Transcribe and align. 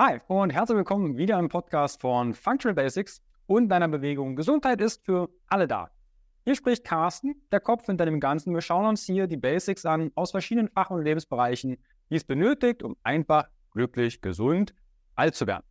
Hi 0.00 0.20
und 0.28 0.50
herzlich 0.50 0.76
willkommen 0.76 1.16
wieder 1.16 1.40
im 1.40 1.48
Podcast 1.48 2.00
von 2.00 2.32
Functional 2.32 2.76
Basics 2.76 3.20
und 3.48 3.68
deiner 3.68 3.88
Bewegung. 3.88 4.36
Gesundheit 4.36 4.80
ist 4.80 5.04
für 5.04 5.28
alle 5.48 5.66
da. 5.66 5.90
Hier 6.44 6.54
spricht 6.54 6.84
Carsten, 6.84 7.34
der 7.50 7.58
Kopf 7.58 7.86
hinter 7.86 8.04
dem 8.04 8.20
Ganzen. 8.20 8.54
Wir 8.54 8.60
schauen 8.60 8.86
uns 8.86 9.02
hier 9.02 9.26
die 9.26 9.36
Basics 9.36 9.84
an 9.84 10.12
aus 10.14 10.30
verschiedenen 10.30 10.68
Fach- 10.68 10.90
und 10.90 11.02
Lebensbereichen, 11.02 11.78
die 12.10 12.14
es 12.14 12.22
benötigt, 12.22 12.84
um 12.84 12.96
einfach 13.02 13.48
glücklich, 13.72 14.20
gesund 14.20 14.72
alt 15.16 15.34
zu 15.34 15.48
werden. 15.48 15.64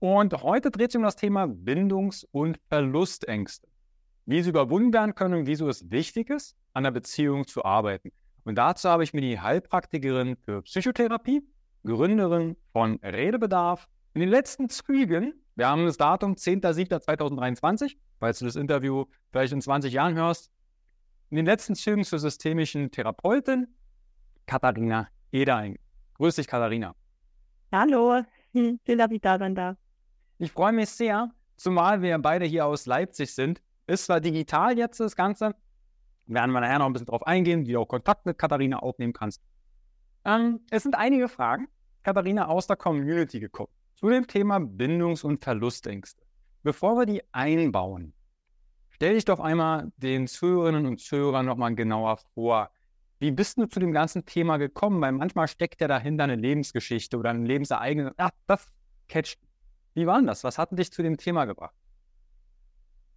Und 0.00 0.42
heute 0.42 0.72
dreht 0.72 0.90
sich 0.90 0.98
um 0.98 1.04
das 1.04 1.14
Thema 1.14 1.46
Bindungs- 1.46 2.26
und 2.32 2.58
Verlustängste. 2.70 3.68
Wie 4.26 4.42
sie 4.42 4.50
überwunden 4.50 4.92
werden 4.92 5.14
können 5.14 5.34
und 5.34 5.46
wieso 5.46 5.68
es 5.68 5.88
wichtig 5.92 6.30
ist, 6.30 6.56
an 6.72 6.82
der 6.82 6.90
Beziehung 6.90 7.46
zu 7.46 7.64
arbeiten. 7.64 8.10
Und 8.42 8.56
dazu 8.56 8.88
habe 8.88 9.04
ich 9.04 9.14
mir 9.14 9.20
die 9.20 9.38
Heilpraktikerin 9.38 10.34
für 10.34 10.62
Psychotherapie 10.62 11.44
Gründerin 11.84 12.56
von 12.72 12.98
Redebedarf. 13.02 13.88
In 14.14 14.20
den 14.20 14.28
letzten 14.28 14.68
Zügen, 14.68 15.34
wir 15.54 15.68
haben 15.68 15.86
das 15.86 15.96
Datum 15.96 16.34
10.07.2023, 16.34 17.96
falls 18.18 18.38
du 18.38 18.44
das 18.44 18.56
Interview 18.56 19.06
vielleicht 19.30 19.52
in 19.52 19.60
20 19.60 19.92
Jahren 19.92 20.14
hörst, 20.14 20.50
in 21.30 21.36
den 21.36 21.46
letzten 21.46 21.74
Zügen 21.74 22.04
zur 22.04 22.18
systemischen 22.18 22.90
Therapeutin 22.90 23.68
Katharina 24.46 25.08
Edeing. 25.32 25.78
Grüß 26.14 26.36
dich, 26.36 26.48
Katharina. 26.48 26.94
Hallo, 27.72 28.22
schön, 28.52 28.80
dass 28.84 29.10
ich 29.10 29.20
da 29.20 29.38
sein 29.38 29.54
darf. 29.54 29.76
Ich 30.38 30.50
freue 30.52 30.72
mich 30.72 30.88
sehr, 30.90 31.30
zumal 31.56 32.02
wir 32.02 32.18
beide 32.18 32.46
hier 32.46 32.66
aus 32.66 32.86
Leipzig 32.86 33.32
sind. 33.32 33.62
Ist 33.86 34.06
zwar 34.06 34.20
digital 34.20 34.76
jetzt 34.76 34.98
das 34.98 35.14
Ganze, 35.14 35.54
werden 36.26 36.50
wir 36.52 36.60
nachher 36.60 36.78
noch 36.78 36.86
ein 36.86 36.92
bisschen 36.92 37.06
drauf 37.06 37.26
eingehen, 37.26 37.66
wie 37.66 37.72
du 37.72 37.80
auch 37.80 37.86
Kontakt 37.86 38.26
mit 38.26 38.38
Katharina 38.38 38.78
aufnehmen 38.78 39.12
kannst. 39.12 39.42
Ähm, 40.24 40.60
es 40.70 40.82
sind 40.82 40.94
einige 40.94 41.28
Fragen, 41.28 41.68
Katharina, 42.02 42.48
aus 42.48 42.66
der 42.66 42.76
Community 42.76 43.40
gekommen 43.40 43.72
zu 44.00 44.08
dem 44.08 44.26
Thema 44.26 44.58
Bindungs- 44.58 45.24
und 45.24 45.44
Verlustängste. 45.44 46.22
Bevor 46.62 46.96
wir 46.96 47.04
die 47.04 47.22
einbauen, 47.32 48.14
stell 48.88 49.14
dich 49.14 49.26
doch 49.26 49.40
einmal 49.40 49.92
den 49.98 50.26
Zuhörerinnen 50.26 50.86
und 50.86 51.00
Zuhörern 51.00 51.44
nochmal 51.44 51.74
genauer 51.74 52.16
vor. 52.34 52.70
Wie 53.18 53.30
bist 53.30 53.58
du 53.58 53.66
zu 53.66 53.78
dem 53.78 53.92
ganzen 53.92 54.24
Thema 54.24 54.56
gekommen? 54.56 55.02
Weil 55.02 55.12
manchmal 55.12 55.48
steckt 55.48 55.82
ja 55.82 55.88
dahinter 55.88 56.24
eine 56.24 56.36
Lebensgeschichte 56.36 57.18
oder 57.18 57.30
ein 57.30 57.44
Lebensereignis. 57.44 58.12
Ach, 58.16 58.30
das 58.46 58.66
catcht. 59.08 59.38
Wie 59.92 60.06
war 60.06 60.16
denn 60.16 60.26
das? 60.26 60.44
Was 60.44 60.56
hat 60.56 60.70
dich 60.78 60.90
zu 60.90 61.02
dem 61.02 61.18
Thema 61.18 61.44
gebracht? 61.44 61.74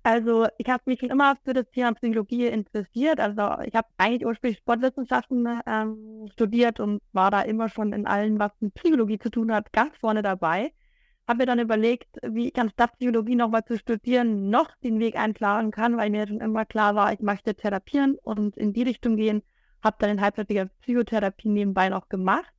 Also 0.05 0.47
ich 0.57 0.69
habe 0.69 0.83
mich 0.85 0.99
schon 0.99 1.11
immer 1.11 1.37
für 1.45 1.53
das 1.53 1.69
Thema 1.71 1.93
Psychologie 1.93 2.47
interessiert. 2.47 3.21
Also 3.21 3.61
ich 3.63 3.73
habe 3.73 3.87
eigentlich 3.97 4.25
ursprünglich 4.25 4.57
Sportwissenschaften 4.57 5.61
ähm, 5.65 6.27
studiert 6.33 6.81
und 6.81 7.01
war 7.13 7.31
da 7.31 7.41
immer 7.41 7.69
schon 7.69 7.93
in 7.93 8.05
allen, 8.05 8.37
was 8.37 8.51
mit 8.59 8.73
Psychologie 8.73 9.17
zu 9.17 9.29
tun 9.29 9.53
hat, 9.53 9.71
ganz 9.71 9.95
vorne 9.97 10.21
dabei. 10.21 10.73
Habe 11.25 11.39
mir 11.39 11.45
dann 11.45 11.59
überlegt, 11.59 12.17
wie 12.21 12.49
ich 12.49 12.59
anstatt 12.59 12.97
Psychologie 12.97 13.35
nochmal 13.35 13.63
zu 13.63 13.77
studieren, 13.77 14.49
noch 14.49 14.75
den 14.83 14.99
Weg 14.99 15.15
einschlagen 15.15 15.71
kann, 15.71 15.95
weil 15.95 16.09
mir 16.09 16.27
schon 16.27 16.41
immer 16.41 16.65
klar 16.65 16.95
war, 16.95 17.13
ich 17.13 17.21
möchte 17.21 17.55
therapieren 17.55 18.17
und 18.23 18.57
in 18.57 18.73
die 18.73 18.83
Richtung 18.83 19.15
gehen. 19.15 19.41
Habe 19.81 19.95
dann 19.99 20.09
in 20.09 20.21
halbzeitiger 20.21 20.65
Psychotherapie 20.81 21.47
nebenbei 21.47 21.87
noch 21.87 22.09
gemacht 22.09 22.53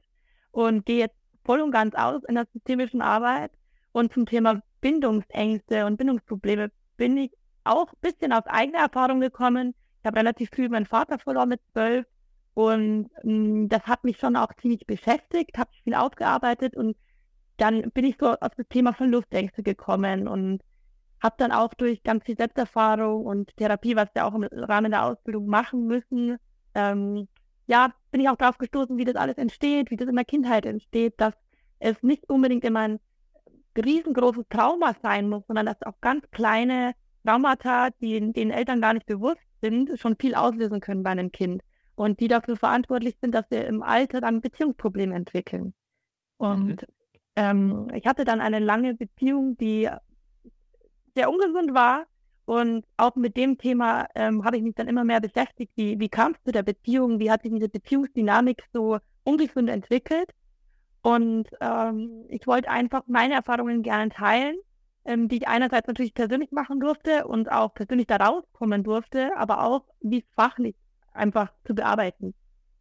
und 0.51 0.87
gehe 0.87 1.01
jetzt 1.01 1.17
voll 1.45 1.61
und 1.61 1.73
ganz 1.73 1.95
aus 1.95 2.23
in 2.25 2.37
der 2.37 2.47
systemischen 2.55 3.03
Arbeit. 3.03 3.51
Und 3.93 4.15
zum 4.15 4.25
Thema 4.25 4.63
Bindungsängste 4.81 5.85
und 5.85 5.99
Bindungsprobleme 5.99 6.71
bin 6.97 7.17
ich 7.17 7.33
auch 7.65 7.93
ein 7.93 8.01
bisschen 8.01 8.33
aus 8.33 8.47
eigener 8.47 8.81
Erfahrung 8.81 9.21
gekommen. 9.21 9.75
Ich 10.01 10.07
habe 10.07 10.19
relativ 10.19 10.51
viel 10.51 10.69
meinen 10.69 10.87
Vater 10.87 11.19
verloren 11.19 11.49
mit 11.49 11.61
zwölf 11.73 12.07
und 12.55 13.11
mh, 13.23 13.33
mm, 13.33 13.69
das 13.69 13.83
hat 13.85 14.05
mich 14.05 14.19
schon 14.19 14.37
auch 14.37 14.53
ziemlich 14.61 14.87
beschäftigt, 14.87 15.59
habe 15.59 15.71
viel 15.83 15.95
aufgearbeitet 15.95 16.77
und 16.77 16.97
dann 17.57 17.91
bin 17.93 18.05
ich 18.05 18.17
so 18.19 18.31
auf 18.33 18.55
das 18.57 18.67
Thema 18.69 18.93
Verlustängste 18.93 19.63
gekommen 19.63 20.29
und 20.29 20.61
habe 21.23 21.37
dann 21.39 21.53
auch 21.53 21.73
durch 21.75 22.03
ganz 22.03 22.25
viel 22.25 22.37
Selbsterfahrung 22.37 23.25
und 23.25 23.57
Therapie, 23.57 23.97
was 23.97 24.09
wir 24.15 24.27
auch 24.27 24.35
im 24.35 24.45
Rahmen 24.45 24.91
der 24.91 25.05
Ausbildung 25.05 25.47
machen 25.47 25.87
müssen, 25.87 26.37
ähm, 26.75 27.29
ja, 27.67 27.93
bin 28.11 28.21
ich 28.21 28.29
auch 28.29 28.37
darauf 28.37 28.59
gestoßen, 28.59 28.99
wie 28.99 29.05
das 29.05 29.17
alles 29.17 29.39
entsteht, 29.39 29.91
wie 29.91 29.97
das 29.97 30.09
in 30.09 30.17
der 30.17 30.25
Kindheit 30.25 30.67
entsteht, 30.67 31.15
dass 31.19 31.35
es 31.79 32.03
nicht 32.03 32.29
unbedingt 32.29 32.65
immer 32.65 32.81
ein 32.81 33.01
riesengroßes 33.77 34.45
Trauma 34.49 34.95
sein 35.03 35.29
muss, 35.29 35.47
sondern 35.47 35.67
dass 35.67 35.83
auch 35.83 36.01
ganz 36.01 36.25
kleine 36.31 36.93
Traumata, 37.25 37.91
die 38.01 38.33
den 38.33 38.51
Eltern 38.51 38.81
gar 38.81 38.95
nicht 38.95 39.07
bewusst 39.07 39.41
sind, 39.63 39.99
schon 39.99 40.17
viel 40.17 40.35
auslösen 40.35 40.81
können 40.81 41.03
bei 41.03 41.11
einem 41.11 41.33
Kind 41.33 41.63
und 41.95 42.21
die 42.21 42.29
dafür 42.29 42.57
verantwortlich 42.57 43.17
sind, 43.21 43.35
dass 43.35 43.51
wir 43.51 43.67
im 43.67 43.83
Alter 43.83 44.21
dann 44.21 44.41
Beziehungsprobleme 44.41 45.15
entwickeln. 45.15 45.75
Und 46.37 46.83
mhm. 46.83 46.87
ähm, 47.37 47.89
ich 47.95 48.07
hatte 48.07 48.25
dann 48.25 48.41
eine 48.41 48.59
lange 48.59 48.95
Beziehung, 48.95 49.57
die 49.57 49.89
sehr 51.15 51.31
ungesund 51.31 51.75
war. 51.75 52.07
Und 52.47 52.85
auch 52.99 53.17
mit 53.17 53.39
dem 53.39 53.57
Thema 53.57 54.07
ähm, 54.15 54.45
habe 54.45 54.59
ich 54.59 54.63
mich 54.63 54.75
dann 54.75 54.89
immer 54.89 55.05
mehr 55.05 55.21
beschäftigt. 55.21 55.73
Wie, 55.77 55.99
wie 55.99 56.11
kam 56.11 56.33
es 56.33 56.43
zu 56.45 56.53
der 56.53 56.63
Beziehung? 56.63 57.19
Wie 57.19 57.31
hat 57.31 57.43
sich 57.43 57.53
diese 57.53 57.71
Beziehungsdynamik 57.71 58.63
so 58.73 58.99
ungesund 59.23 59.71
entwickelt? 59.71 60.29
Und 61.05 61.51
ähm, 61.61 62.25
ich 62.31 62.47
wollte 62.47 62.71
einfach 62.71 63.03
meine 63.09 63.35
Erfahrungen 63.35 63.83
gerne 63.83 64.09
teilen, 64.09 64.57
ähm, 65.05 65.29
die 65.29 65.37
ich 65.37 65.49
einerseits 65.49 65.87
natürlich 65.87 66.15
persönlich 66.15 66.51
machen 66.51 66.81
durfte 66.81 67.27
und 67.27 67.53
auch 67.53 67.75
persönlich 67.75 68.07
da 68.07 68.17
rauskommen 68.17 68.83
durfte, 68.83 69.37
aber 69.37 69.65
auch, 69.65 69.85
wie 70.01 70.25
fachlich 70.35 70.75
einfach 71.13 71.53
zu 71.67 71.75
bearbeiten 71.75 72.33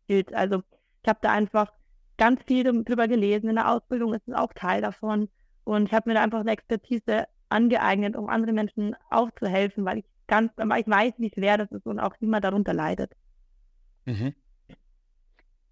gilt. 0.08 0.34
Also 0.34 0.64
ich 1.04 1.10
habe 1.10 1.20
da 1.22 1.34
einfach 1.34 1.74
ganz 2.18 2.42
viel 2.44 2.64
drüber 2.86 3.10
gelesen. 3.10 3.50
In 3.50 3.56
der 3.56 3.70
Ausbildung 3.70 4.14
ist 4.14 4.26
es 4.26 4.34
auch 4.34 4.54
Teil 4.54 4.82
davon. 4.82 5.28
Und 5.66 5.90
ich 5.90 5.94
habe 5.94 6.10
mir 6.10 6.14
da 6.14 6.24
einfach 6.24 6.40
eine 6.40 6.52
Expertise 6.52 7.26
angeeignet, 7.50 8.16
um 8.16 8.30
anderen 8.30 8.56
Menschen 8.56 8.96
auch 9.10 9.32
zu 9.38 9.48
helfen, 9.48 9.84
weil 9.84 9.98
ich 9.98 10.06
ganz, 10.28 10.50
weil 10.56 10.80
ich 10.80 10.88
weiß, 10.88 11.16
wie 11.18 11.30
schwer 11.30 11.58
das 11.58 11.70
ist 11.74 11.86
und 11.86 12.00
auch 12.00 12.16
wie 12.22 12.28
man 12.28 12.42
darunter 12.42 12.74
leidet. 12.74 13.12
Mhm. 14.06 14.34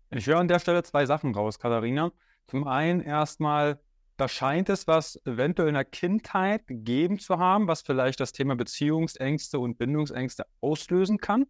Ich 0.10 0.28
höre 0.28 0.40
an 0.40 0.50
der 0.50 0.60
Stelle 0.60 0.84
zwei 0.84 1.06
Sachen 1.06 1.34
raus, 1.34 1.60
Katharina. 1.60 2.12
Zum 2.48 2.68
einen 2.68 3.02
erstmal, 3.02 3.80
da 4.18 4.28
scheint 4.28 4.70
es 4.70 4.88
was 4.88 5.20
eventuell 5.26 5.70
in 5.70 5.74
der 5.74 5.86
Kindheit 5.86 6.68
gegeben 6.68 7.18
zu 7.20 7.40
haben, 7.40 7.68
was 7.68 7.82
vielleicht 7.82 8.20
das 8.20 8.34
Thema 8.34 8.56
Beziehungsängste 8.56 9.60
und 9.60 9.78
Bindungsängste 9.78 10.46
auslösen 10.60 11.18
kann. 11.18 11.46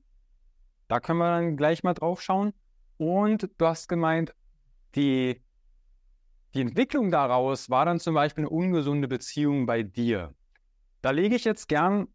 Da 0.87 0.99
können 0.99 1.19
wir 1.19 1.31
dann 1.31 1.57
gleich 1.57 1.83
mal 1.83 1.93
drauf 1.93 2.21
schauen. 2.21 2.53
Und 2.97 3.49
du 3.57 3.65
hast 3.65 3.87
gemeint, 3.87 4.35
die, 4.95 5.41
die 6.53 6.61
Entwicklung 6.61 7.09
daraus 7.09 7.69
war 7.69 7.85
dann 7.85 7.99
zum 7.99 8.13
Beispiel 8.13 8.43
eine 8.43 8.49
ungesunde 8.49 9.07
Beziehung 9.07 9.65
bei 9.65 9.83
dir. 9.83 10.35
Da 11.01 11.11
lege 11.11 11.35
ich 11.35 11.45
jetzt 11.45 11.67
gern 11.67 12.07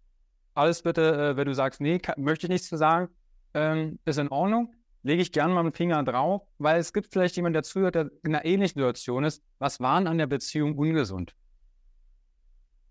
alles 0.54 0.82
bitte, 0.82 1.30
äh, 1.32 1.36
wenn 1.36 1.46
du 1.46 1.54
sagst, 1.54 1.80
nee, 1.80 1.98
kann, 1.98 2.22
möchte 2.22 2.46
ich 2.46 2.50
nichts 2.50 2.68
zu 2.68 2.76
sagen, 2.76 3.08
ähm, 3.54 3.98
ist 4.04 4.18
in 4.18 4.28
Ordnung 4.28 4.74
lege 5.06 5.22
ich 5.22 5.30
gerne 5.30 5.54
mal 5.54 5.60
einen 5.60 5.72
Finger 5.72 6.02
drauf, 6.02 6.42
weil 6.58 6.80
es 6.80 6.92
gibt 6.92 7.12
vielleicht 7.12 7.36
jemanden, 7.36 7.54
der 7.54 7.62
zuhört, 7.62 7.94
der 7.94 8.10
in 8.24 8.34
einer 8.34 8.44
ähnlichen 8.44 8.80
Situation 8.80 9.22
ist. 9.24 9.42
Was 9.58 9.80
waren 9.80 10.08
an 10.08 10.18
der 10.18 10.26
Beziehung 10.26 10.76
ungesund? 10.76 11.34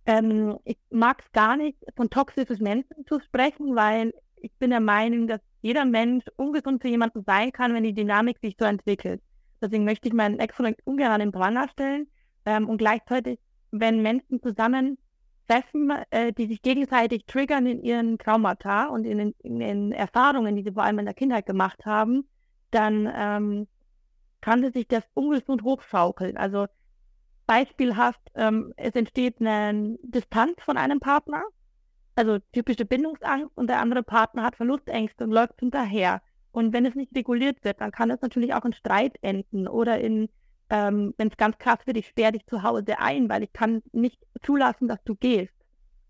Ähm, 0.05 0.57
ich 0.63 0.77
mag 0.89 1.21
es 1.21 1.31
gar 1.33 1.57
nicht, 1.57 1.77
von 1.97 2.09
toxischen 2.09 2.63
Menschen 2.63 3.05
zu 3.05 3.19
sprechen, 3.19 3.75
weil 3.75 4.13
ich 4.37 4.51
bin 4.59 4.69
der 4.69 4.79
Meinung, 4.79 5.27
dass 5.27 5.41
jeder 5.61 5.83
Mensch 5.83 6.23
ungesund 6.37 6.81
für 6.81 6.87
jemanden 6.87 7.23
sein 7.25 7.51
kann, 7.51 7.73
wenn 7.73 7.83
die 7.83 7.93
Dynamik 7.93 8.37
sich 8.41 8.55
so 8.57 8.65
entwickelt. 8.65 9.21
Deswegen 9.61 9.83
möchte 9.83 10.07
ich 10.07 10.13
meinen 10.13 10.39
Ex-Freund 10.39 10.77
ungern 10.85 11.19
in 11.19 11.31
Brand 11.31 11.69
stellen. 11.71 12.07
Ähm, 12.45 12.69
und 12.69 12.77
gleichzeitig, 12.77 13.39
wenn 13.71 14.01
Menschen 14.01 14.41
zusammen 14.41 14.97
treffen, 15.47 15.91
äh, 16.09 16.33
die 16.33 16.47
sich 16.47 16.61
gegenseitig 16.61 17.25
triggern 17.25 17.65
in 17.65 17.83
ihren 17.83 18.17
Traumata 18.17 18.85
und 18.87 19.05
in 19.05 19.17
den, 19.17 19.35
in 19.43 19.59
den, 19.59 19.91
Erfahrungen, 19.91 20.55
die 20.55 20.63
sie 20.63 20.71
vor 20.71 20.83
allem 20.83 20.99
in 20.99 21.05
der 21.05 21.13
Kindheit 21.13 21.45
gemacht 21.45 21.85
haben, 21.85 22.27
dann 22.71 23.11
ähm, 23.15 23.67
kann 24.41 24.71
sich 24.71 24.87
das 24.87 25.03
ungesund 25.13 25.63
hochschaukeln. 25.63 26.37
Also 26.37 26.67
beispielhaft, 27.47 28.21
ähm, 28.35 28.73
es 28.77 28.93
entsteht 28.95 29.39
eine 29.39 29.97
Distanz 30.01 30.61
von 30.61 30.77
einem 30.77 30.99
Partner, 30.99 31.43
also 32.15 32.39
typische 32.53 32.85
Bindungsangst 32.85 33.51
und 33.55 33.67
der 33.67 33.79
andere 33.79 34.03
Partner 34.03 34.43
hat 34.43 34.55
Verlustängste 34.55 35.25
und 35.25 35.31
läuft 35.31 35.59
hinterher. 35.59 36.21
Und 36.51 36.71
wenn 36.73 36.85
es 36.85 36.95
nicht 36.95 37.13
reguliert 37.15 37.63
wird, 37.63 37.81
dann 37.81 37.91
kann 37.91 38.09
es 38.09 38.21
natürlich 38.21 38.53
auch 38.53 38.63
in 38.63 38.73
Streit 38.73 39.17
enden 39.21 39.67
oder 39.67 39.99
in 39.99 40.29
ähm, 40.69 41.13
wenn 41.17 41.27
es 41.27 41.37
ganz 41.37 41.57
krass 41.57 41.79
wird, 41.85 41.97
ich 41.97 42.07
sperre 42.07 42.33
dich 42.33 42.45
zu 42.47 42.63
Hause 42.63 42.99
ein, 42.99 43.29
weil 43.29 43.43
ich 43.43 43.53
kann 43.53 43.81
nicht 43.91 44.19
zulassen, 44.43 44.87
dass 44.87 45.03
du 45.03 45.15
gehst. 45.15 45.53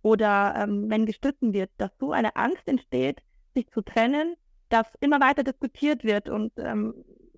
Oder 0.01 0.55
ähm, 0.57 0.89
wenn 0.89 1.05
gestritten 1.05 1.53
wird, 1.53 1.71
dass 1.77 1.91
so 1.99 2.11
eine 2.11 2.35
Angst 2.35 2.67
entsteht, 2.67 3.21
sich 3.55 3.67
zu 3.71 3.81
trennen, 3.81 4.35
dass 4.69 4.87
immer 4.99 5.19
weiter 5.19 5.43
diskutiert 5.43 6.03
wird 6.03 6.29
und 6.29 6.51
ähm, 6.57 6.93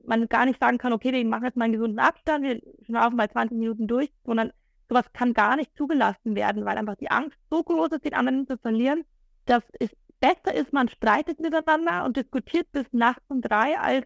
man 0.06 0.28
gar 0.28 0.46
nicht 0.46 0.60
sagen 0.60 0.78
kann, 0.78 0.94
okay, 0.94 1.12
wir 1.12 1.26
machen 1.26 1.46
jetzt 1.46 1.58
mal 1.58 1.66
einen 1.66 1.74
gesunden 1.74 2.00
Abstand, 2.00 2.44
wir 2.44 2.62
schnaufen 2.86 3.18
mal 3.18 3.30
20 3.30 3.58
Minuten 3.58 3.88
durch, 3.88 4.12
sondern 4.26 4.52
sowas 4.90 5.06
kann 5.14 5.34
gar 5.34 5.56
nicht 5.56 5.76
zugelassen 5.76 6.36
werden, 6.36 6.66
weil 6.66 6.78
einfach 6.78 6.96
die 6.96 7.12
Angst 7.12 7.38
so 7.50 7.64
groß 7.64 7.92
ist, 7.92 8.06
den 8.06 8.14
anderen 8.14 8.48
zu 8.48 8.58
verlieren, 8.58 9.04
dass 9.46 9.64
es 9.80 9.90
besser 10.20 10.54
ist, 10.56 10.74
man 10.74 10.90
streitet 10.90 11.40
miteinander 11.40 12.06
und 12.06 12.18
diskutiert 12.18 12.72
bis 12.72 12.86
nachts 12.92 13.24
um 13.28 13.42
drei, 13.42 13.78
als 13.78 14.06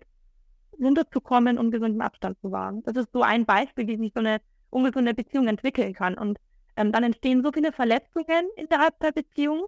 runterzukommen 0.80 1.58
und 1.58 1.72
gesunden 1.72 2.02
Abstand 2.02 2.40
zu 2.42 2.52
wahren. 2.52 2.84
Das 2.84 2.96
ist 2.96 3.12
so 3.12 3.22
ein 3.22 3.46
Beispiel, 3.46 3.88
wie 3.88 3.98
sich 3.98 4.12
so 4.14 4.20
eine 4.20 4.42
ungesunde 4.70 5.14
Beziehung 5.14 5.48
entwickeln 5.48 5.94
kann. 5.94 6.18
Und 6.18 6.40
ähm, 6.76 6.92
dann 6.92 7.04
entstehen 7.04 7.44
so 7.44 7.52
viele 7.52 7.72
Verletzungen 7.72 8.50
innerhalb 8.56 8.98
der 9.00 9.12
Beziehung 9.12 9.66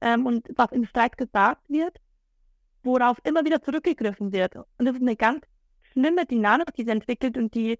ähm, 0.00 0.26
und 0.26 0.46
was 0.56 0.72
im 0.72 0.84
Streit 0.86 1.16
gesagt 1.16 1.68
wird, 1.68 1.98
worauf 2.82 3.18
immer 3.24 3.44
wieder 3.44 3.62
zurückgegriffen 3.62 4.32
wird. 4.32 4.56
Und 4.56 4.84
das 4.86 4.94
ist 4.94 5.02
eine 5.02 5.16
ganz 5.16 5.44
schlimme 5.92 6.26
Dynamik, 6.26 6.74
die 6.74 6.82
sich 6.82 6.92
entwickelt 6.92 7.36
und 7.36 7.54
die 7.54 7.78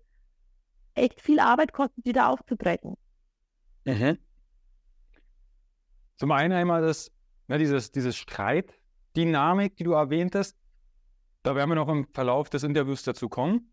echt 0.94 1.20
viel 1.20 1.40
Arbeit 1.40 1.72
kostet, 1.72 2.04
wieder 2.04 2.28
aufzubrechen. 2.28 2.96
Mhm. 3.84 4.18
Zum 6.16 6.30
einen 6.30 6.52
einmal 6.52 6.82
das, 6.82 7.10
ne, 7.48 7.58
dieses, 7.58 7.90
dieses 7.90 8.16
Streitdynamik, 8.16 9.76
die 9.76 9.84
du 9.84 9.92
erwähntest. 9.92 10.56
Da 11.44 11.54
werden 11.54 11.68
wir 11.68 11.74
noch 11.74 11.88
im 11.88 12.06
Verlauf 12.14 12.48
des 12.48 12.62
Interviews 12.62 13.02
dazu 13.02 13.28
kommen. 13.28 13.70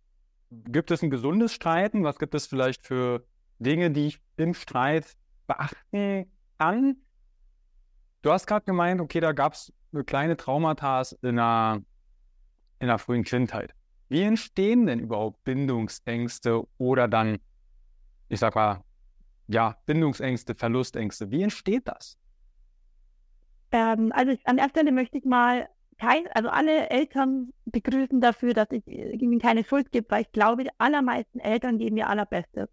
Gibt 0.51 0.91
es 0.91 1.01
ein 1.01 1.09
gesundes 1.09 1.53
Streiten? 1.53 2.03
Was 2.03 2.19
gibt 2.19 2.35
es 2.35 2.45
vielleicht 2.45 2.85
für 2.85 3.25
Dinge, 3.59 3.91
die 3.91 4.07
ich 4.07 4.21
im 4.35 4.53
Streit 4.53 5.15
beachten 5.47 6.29
kann? 6.59 6.97
Du 8.23 8.31
hast 8.31 8.45
gerade 8.45 8.65
gemeint, 8.65 8.99
okay, 8.99 9.21
da 9.21 9.31
gab 9.31 9.53
es 9.53 9.71
kleine 10.05 10.35
Traumata 10.35 11.01
in 11.21 11.39
einer, 11.39 11.81
in 12.79 12.97
frühen 12.97 13.23
Kindheit. 13.23 13.73
Wie 14.09 14.23
entstehen 14.23 14.85
denn 14.85 14.99
überhaupt 14.99 15.41
Bindungsängste 15.45 16.67
oder 16.77 17.07
dann, 17.07 17.37
ich 18.27 18.41
sag 18.41 18.53
mal, 18.53 18.83
ja, 19.47 19.77
Bindungsängste, 19.85 20.55
Verlustängste? 20.55 21.31
Wie 21.31 21.41
entsteht 21.41 21.87
das? 21.87 22.17
Ähm, 23.71 24.11
also 24.13 24.33
ich, 24.33 24.45
an 24.45 24.57
der 24.57 24.67
Stelle 24.67 24.91
möchte 24.91 25.17
ich 25.17 25.23
mal 25.23 25.69
kein, 26.01 26.27
also 26.33 26.49
alle 26.49 26.89
Eltern 26.89 27.53
begrüßen 27.65 28.21
dafür, 28.21 28.55
dass 28.55 28.71
ich 28.71 28.87
ihnen 28.87 29.37
keine 29.37 29.63
Schuld 29.63 29.91
gebe, 29.91 30.09
weil 30.09 30.23
ich 30.23 30.31
glaube, 30.31 30.63
die 30.63 30.71
allermeisten 30.79 31.39
Eltern 31.39 31.77
geben 31.77 31.95
ihr 31.97 32.09
allerbestes. 32.09 32.69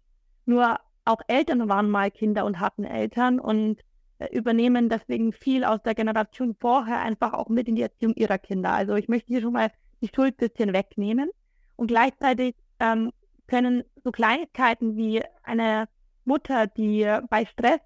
Nur 0.47 0.79
auch 1.05 1.21
Eltern 1.27 1.69
waren 1.69 1.91
mal 1.91 2.09
Kinder 2.09 2.43
und 2.43 2.59
hatten 2.59 2.85
Eltern 2.85 3.39
und 3.39 3.81
äh, 4.17 4.35
übernehmen 4.35 4.89
deswegen 4.89 5.31
viel 5.31 5.63
aus 5.63 5.83
der 5.83 5.93
Generation 5.93 6.55
vorher 6.59 7.01
einfach 7.01 7.33
auch 7.33 7.49
mit 7.49 7.67
in 7.67 7.75
die 7.75 7.83
Erziehung 7.83 8.15
ihrer 8.15 8.39
Kinder. 8.39 8.71
Also 8.71 8.95
ich 8.95 9.07
möchte 9.07 9.27
hier 9.27 9.41
schon 9.41 9.53
mal 9.53 9.69
die 10.01 10.09
Schuld 10.13 10.33
ein 10.41 10.49
bisschen 10.49 10.73
wegnehmen. 10.73 11.29
Und 11.75 11.87
gleichzeitig 11.87 12.55
ähm, 12.79 13.11
können 13.45 13.83
so 14.03 14.11
Kleinigkeiten 14.11 14.97
wie 14.97 15.21
eine 15.43 15.87
Mutter, 16.25 16.65
die 16.65 17.07
bei 17.29 17.45
Stress 17.45 17.79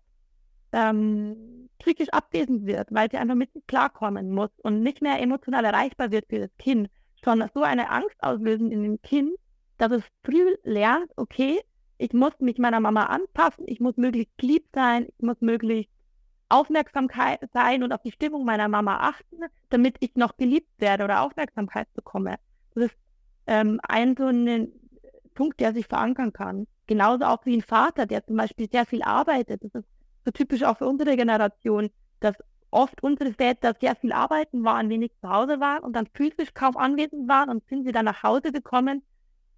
ähm, 0.73 1.69
psychisch 1.79 2.09
abwesend 2.09 2.65
wird, 2.65 2.87
weil 2.91 3.09
sie 3.09 3.17
einfach 3.17 3.35
mit 3.35 3.49
klarkommen 3.67 4.31
muss 4.31 4.49
und 4.63 4.81
nicht 4.81 5.01
mehr 5.01 5.21
emotional 5.21 5.63
erreichbar 5.65 6.11
wird 6.11 6.25
für 6.29 6.39
das 6.39 6.57
Kind, 6.57 6.89
schon 7.23 7.43
so 7.53 7.61
eine 7.61 7.89
Angst 7.89 8.15
auslösen 8.19 8.71
in 8.71 8.83
dem 8.83 9.01
Kind, 9.01 9.31
dass 9.77 9.91
es 9.91 10.03
früh 10.23 10.55
lernt, 10.63 11.11
okay, 11.15 11.59
ich 11.97 12.13
muss 12.13 12.33
mich 12.39 12.57
meiner 12.57 12.79
Mama 12.79 13.05
anpassen, 13.05 13.65
ich 13.67 13.79
muss 13.79 13.97
möglichst 13.97 14.41
lieb 14.41 14.65
sein, 14.73 15.07
ich 15.07 15.25
muss 15.25 15.39
möglichst 15.39 15.91
Aufmerksamkeit 16.49 17.39
sein 17.53 17.83
und 17.83 17.93
auf 17.93 18.01
die 18.03 18.11
Stimmung 18.11 18.45
meiner 18.45 18.67
Mama 18.67 18.97
achten, 18.97 19.37
damit 19.69 19.97
ich 20.01 20.15
noch 20.15 20.37
geliebt 20.37 20.69
werde 20.77 21.03
oder 21.03 21.21
Aufmerksamkeit 21.21 21.87
bekomme. 21.93 22.35
Das 22.75 22.85
ist 22.85 22.95
ähm, 23.47 23.79
ein 23.87 24.15
so 24.17 24.27
ein 24.27 24.71
Punkt, 25.33 25.59
der 25.59 25.73
sich 25.73 25.87
verankern 25.87 26.33
kann. 26.33 26.67
Genauso 26.85 27.25
auch 27.25 27.45
wie 27.45 27.57
ein 27.57 27.61
Vater, 27.61 28.05
der 28.05 28.25
zum 28.25 28.35
Beispiel 28.35 28.69
sehr 28.69 28.85
viel 28.85 29.01
arbeitet. 29.01 29.63
Das 29.63 29.73
ist 29.73 29.87
so 30.25 30.31
typisch 30.31 30.63
auch 30.63 30.77
für 30.77 30.87
unsere 30.87 31.15
Generation, 31.15 31.89
dass 32.19 32.35
oft 32.71 33.03
unsere 33.03 33.33
Väter 33.33 33.73
sehr 33.79 33.95
viel 33.95 34.11
arbeiten 34.11 34.63
waren, 34.63 34.89
wenig 34.89 35.11
zu 35.21 35.29
Hause 35.29 35.59
waren 35.59 35.83
und 35.83 35.93
dann 35.93 36.07
physisch 36.13 36.53
kaum 36.53 36.75
anwesend 36.75 37.27
waren 37.29 37.49
und 37.49 37.63
sind 37.69 37.85
sie 37.85 37.91
dann 37.91 38.05
nach 38.05 38.23
Hause 38.23 38.51
gekommen, 38.51 39.03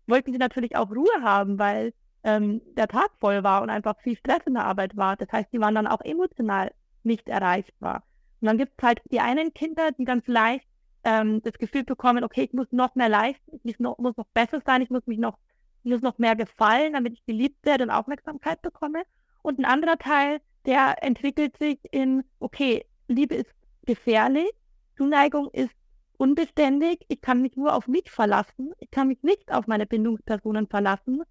wollten 0.07 0.31
sie 0.31 0.37
natürlich 0.37 0.75
auch 0.75 0.89
Ruhe 0.91 1.21
haben, 1.21 1.57
weil 1.57 1.93
ähm, 2.23 2.61
der 2.75 2.87
Tag 2.87 3.11
voll 3.19 3.43
war 3.43 3.61
und 3.61 3.69
einfach 3.69 3.95
viel 4.01 4.17
Stress 4.17 4.41
in 4.45 4.55
der 4.55 4.65
Arbeit 4.65 4.97
war. 4.97 5.15
Das 5.15 5.31
heißt, 5.31 5.53
die 5.53 5.59
waren 5.59 5.75
dann 5.75 5.87
auch 5.87 6.01
emotional 6.01 6.71
nicht 7.03 7.29
erreichbar. 7.29 8.03
Und 8.41 8.47
dann 8.47 8.57
gibt 8.57 8.73
es 8.77 8.83
halt 8.83 9.01
die 9.11 9.19
einen 9.19 9.53
Kinder, 9.53 9.91
die 9.91 10.05
dann 10.05 10.21
vielleicht 10.21 10.67
ähm, 11.03 11.41
das 11.43 11.53
Gefühl 11.53 11.83
bekommen, 11.83 12.23
okay, 12.23 12.43
ich 12.43 12.53
muss 12.53 12.67
noch 12.71 12.95
mehr 12.95 13.09
leisten, 13.09 13.55
ich 13.55 13.63
muss 13.63 13.79
noch, 13.79 13.97
muss 13.99 14.17
noch 14.17 14.27
besser 14.33 14.61
sein, 14.65 14.81
ich 14.81 14.89
muss 14.89 15.05
mich 15.05 15.19
noch, 15.19 15.37
ich 15.83 15.91
muss 15.91 16.01
noch 16.01 16.17
mehr 16.17 16.35
gefallen, 16.35 16.93
damit 16.93 17.13
ich 17.13 17.25
geliebt 17.25 17.63
werde 17.65 17.83
und 17.83 17.91
Aufmerksamkeit 17.91 18.61
bekomme. 18.61 19.03
Und 19.43 19.59
ein 19.59 19.65
anderer 19.65 19.97
Teil, 19.97 20.41
der 20.65 21.03
entwickelt 21.03 21.57
sich 21.57 21.79
in, 21.91 22.23
okay, 22.39 22.85
Liebe 23.07 23.35
ist 23.35 23.53
gefährlich, 23.85 24.51
Zuneigung 24.97 25.49
ist 25.51 25.75
unbeständig, 26.17 26.99
ich 27.07 27.21
kann 27.21 27.41
mich 27.41 27.55
nur 27.55 27.73
auf 27.75 27.87
mich 27.87 28.09
verlassen, 28.09 28.73
ich 28.79 28.89
kann 28.91 29.07
mich 29.07 29.21
nicht 29.21 29.51
auf 29.51 29.67
meine 29.67 29.85
Bindungspersonen 29.85 30.67
verlassen. 30.67 31.23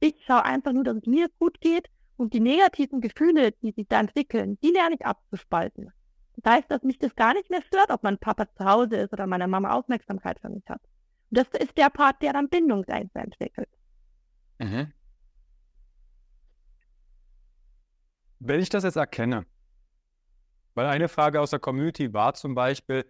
Ich 0.00 0.14
schaue 0.24 0.44
einfach 0.44 0.72
nur, 0.72 0.84
dass 0.84 0.96
es 0.96 1.06
mir 1.06 1.28
gut 1.38 1.60
geht 1.60 1.88
und 2.16 2.32
die 2.32 2.40
negativen 2.40 3.00
Gefühle, 3.00 3.52
die 3.62 3.72
sich 3.72 3.86
da 3.88 4.00
entwickeln, 4.00 4.58
die 4.62 4.70
lerne 4.70 4.96
ich 4.96 5.04
abzuspalten. 5.04 5.92
Das 6.36 6.54
heißt, 6.54 6.70
dass 6.70 6.82
mich 6.82 6.98
das 6.98 7.14
gar 7.14 7.34
nicht 7.34 7.50
mehr 7.50 7.62
stört, 7.62 7.90
ob 7.90 8.02
mein 8.02 8.18
Papa 8.18 8.46
zu 8.54 8.64
Hause 8.64 8.96
ist 8.96 9.12
oder 9.12 9.26
meine 9.26 9.46
Mama 9.46 9.72
Aufmerksamkeit 9.72 10.40
für 10.40 10.48
mich 10.48 10.64
hat. 10.68 10.80
Und 11.30 11.38
das 11.38 11.48
ist 11.60 11.76
der 11.76 11.90
Part, 11.90 12.22
der 12.22 12.32
dann 12.32 12.48
Bindungsängste 12.48 13.18
entwickelt. 13.18 13.68
Mhm. 14.58 14.92
Wenn 18.40 18.60
ich 18.60 18.68
das 18.68 18.84
jetzt 18.84 18.96
erkenne, 18.96 19.46
weil 20.74 20.86
eine 20.86 21.08
Frage 21.08 21.40
aus 21.40 21.50
der 21.50 21.58
Community 21.58 22.12
war 22.12 22.34
zum 22.34 22.54
Beispiel, 22.54 23.04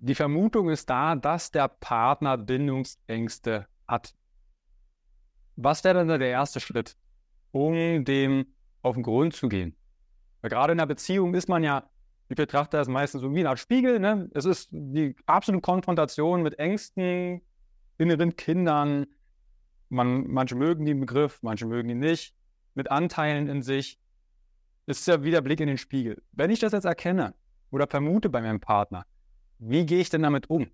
die 0.00 0.14
Vermutung 0.14 0.68
ist 0.70 0.88
da, 0.90 1.16
dass 1.16 1.50
der 1.50 1.68
Partner 1.68 2.36
Bindungsängste 2.36 3.66
hat. 3.86 4.14
Was 5.56 5.82
wäre 5.82 6.04
dann 6.04 6.20
der 6.20 6.28
erste 6.28 6.60
Schritt, 6.60 6.96
um 7.50 8.04
dem 8.04 8.54
auf 8.82 8.94
den 8.94 9.02
Grund 9.02 9.34
zu 9.34 9.48
gehen? 9.48 9.76
Weil 10.40 10.50
gerade 10.50 10.72
in 10.72 10.78
einer 10.78 10.86
Beziehung 10.86 11.34
ist 11.34 11.48
man 11.48 11.64
ja 11.64 11.88
ich 12.28 12.36
betrachte 12.36 12.76
das 12.76 12.88
meistens 12.88 13.22
so 13.22 13.34
wie 13.34 13.40
eine 13.40 13.50
Art 13.50 13.58
Spiegel. 13.58 13.98
Ne? 13.98 14.30
Es 14.34 14.44
ist 14.44 14.68
die 14.70 15.16
absolute 15.26 15.62
Konfrontation 15.62 16.42
mit 16.42 16.58
Ängsten, 16.58 17.40
inneren 17.96 18.36
Kindern. 18.36 19.06
Man, 19.88 20.26
manche 20.28 20.54
mögen 20.54 20.84
den 20.84 21.00
Begriff, 21.00 21.38
manche 21.42 21.66
mögen 21.66 21.88
ihn 21.88 22.00
nicht. 22.00 22.34
Mit 22.74 22.90
Anteilen 22.90 23.48
in 23.48 23.62
sich. 23.62 23.98
Ist 24.88 25.06
ja 25.06 25.22
wie 25.22 25.30
der 25.30 25.42
Blick 25.42 25.60
in 25.60 25.66
den 25.66 25.76
Spiegel. 25.76 26.22
Wenn 26.32 26.50
ich 26.50 26.60
das 26.60 26.72
jetzt 26.72 26.86
erkenne 26.86 27.34
oder 27.70 27.86
vermute 27.86 28.30
bei 28.30 28.40
meinem 28.40 28.58
Partner, 28.58 29.04
wie 29.58 29.84
gehe 29.84 30.00
ich 30.00 30.08
denn 30.08 30.22
damit 30.22 30.48
um? 30.48 30.70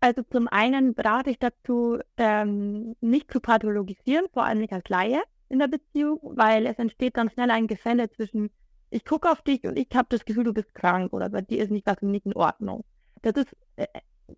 Also 0.00 0.22
zum 0.24 0.48
einen 0.48 0.94
berate 0.94 1.30
ich 1.30 1.38
dazu, 1.38 2.00
ähm, 2.16 2.96
nicht 3.00 3.30
zu 3.30 3.38
pathologisieren, 3.38 4.26
vor 4.32 4.44
allem 4.44 4.58
nicht 4.58 4.72
als 4.72 4.88
Laie 4.88 5.22
in 5.48 5.60
der 5.60 5.68
Beziehung, 5.68 6.18
weil 6.22 6.66
es 6.66 6.76
entsteht 6.76 7.16
dann 7.16 7.30
schnell 7.30 7.52
ein 7.52 7.68
Gefälle 7.68 8.10
zwischen 8.10 8.50
ich 8.90 9.04
gucke 9.04 9.30
auf 9.30 9.42
dich 9.42 9.62
und 9.62 9.78
ich 9.78 9.86
habe 9.94 10.08
das 10.10 10.24
Gefühl, 10.24 10.42
du 10.42 10.52
bist 10.52 10.74
krank 10.74 11.12
oder 11.12 11.28
bei 11.28 11.40
dir 11.40 11.62
ist 11.62 11.70
nicht 11.70 11.86
was 11.86 12.02
nicht 12.02 12.26
in 12.26 12.34
Ordnung. 12.34 12.84
Das 13.22 13.34
ist, 13.34 13.56
äh, 13.76 13.86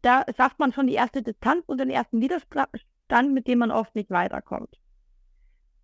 da 0.03 0.27
schafft 0.37 0.59
man 0.59 0.75
schon 0.75 0.87
die 0.87 0.95
erste 0.95 1.23
Distanz 1.23 1.65
und 1.67 1.79
den 1.79 1.89
ersten 1.89 2.21
Widerstand, 2.21 3.33
mit 3.33 3.47
dem 3.47 3.61
man 3.61 3.71
oft 3.71 3.95
nicht 3.95 4.11
weiterkommt. 4.11 4.77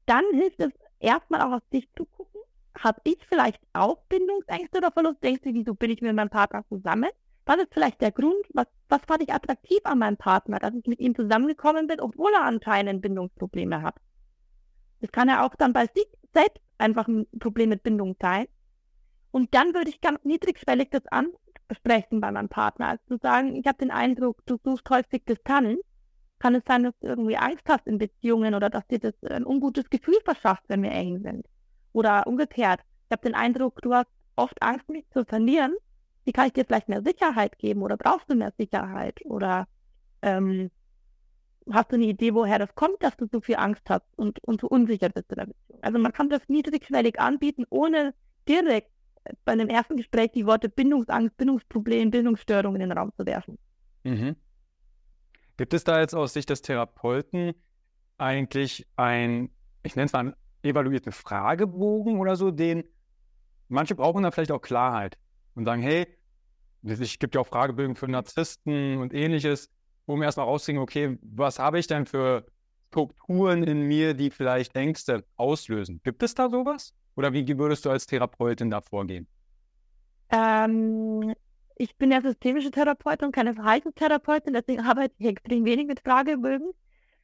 Dann 0.05 0.25
hilft 0.35 0.61
es 0.61 0.73
erstmal 1.03 1.43
auch 1.43 1.57
auf 1.57 1.69
dich 1.73 1.89
zu 1.97 2.05
gucken. 2.05 2.41
Habe 2.79 3.01
ich 3.05 3.19
vielleicht 3.29 3.61
auch 3.73 3.99
Bindungsängste 4.09 4.79
oder 4.79 4.91
Verlustängste? 4.91 5.53
Wieso 5.53 5.75
bin 5.75 5.91
ich 5.91 6.01
mit 6.01 6.15
meinem 6.15 6.31
Partner 6.31 6.65
zusammen? 6.69 7.11
Was 7.45 7.57
ist 7.57 7.75
vielleicht 7.75 8.01
der 8.01 8.13
Grund? 8.13 8.45
Was, 8.55 8.67
was 8.89 9.01
fand 9.07 9.23
ich 9.23 9.33
attraktiv 9.33 9.81
an 9.85 9.99
meinem 9.99 10.17
Partner, 10.17 10.59
dass 10.59 10.75
ich 10.75 10.87
mit 10.87 11.01
ihm 11.01 11.15
zusammengekommen 11.15 11.87
bin, 11.87 12.01
obwohl 12.01 12.33
er 12.33 12.45
anscheinend 12.45 13.03
Bindungsprobleme 13.03 13.83
hat? 13.83 13.97
Das 15.01 15.11
kann 15.11 15.29
er 15.29 15.45
auch 15.45 15.55
dann 15.57 15.73
bei 15.73 15.87
sich 15.87 16.07
selbst 16.33 16.61
einfach 16.79 17.09
ein 17.09 17.27
Problem 17.39 17.71
mit 17.71 17.83
Bindung 17.83 18.17
sein. 18.21 18.47
Und 19.33 19.55
dann 19.55 19.75
würde 19.75 19.91
ich 19.91 20.01
ganz 20.01 20.25
niedrigschwellig 20.25 20.91
das 20.91 21.03
ansprechen 21.07 22.21
bei 22.21 22.31
meinem 22.31 22.49
Partner. 22.49 22.89
Also 22.89 23.05
zu 23.09 23.17
sagen, 23.17 23.57
ich 23.57 23.67
habe 23.67 23.79
den 23.79 23.91
Eindruck, 23.91 24.45
du 24.47 24.59
suchst 24.63 24.89
häufig 24.91 25.25
Distanz. 25.25 25.81
Kann 26.43 26.57
es 26.57 26.65
sein, 26.67 26.83
dass 26.83 26.99
du 26.99 27.07
irgendwie 27.07 27.37
Angst 27.37 27.63
hast 27.69 27.87
in 27.87 27.99
Beziehungen 27.99 28.57
oder 28.57 28.69
dass 28.69 28.85
dir 28.89 28.99
das 28.99 29.15
ein 29.31 29.47
ungutes 29.47 29.89
Gefühl 29.89 30.19
verschafft, 30.25 30.65
wenn 30.67 30.83
wir 30.83 30.91
eng 30.91 31.23
sind? 31.23 31.47
Oder 31.93 32.27
umgekehrt, 32.27 32.81
ich 32.81 33.13
habe 33.13 33.23
den 33.23 33.37
Eindruck, 33.37 33.81
du 33.81 33.95
hast 33.95 34.09
oft 34.35 34.61
Angst, 34.61 34.89
mich 34.89 35.09
zu 35.11 35.25
verlieren. 35.25 35.73
Wie 36.25 36.33
kann 36.33 36.49
ich 36.49 36.53
dir 36.53 36.65
vielleicht 36.65 36.89
mehr 36.89 37.01
Sicherheit 37.05 37.59
geben 37.59 37.83
oder 37.83 37.97
brauchst 37.97 38.29
du 38.29 38.35
mehr 38.35 38.53
Sicherheit? 38.59 39.21
Oder 39.25 39.69
ähm, 40.21 40.73
hast 41.71 41.93
du 41.93 41.95
eine 41.95 42.07
Idee, 42.07 42.35
woher 42.35 42.59
das 42.59 42.75
kommt, 42.75 43.01
dass 43.05 43.17
du 43.17 43.29
so 43.31 43.41
viel 43.41 43.55
Angst 43.55 43.89
hast 43.89 44.07
und, 44.17 44.43
und 44.43 44.61
so 44.61 44.67
unsicher 44.67 45.11
bist 45.11 45.31
in 45.31 45.37
der 45.37 45.47
Beziehung? 45.47 45.79
Also 45.81 46.01
man 46.01 46.13
kann 46.13 46.29
das 46.29 46.49
niedrigschwellig 46.49 47.21
anbieten, 47.21 47.67
ohne 47.71 48.15
direkt 48.49 48.91
bei 49.45 49.53
einem 49.53 49.69
ersten 49.69 49.97
Gespräch 49.97 50.33
die 50.33 50.47
Worte 50.47 50.69
Bindungsangst, 50.69 51.37
Bindungsproblem, 51.37 52.11
Bindungsstörung 52.11 52.75
in 52.75 52.81
den 52.81 52.91
Raum 52.91 53.13
zu 53.17 53.25
werfen. 53.27 53.59
Mhm. 54.03 54.35
Gibt 55.63 55.75
es 55.75 55.85
da 55.85 56.01
jetzt 56.01 56.17
aus 56.17 56.33
Sicht 56.33 56.51
des 56.51 56.61
Therapeuten 56.61 57.55
eigentlich 58.19 58.85
ein, 58.97 59.49
ich 59.85 59.95
nenne 59.95 60.07
es 60.07 60.13
mal 60.13 60.19
einen 60.19 60.35
evaluierten 60.65 61.13
Fragebogen 61.13 62.19
oder 62.19 62.35
so, 62.35 62.51
den 62.51 62.83
manche 63.69 63.95
brauchen 63.95 64.25
da 64.25 64.33
vielleicht 64.33 64.51
auch 64.51 64.61
Klarheit 64.61 65.19
und 65.55 65.65
sagen, 65.65 65.81
hey, 65.81 66.09
es 66.83 67.17
gibt 67.17 67.37
ja 67.37 67.43
auch 67.43 67.47
Fragebögen 67.47 67.95
für 67.95 68.09
Narzissten 68.09 68.97
und 68.99 69.15
ähnliches, 69.15 69.71
um 70.05 70.21
erstmal 70.21 70.47
rauszukriegen, 70.47 70.83
okay, 70.83 71.19
was 71.23 71.61
habe 71.61 71.79
ich 71.79 71.87
denn 71.87 72.07
für 72.07 72.45
Strukturen 72.89 73.63
in 73.63 73.83
mir, 73.83 74.15
die 74.15 74.33
vielleicht 74.33 74.75
Ängste 74.75 75.25
auslösen. 75.37 76.01
Gibt 76.03 76.25
es 76.25 76.35
da 76.35 76.51
sowas? 76.51 76.93
Oder 77.15 77.33
wie 77.33 77.47
würdest 77.57 77.85
du 77.85 77.91
als 77.91 78.07
Therapeutin 78.07 78.69
da 78.69 78.81
vorgehen? 78.81 79.29
Ähm, 80.29 81.33
ich 81.77 81.97
bin 81.97 82.11
ja 82.13 82.21
systemische 82.21 82.71
Therapeutin 82.71 83.27
und 83.27 83.33
keine 83.33 83.55
Verhaltenstherapeutin, 83.55 84.55
deswegen 84.55 84.83
arbeite 84.83 85.15
ich 85.19 85.27
extrem 85.27 85.65
wenig 85.65 85.87
mit 85.87 86.01
Fragebögen. 86.01 86.73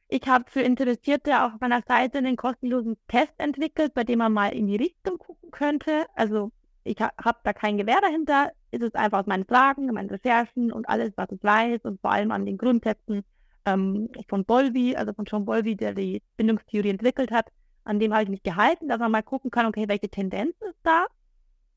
Ich 0.07 0.27
habe 0.27 0.45
für 0.49 0.61
Interessierte 0.61 1.43
auf 1.43 1.53
meiner 1.59 1.83
Seite 1.87 2.17
einen 2.17 2.35
kostenlosen 2.35 2.97
Test 3.07 3.33
entwickelt, 3.37 3.93
bei 3.93 4.03
dem 4.03 4.19
man 4.19 4.33
mal 4.33 4.49
in 4.49 4.67
die 4.67 4.75
Richtung 4.75 5.19
gucken 5.19 5.51
könnte. 5.51 6.05
Also 6.15 6.51
ich 6.83 6.99
ha 6.99 7.11
habe 7.23 7.39
da 7.43 7.53
kein 7.53 7.77
Gewehr 7.77 8.01
dahinter. 8.01 8.51
Es 8.71 8.81
ist 8.81 8.95
einfach 8.95 9.19
aus 9.19 9.27
meinen 9.27 9.45
Fragen, 9.45 9.85
meinen 9.87 10.09
Recherchen 10.09 10.71
und 10.71 10.89
alles, 10.89 11.11
was 11.15 11.29
ich 11.31 11.43
weiß 11.43 11.81
und 11.83 12.01
vor 12.01 12.11
allem 12.11 12.31
an 12.31 12.45
den 12.45 12.57
Grundsätzen 12.57 13.23
ähm, 13.65 14.09
von 14.27 14.45
Bolby, 14.45 14.95
also 14.95 15.13
von 15.13 15.25
John 15.25 15.45
Bolby, 15.45 15.75
der 15.75 15.93
die 15.93 16.23
Bindungstheorie 16.37 16.89
entwickelt 16.89 17.31
hat, 17.31 17.51
an 17.83 17.99
dem 17.99 18.13
habe 18.13 18.23
ich 18.23 18.29
mich 18.29 18.43
gehalten, 18.43 18.87
dass 18.87 18.99
man 18.99 19.11
mal 19.11 19.23
gucken 19.23 19.51
kann, 19.51 19.67
okay, 19.67 19.87
welche 19.87 20.09
Tendenz 20.09 20.55
ist 20.61 20.79
da. 20.83 21.05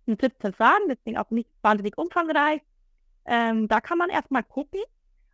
Ein 0.07 0.17
17 0.21 0.53
Fragen, 0.53 0.89
deswegen 0.89 1.19
auch 1.19 1.31
nicht 1.31 1.49
wahnsinnig 1.63 1.97
umfangreich. 1.97 2.61
Ähm, 3.25 3.69
da 3.69 3.81
kann 3.81 3.99
man 3.99 4.11
erstmal 4.11 4.43
gucken. 4.43 4.81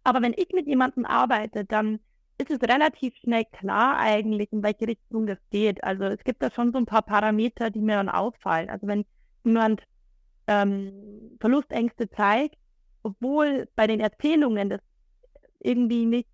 Aber 0.05 0.23
wenn 0.23 0.35
ich 0.37 0.51
mit 0.53 0.67
jemandem 0.67 1.05
arbeite, 1.05 1.65
dann 1.65 2.01
ist 2.39 2.51
es 2.51 2.61
relativ 2.63 3.15
schnell 3.17 3.45
klar 3.51 3.99
eigentlich, 3.99 4.53
in 4.53 4.63
welche 4.63 4.87
Richtung 4.87 5.27
das 5.27 5.39
geht. 5.51 5.83
Also 5.83 6.05
es 6.05 6.23
gibt 6.25 6.43
da 6.43 6.51
schon 6.51 6.73
so 6.73 6.79
ein 6.79 6.87
paar 6.87 7.03
Parameter, 7.03 7.71
die 7.71 7.81
mir 7.81 7.97
dann 7.97 8.09
auffallen. 8.09 8.71
Also 8.71 8.87
wenn 8.87 9.05
jemand 9.45 9.83
ähm, 10.47 11.37
Verlustängste 11.41 12.09
zeigt, 12.11 12.57
obwohl 13.03 13.69
bei 13.75 13.87
den 13.87 14.01
Erzählungen 14.01 14.71
das 14.71 14.81
irgendwie 15.61 16.07
nicht 16.07 16.29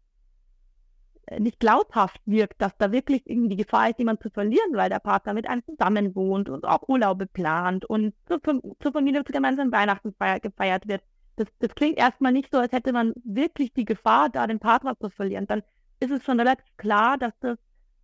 nicht 1.38 1.60
glaubhaft 1.60 2.20
wirkt, 2.26 2.60
dass 2.60 2.76
da 2.76 2.92
wirklich 2.92 3.22
irgendwie 3.26 3.50
die 3.50 3.62
Gefahr 3.62 3.90
ist, 3.90 3.98
jemanden 3.98 4.22
zu 4.22 4.30
verlieren, 4.30 4.72
weil 4.74 4.90
der 4.90 4.98
Partner 4.98 5.34
mit 5.34 5.48
einem 5.48 5.64
zusammen 5.64 6.14
wohnt 6.14 6.48
und 6.48 6.64
auch 6.64 6.88
Urlaube 6.88 7.26
plant 7.26 7.84
und 7.84 8.14
zur, 8.28 8.40
zur 8.42 8.92
Familie 8.92 9.24
zu 9.24 9.32
gemeinsamen 9.32 9.72
Weihnachten 9.72 10.14
feier, 10.18 10.40
gefeiert 10.40 10.86
wird. 10.86 11.02
Das, 11.36 11.48
das 11.58 11.74
klingt 11.74 11.98
erstmal 11.98 12.32
nicht 12.32 12.52
so, 12.52 12.58
als 12.58 12.72
hätte 12.72 12.92
man 12.92 13.12
wirklich 13.24 13.72
die 13.72 13.84
Gefahr, 13.84 14.28
da 14.28 14.46
den 14.46 14.60
Partner 14.60 14.96
zu 15.00 15.10
verlieren. 15.10 15.46
Dann 15.46 15.62
ist 16.00 16.10
es 16.10 16.22
schon 16.22 16.38
relativ 16.38 16.66
klar, 16.76 17.18
dass 17.18 17.32
das 17.40 17.58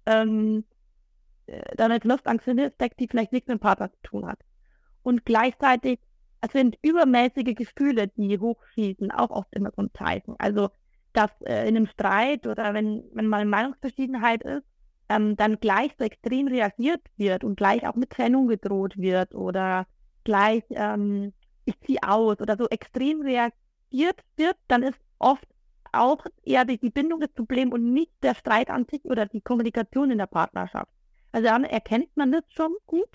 ähm, 0.06 0.64
äh, 1.46 1.76
da 1.76 1.84
eine 1.84 2.00
Lustangst 2.02 2.44
steckt, 2.44 2.98
die 2.98 3.08
vielleicht 3.08 3.32
nichts 3.32 3.48
mit 3.48 3.58
dem 3.58 3.60
Partner 3.60 3.92
zu 3.92 4.02
tun 4.02 4.26
hat. 4.26 4.40
Und 5.02 5.24
gleichzeitig 5.24 6.00
es 6.40 6.52
sind 6.52 6.78
übermäßige 6.82 7.54
Gefühle, 7.54 8.08
die 8.08 8.38
hochschießen, 8.38 9.10
auch 9.10 9.30
oft 9.30 9.54
immer 9.54 9.70
so 9.76 9.82
ein 9.82 9.90
Zeichen. 9.92 10.36
Also 10.38 10.70
dass 11.12 11.30
äh, 11.42 11.68
in 11.68 11.76
einem 11.76 11.86
Streit 11.86 12.46
oder 12.46 12.74
wenn, 12.74 13.04
wenn 13.12 13.26
mal 13.26 13.40
eine 13.40 13.50
Meinungsverschiedenheit 13.50 14.42
ist, 14.42 14.64
ähm, 15.08 15.36
dann 15.36 15.58
gleich 15.58 15.92
so 15.98 16.04
extrem 16.04 16.48
reagiert 16.48 17.02
wird 17.16 17.44
und 17.44 17.56
gleich 17.56 17.86
auch 17.86 17.96
mit 17.96 18.10
Trennung 18.10 18.48
gedroht 18.48 18.96
wird 18.96 19.34
oder 19.34 19.86
gleich 20.24 20.62
ähm, 20.70 21.32
ich 21.64 21.78
ziehe 21.80 22.00
aus 22.02 22.40
oder 22.40 22.56
so 22.56 22.66
extrem 22.68 23.22
reagiert 23.22 24.20
wird, 24.36 24.56
dann 24.68 24.82
ist 24.82 24.98
oft 25.18 25.46
auch 25.92 26.24
eher 26.44 26.64
die, 26.64 26.78
die 26.78 26.90
Bindung 26.90 27.20
das 27.20 27.32
Problem 27.32 27.72
und 27.72 27.92
nicht 27.92 28.12
der 28.22 28.34
Streit 28.34 28.70
an 28.70 28.86
sich 28.90 29.04
oder 29.04 29.26
die 29.26 29.40
Kommunikation 29.40 30.10
in 30.10 30.18
der 30.18 30.26
Partnerschaft. 30.26 30.90
Also 31.32 31.48
dann 31.48 31.64
erkennt 31.64 32.16
man 32.16 32.32
das 32.32 32.44
schon 32.50 32.74
gut. 32.86 33.08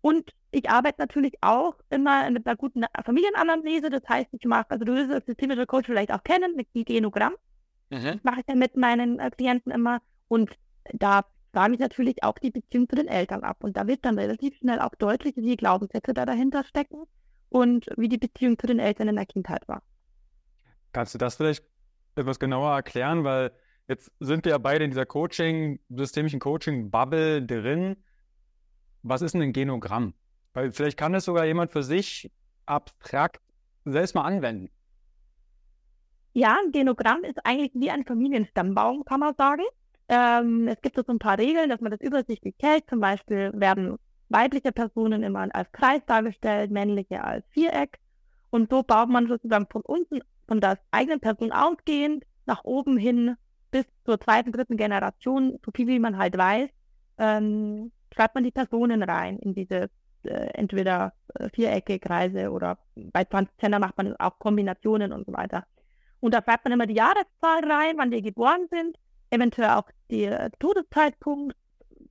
Und 0.00 0.30
ich 0.52 0.68
arbeite 0.68 1.00
natürlich 1.00 1.34
auch 1.40 1.74
immer 1.88 2.30
mit 2.30 2.46
einer 2.46 2.56
guten 2.56 2.84
Familienanalyse. 3.04 3.88
Das 3.88 4.02
heißt, 4.08 4.28
ich 4.32 4.44
mache, 4.44 4.70
also 4.70 4.84
du 4.84 4.94
wirst 4.94 5.10
als 5.10 5.26
systemischer 5.26 5.66
Coach 5.66 5.86
vielleicht 5.86 6.12
auch 6.12 6.22
kennen, 6.22 6.54
mit 6.54 6.68
Genogramm. 6.74 7.34
Mhm. 7.90 8.20
Mache 8.22 8.40
ich 8.40 8.46
dann 8.46 8.58
mit 8.58 8.76
meinen 8.76 9.18
äh, 9.18 9.30
Klienten 9.30 9.72
immer. 9.72 10.00
Und 10.28 10.50
da 10.92 11.24
frage 11.52 11.74
ich 11.74 11.80
natürlich 11.80 12.22
auch 12.22 12.38
die 12.38 12.50
Beziehung 12.50 12.88
zu 12.88 12.96
den 12.96 13.08
Eltern 13.08 13.42
ab. 13.44 13.64
Und 13.64 13.76
da 13.78 13.86
wird 13.86 14.04
dann 14.04 14.18
relativ 14.18 14.56
schnell 14.58 14.78
auch 14.78 14.94
deutlich, 14.98 15.36
wie 15.36 15.42
die 15.42 15.56
Glaubenssätze 15.56 16.12
da 16.12 16.26
dahinter 16.26 16.64
stecken 16.64 17.04
und 17.48 17.86
wie 17.96 18.08
die 18.08 18.18
Beziehung 18.18 18.58
zu 18.58 18.66
den 18.66 18.78
Eltern 18.78 19.08
in 19.08 19.16
der 19.16 19.26
Kindheit 19.26 19.66
war. 19.68 19.82
Kannst 20.92 21.14
du 21.14 21.18
das 21.18 21.36
vielleicht 21.36 21.64
etwas 22.14 22.38
genauer 22.38 22.74
erklären? 22.74 23.24
Weil 23.24 23.52
jetzt 23.88 24.12
sind 24.20 24.44
wir 24.44 24.52
ja 24.52 24.58
beide 24.58 24.84
in 24.84 24.90
dieser 24.90 25.06
Coaching, 25.06 25.80
systemischen 25.88 26.40
Coaching-Bubble 26.40 27.46
drin. 27.46 27.96
Was 29.02 29.22
ist 29.22 29.32
denn 29.32 29.42
ein 29.42 29.52
Genogramm? 29.54 30.12
Weil 30.54 30.72
vielleicht 30.72 30.98
kann 30.98 31.14
es 31.14 31.24
sogar 31.24 31.44
jemand 31.44 31.72
für 31.72 31.82
sich 31.82 32.30
abstrakt 32.66 33.40
selbst 33.84 34.14
mal 34.14 34.22
anwenden. 34.22 34.70
Ja, 36.34 36.56
ein 36.64 36.72
Genogramm 36.72 37.24
ist 37.24 37.44
eigentlich 37.44 37.72
wie 37.74 37.90
ein 37.90 38.04
Familienstammbaum, 38.04 39.04
kann 39.04 39.20
man 39.20 39.34
sagen. 39.36 39.64
Ähm, 40.08 40.68
es 40.68 40.80
gibt 40.80 40.96
so 40.96 41.04
ein 41.06 41.18
paar 41.18 41.38
Regeln, 41.38 41.68
dass 41.68 41.80
man 41.80 41.90
das 41.90 42.00
übersichtlich 42.00 42.54
hält. 42.60 42.88
Zum 42.88 43.00
Beispiel 43.00 43.50
werden 43.54 43.98
weibliche 44.28 44.72
Personen 44.72 45.22
immer 45.22 45.46
als 45.54 45.70
Kreis 45.72 46.00
dargestellt, 46.06 46.70
männliche 46.70 47.22
als 47.22 47.44
Viereck. 47.50 47.98
Und 48.50 48.70
so 48.70 48.82
baut 48.82 49.08
man 49.08 49.28
sozusagen 49.28 49.66
von 49.70 49.82
unten, 49.82 50.20
von 50.48 50.60
der 50.60 50.78
eigenen 50.90 51.20
Person 51.20 51.52
ausgehend, 51.52 52.24
nach 52.46 52.64
oben 52.64 52.96
hin 52.96 53.36
bis 53.70 53.86
zur 54.04 54.20
zweiten, 54.20 54.52
dritten 54.52 54.76
Generation, 54.76 55.58
so 55.64 55.70
viel 55.74 55.86
wie 55.86 55.98
man 55.98 56.18
halt 56.18 56.36
weiß, 56.36 56.68
ähm, 57.18 57.92
schreibt 58.14 58.34
man 58.34 58.44
die 58.44 58.50
Personen 58.50 59.02
rein 59.02 59.38
in 59.38 59.54
diese 59.54 59.88
äh, 60.24 60.50
entweder 60.54 61.12
äh, 61.34 61.48
Vierecke, 61.50 61.98
Kreise 61.98 62.50
oder 62.50 62.78
bei 62.94 63.24
20 63.24 63.56
Zehner 63.58 63.78
macht 63.78 63.96
man 63.96 64.14
auch 64.16 64.38
Kombinationen 64.38 65.12
und 65.12 65.26
so 65.26 65.32
weiter. 65.32 65.64
Und 66.20 66.34
da 66.34 66.42
schreibt 66.42 66.64
man 66.64 66.72
immer 66.72 66.86
die 66.86 66.94
Jahreszahl 66.94 67.64
rein, 67.64 67.96
wann 67.96 68.10
die 68.10 68.22
geboren 68.22 68.68
sind, 68.70 68.96
eventuell 69.30 69.70
auch 69.70 69.88
der 70.10 70.52
Todeszeitpunkt, 70.58 71.56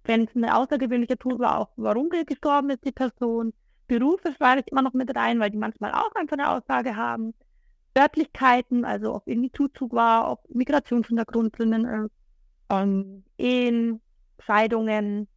wenn 0.04 0.26
es 0.26 0.36
eine 0.36 0.56
außergewöhnliche 0.58 1.18
Tod 1.18 1.40
war, 1.40 1.60
auch 1.60 1.70
warum 1.78 2.10
gestorben 2.10 2.72
ist 2.72 2.84
die 2.86 2.92
Person. 2.92 3.54
Berufe 3.88 4.34
schreibe 4.34 4.62
ich 4.62 4.72
immer 4.72 4.82
noch 4.82 4.94
mit 4.94 5.16
rein, 5.16 5.40
weil 5.40 5.52
die 5.52 5.58
manchmal 5.58 5.92
auch 5.92 6.14
einfach 6.16 6.38
eine 6.38 6.50
Aussage 6.50 6.96
haben. 6.96 7.34
Örtlichkeiten, 7.98 8.86
also 8.86 9.16
ob 9.16 9.28
irgendwie 9.28 9.52
Zuzug 9.52 9.94
war, 9.94 10.32
ob 10.32 10.50
Migrationshintergrund 10.50 11.58
drinnen 11.58 12.06
ist, 12.06 12.12
ähm, 12.70 13.24
Ehen, 13.38 14.02
Scheidungen, 14.40 15.28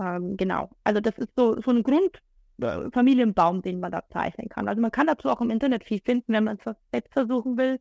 ähm, 0.00 0.36
genau. 0.36 0.70
Also 0.84 1.00
das 1.00 1.16
ist 1.18 1.30
so, 1.36 1.60
so 1.60 1.70
ein 1.70 1.82
Grundfamilienbaum, 1.82 3.62
den 3.62 3.80
man 3.80 3.92
da 3.92 4.02
zeichnen 4.10 4.48
kann. 4.48 4.68
Also 4.68 4.80
man 4.80 4.90
kann 4.90 5.06
dazu 5.06 5.28
auch 5.28 5.40
im 5.40 5.50
Internet 5.50 5.84
viel 5.84 6.00
finden, 6.00 6.32
wenn 6.32 6.44
man 6.44 6.58
es 6.64 6.74
selbst 6.90 7.12
versuchen 7.12 7.56
will, 7.56 7.78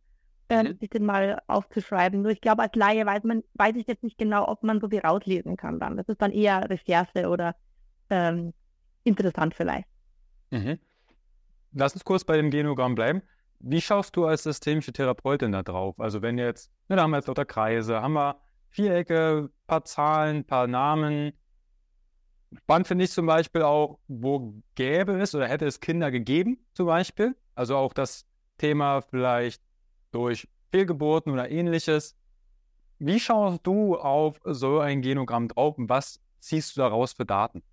äh, 0.50 0.64
mhm. 0.64 0.78
sich 0.80 0.90
den 0.90 1.06
mal 1.06 1.42
aufzuschreiben. 1.48 2.22
Nur 2.22 2.32
ich 2.32 2.42
glaube, 2.42 2.64
als 2.64 2.76
Laie 2.76 3.06
weiß 3.06 3.24
man, 3.24 3.44
weiß 3.54 3.76
ich 3.76 3.88
jetzt 3.88 4.04
nicht 4.04 4.18
genau, 4.18 4.48
ob 4.48 4.64
man 4.64 4.82
so 4.82 4.90
viel 4.90 5.00
rauslesen 5.00 5.56
kann 5.56 5.80
dann. 5.80 5.98
Das 5.98 6.08
ist 6.08 6.22
dann 6.22 6.32
eher 6.32 6.70
Recherche 6.70 7.30
oder 7.30 7.56
ähm, 8.10 8.54
interessant 9.04 9.54
vielleicht. 9.54 9.88
Mhm. 10.52 10.80
Lass 11.72 11.94
uns 11.94 12.04
kurz 12.04 12.24
bei 12.24 12.36
dem 12.36 12.50
Genogramm 12.50 12.96
bleiben. 12.96 13.22
Wie 13.60 13.82
schaust 13.82 14.16
du 14.16 14.26
als 14.26 14.44
systemische 14.44 14.94
Therapeutin 14.94 15.52
da 15.52 15.64
drauf? 15.64 16.00
Also 16.00 16.22
wenn 16.22 16.38
jetzt, 16.38 16.72
ne, 16.88 16.96
da 16.96 17.04
haben 17.04 17.12
wir 17.12 17.18
jetzt 17.18 17.28
lauter 17.28 17.46
Kreise, 17.46 18.02
haben 18.02 18.14
wir 18.14 18.40
Vierecke, 18.70 19.50
paar 19.68 19.84
Zahlen, 19.84 20.46
paar 20.46 20.68
Namen, 20.68 21.34
Spannend 22.58 22.88
finde 22.88 23.06
ich 23.06 23.12
zum 23.12 23.26
Beispiel 23.26 23.62
auch, 23.62 24.00
wo 24.08 24.56
gäbe 24.76 25.20
es 25.20 25.36
oder 25.36 25.48
hätte 25.48 25.66
es 25.66 25.80
Kinder 25.80 26.10
gegeben, 26.10 26.58
zum 26.74 26.88
Beispiel. 26.88 27.36
Also 27.56 27.76
auch 27.76 27.94
das 27.94 28.26
Thema 28.58 29.02
vielleicht 29.02 29.62
durch 30.12 30.48
Fehlgeburten 30.72 31.32
oder 31.32 31.50
ähnliches. 31.50 32.16
Wie 32.98 33.20
schaust 33.20 33.66
du 33.66 33.96
auf 33.96 34.40
so 34.44 34.80
ein 34.80 35.02
Genogramm 35.02 35.48
drauf 35.48 35.78
und 35.78 35.90
was 35.90 36.20
ziehst 36.40 36.76
du 36.76 36.82
daraus 36.82 37.14
für 37.14 37.26
Daten? 37.26 37.64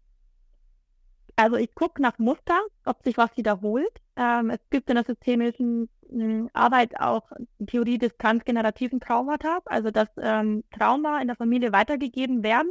Also 1.36 1.56
ich 1.56 1.74
gucke 1.74 2.00
nach 2.00 2.18
Muster, 2.18 2.60
ob 2.84 3.02
sich 3.02 3.16
was 3.18 3.36
wiederholt. 3.36 4.00
Ähm, 4.16 4.50
es 4.50 4.60
gibt 4.70 4.88
in 4.88 4.96
der 4.96 5.04
systemischen 5.04 5.88
äh, 6.10 6.48
Arbeit 6.54 6.98
auch 6.98 7.30
Theorie 7.66 7.98
des 7.98 8.16
transgenerativen 8.16 9.00
Traumata, 9.00 9.58
also 9.66 9.90
dass 9.90 10.08
ähm, 10.18 10.64
Trauma 10.70 11.20
in 11.20 11.26
der 11.26 11.36
Familie 11.36 11.72
weitergegeben 11.72 12.42
werden 12.42 12.70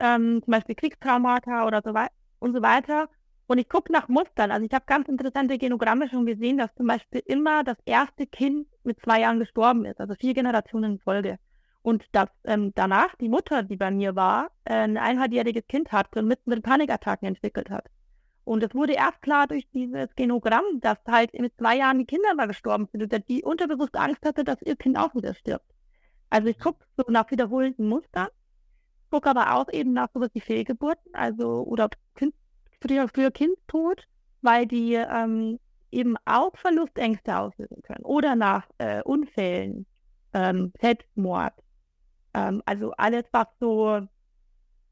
ähm, 0.00 0.42
zum 0.44 0.50
Beispiel 0.50 0.74
Kriegstraumata 0.74 1.66
oder 1.66 1.82
so 1.84 1.94
weiter 1.94 2.12
und 2.38 2.54
so 2.54 2.62
weiter. 2.62 3.08
Und 3.48 3.58
ich 3.58 3.68
gucke 3.68 3.92
nach 3.92 4.08
Mustern. 4.08 4.50
Also 4.50 4.66
ich 4.66 4.72
habe 4.72 4.84
ganz 4.86 5.08
interessante 5.08 5.56
Genogramme 5.58 6.08
schon 6.08 6.26
gesehen, 6.26 6.58
dass 6.58 6.74
zum 6.74 6.86
Beispiel 6.86 7.22
immer 7.26 7.62
das 7.62 7.76
erste 7.84 8.26
Kind 8.26 8.66
mit 8.82 9.00
zwei 9.00 9.20
Jahren 9.20 9.38
gestorben 9.38 9.84
ist, 9.84 10.00
also 10.00 10.14
vier 10.14 10.34
Generationen 10.34 10.94
in 10.94 10.98
Folge. 10.98 11.38
Und 11.82 12.04
dass 12.10 12.28
ähm, 12.44 12.72
danach 12.74 13.14
die 13.16 13.28
Mutter, 13.28 13.62
die 13.62 13.76
bei 13.76 13.92
mir 13.92 14.16
war, 14.16 14.50
äh, 14.64 14.74
ein 14.74 14.96
eineinhalbjähriges 14.96 15.68
Kind 15.68 15.92
hatte 15.92 16.18
und 16.18 16.26
mit, 16.26 16.44
mit 16.46 16.64
Panikattacken 16.64 17.28
entwickelt 17.28 17.70
hat. 17.70 17.86
Und 18.42 18.62
es 18.62 18.74
wurde 18.74 18.94
erst 18.94 19.22
klar 19.22 19.46
durch 19.46 19.68
dieses 19.70 20.14
Genogramm, 20.16 20.64
dass 20.80 20.98
halt 21.06 21.32
mit 21.34 21.56
zwei 21.56 21.76
Jahren 21.76 21.98
die 21.98 22.04
Kinder 22.04 22.34
mal 22.34 22.46
gestorben 22.46 22.88
sind 22.90 23.02
und 23.02 23.28
die 23.28 23.42
unterbewusst 23.44 23.96
Angst 23.96 24.24
hatte, 24.24 24.42
dass 24.42 24.62
ihr 24.62 24.76
Kind 24.76 24.98
auch 24.98 25.14
wieder 25.14 25.34
stirbt. 25.34 25.66
Also 26.30 26.48
ich 26.48 26.58
gucke 26.58 26.84
so 26.96 27.04
nach 27.08 27.30
wiederholenden 27.30 27.88
Mustern 27.88 28.28
gucke 29.16 29.30
aber 29.30 29.54
auch 29.54 29.72
eben 29.72 29.94
nach 29.94 30.08
sowas 30.12 30.28
wie 30.34 30.40
Fehlgeburten, 30.40 31.14
also 31.14 31.62
oder 31.64 31.88
kind, 32.16 32.34
früher, 32.82 33.08
früher 33.08 33.30
Kindstod, 33.30 34.06
weil 34.42 34.66
die 34.66 34.92
ähm, 34.92 35.58
eben 35.90 36.16
auch 36.26 36.54
Verlustängste 36.58 37.38
auslösen 37.38 37.80
können. 37.82 38.04
Oder 38.04 38.36
nach 38.36 38.68
äh, 38.76 39.00
Unfällen, 39.02 39.86
ähm, 40.34 40.70
Selbstmord, 40.82 41.54
Ähm, 42.34 42.62
also 42.66 42.92
alles, 42.98 43.24
was 43.32 43.46
so 43.58 44.06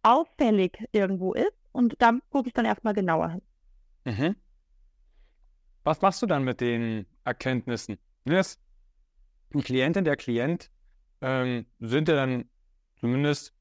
auffällig 0.03 0.79
irgendwo 0.93 1.35
ist. 1.35 1.53
Und 1.73 1.95
da 1.99 2.13
gucke 2.31 2.49
ich 2.49 2.55
dann 2.55 2.65
erstmal 2.65 2.95
genauer 2.95 3.29
hin. 3.29 3.43
Mhm. 4.07 4.37
Was 5.83 6.01
machst 6.01 6.23
du 6.23 6.27
dann 6.27 6.45
mit 6.45 6.63
den 6.63 7.05
Erkenntnissen? 7.25 7.99
Jetzt, 8.25 8.59
die 9.53 9.63
Klientin, 9.63 10.05
der 10.05 10.17
Klient 10.17 10.71
ähm, 11.21 11.67
sind 11.81 12.09
ja 12.09 12.15
dann 12.15 12.49
zumindest, 13.01 13.53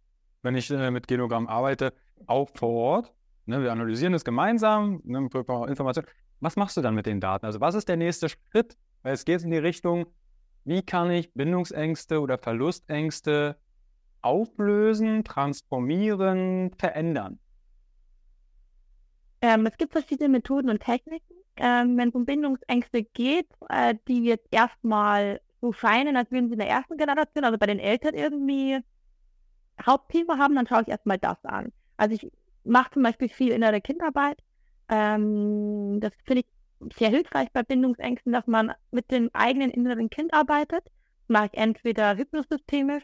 wenn 0.44 0.56
ich 0.56 0.70
äh, 0.70 0.92
mit 0.92 1.08
Genogramm 1.08 1.48
arbeite, 1.48 1.94
auch 2.28 2.50
vor 2.54 2.70
Ort. 2.70 3.14
Ne, 3.46 3.62
wir 3.62 3.72
analysieren 3.72 4.14
es 4.14 4.24
gemeinsam, 4.24 5.02
ne, 5.04 5.18
Informationen. 5.18 6.08
Was 6.40 6.56
machst 6.56 6.78
du 6.78 6.82
dann 6.82 6.96
mit 6.96 7.06
den 7.06 7.20
Daten? 7.20 7.46
Also 7.46 7.60
was 7.60 7.76
ist 7.76 7.90
der 7.90 7.98
nächste 7.98 8.30
Schritt? 8.30 8.78
Weil 9.02 9.14
es 9.14 9.26
geht 9.26 9.44
in 9.44 9.52
die 9.52 9.58
Richtung, 9.58 10.06
wie 10.64 10.82
kann 10.82 11.12
ich 11.12 11.34
Bindungsängste 11.34 12.22
oder 12.22 12.38
Verlustängste 12.38 13.58
auflösen, 14.22 15.24
transformieren, 15.24 16.72
verändern? 16.78 17.40
Ähm, 19.42 19.66
es 19.66 19.78
gibt 19.78 19.92
verschiedene 19.92 20.30
Methoden 20.30 20.70
und 20.70 20.82
Techniken. 20.82 21.34
Ähm, 21.58 21.98
wenn 21.98 22.10
es 22.10 22.16
um 22.16 22.26
Bindungsängste 22.26 23.04
geht, 23.04 23.48
äh, 23.70 23.96
die 24.08 24.24
jetzt 24.24 24.48
erstmal 24.52 25.42
so 25.60 25.74
scheinen, 25.74 26.16
als 26.16 26.32
würden 26.32 26.48
sie 26.48 26.54
in 26.54 26.60
der 26.60 26.70
ersten 26.70 26.98
Generation, 26.98 27.44
also 27.44 27.58
bei 27.58 27.68
den 27.68 27.80
Eltern 27.80 28.16
irgendwie 28.16 28.80
Hauptthema 29.86 30.38
haben, 30.38 30.56
dann 30.56 30.68
schaue 30.68 30.84
ich 30.84 30.88
erstmal 30.88 31.18
das 31.18 31.44
an. 31.46 31.72
Also 31.98 32.16
ich 32.16 32.32
mache 32.64 32.92
zum 32.92 33.04
Beispiel 33.04 33.30
viel 33.30 33.52
innere 33.52 33.82
Kindarbeit. 33.82 34.40
Ähm, 34.90 36.00
das 36.00 36.14
finde 36.26 36.42
ich 36.42 36.94
sehr 36.98 37.10
hilfreich 37.10 37.50
bei 37.54 37.64
Bindungsängsten, 37.64 38.34
dass 38.34 38.48
man 38.48 38.74
mit 38.92 39.12
dem 39.12 39.30
eigenen 39.34 39.72
inneren 39.72 40.10
Kind 40.10 40.34
arbeitet. 40.34 40.86
Das 40.86 41.30
mache 41.30 41.50
ich 41.52 41.58
entweder 41.58 42.18
hypnosystemisch, 42.18 43.04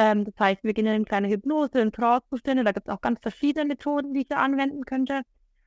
ähm, 0.00 0.24
das 0.24 0.34
heißt, 0.38 0.64
wir 0.64 0.72
gehen 0.72 0.86
in 0.86 0.92
eine 0.92 1.04
kleine 1.04 1.28
Hypnose, 1.28 1.78
in 1.78 1.92
Trance-Zustände, 1.92 2.64
da 2.64 2.72
gibt 2.72 2.88
es 2.88 2.94
auch 2.94 3.02
ganz 3.02 3.20
verschiedene 3.20 3.66
Methoden, 3.66 4.14
die 4.14 4.22
ich 4.22 4.28
da 4.28 4.36
anwenden 4.36 4.86
könnte. 4.86 5.22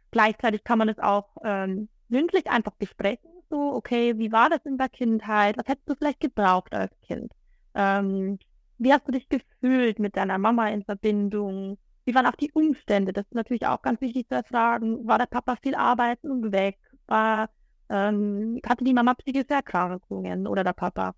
Gleichzeitig 0.10 0.63
kann 0.63 0.79
man 0.79 0.89
es 0.89 0.98
auch 0.98 1.27
ähm, 1.43 1.88
mündlich 2.07 2.50
einfach 2.50 2.74
besprechen, 2.74 3.29
so, 3.50 3.74
okay, 3.74 4.17
wie 4.17 4.31
war 4.31 4.50
das 4.50 4.65
in 4.65 4.77
der 4.79 4.89
Kindheit, 4.89 5.57
was 5.57 5.67
hättest 5.67 5.88
du 5.88 5.95
vielleicht 5.95 6.19
gebraucht 6.19 6.74
als 6.74 6.91
Kind? 7.01 7.31
Ähm, 7.75 8.39
wie 8.77 8.93
hast 8.93 9.07
du 9.07 9.11
dich 9.11 9.29
gefühlt 9.29 9.99
mit 9.99 10.15
deiner 10.17 10.37
Mama 10.37 10.69
in 10.69 10.83
Verbindung? 10.83 11.77
Wie 12.05 12.15
waren 12.15 12.25
auch 12.25 12.35
die 12.35 12.51
Umstände? 12.51 13.13
Das 13.13 13.25
ist 13.25 13.35
natürlich 13.35 13.65
auch 13.65 13.81
ganz 13.81 14.01
wichtig 14.01 14.27
zu 14.27 14.35
erfragen. 14.35 15.07
War 15.07 15.17
der 15.17 15.25
Papa 15.27 15.55
viel 15.61 15.75
arbeiten 15.75 16.31
und 16.31 16.51
weg? 16.51 16.77
War, 17.07 17.49
ähm, 17.89 18.59
hatte 18.65 18.83
die 18.83 18.93
Mama 18.93 19.13
psychische 19.15 19.53
Erkrankungen 19.53 20.47
oder 20.47 20.63
der 20.63 20.73
Papa? 20.73 21.15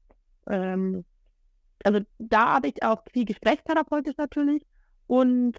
Ähm, 0.47 1.05
also 1.83 2.01
da 2.19 2.55
habe 2.55 2.67
ich 2.67 2.83
auch 2.83 3.03
viel 3.11 3.25
gesprächstherapeutisch 3.25 4.17
natürlich. 4.17 4.65
Und 5.07 5.57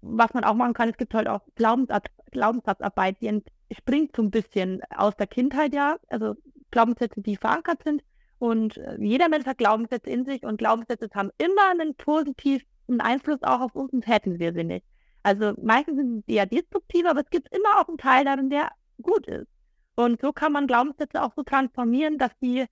was 0.00 0.32
man 0.34 0.44
auch 0.44 0.54
machen 0.54 0.74
kann, 0.74 0.88
es 0.88 0.96
gibt 0.96 1.14
halt 1.14 1.28
auch 1.28 1.42
Glaubenssatz, 1.56 2.06
Glaubenssatzarbeit, 2.30 3.20
die 3.20 3.42
entspringt 3.68 4.14
so 4.14 4.22
ein 4.22 4.30
bisschen 4.30 4.82
aus 4.94 5.16
der 5.16 5.26
Kindheit, 5.26 5.74
ja. 5.74 5.96
Also 6.08 6.34
Glaubenssätze, 6.70 7.20
die 7.20 7.36
verankert 7.36 7.82
sind. 7.84 8.02
Und 8.38 8.76
äh, 8.76 8.96
jeder 9.00 9.28
Mensch 9.28 9.46
hat 9.46 9.58
Glaubenssätze 9.58 10.10
in 10.10 10.24
sich 10.24 10.44
und 10.44 10.58
Glaubenssätze 10.58 11.08
haben 11.14 11.30
immer 11.38 11.70
einen 11.70 11.94
positiven 11.94 12.64
Einfluss 13.00 13.42
auch 13.42 13.60
auf 13.60 13.74
uns 13.74 13.92
und 13.92 14.06
hätten 14.06 14.38
wir 14.38 14.52
sie 14.52 14.64
nicht. 14.64 14.86
Also 15.22 15.54
meistens 15.60 15.96
sind 15.96 16.24
sie 16.26 16.34
eher 16.34 16.46
destruktiv, 16.46 17.04
aber 17.06 17.20
es 17.20 17.30
gibt 17.30 17.54
immer 17.54 17.80
auch 17.80 17.88
einen 17.88 17.98
Teil 17.98 18.24
darin, 18.24 18.50
der 18.50 18.70
gut 19.02 19.26
ist. 19.26 19.48
Und 19.96 20.20
so 20.20 20.32
kann 20.32 20.52
man 20.52 20.68
Glaubenssätze 20.68 21.22
auch 21.22 21.32
so 21.34 21.42
transformieren, 21.42 22.18
dass 22.18 22.30
sie 22.40 22.66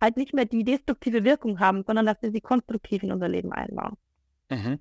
halt 0.00 0.16
nicht 0.16 0.32
mehr 0.32 0.46
die 0.46 0.64
destruktive 0.64 1.24
Wirkung 1.24 1.60
haben, 1.60 1.84
sondern 1.86 2.06
dass 2.06 2.20
wir 2.22 2.30
sie 2.30 2.40
konstruktiv 2.40 3.02
in 3.02 3.12
unser 3.12 3.28
Leben 3.28 3.52
einbauen. 3.52 3.96
Mhm. 4.50 4.78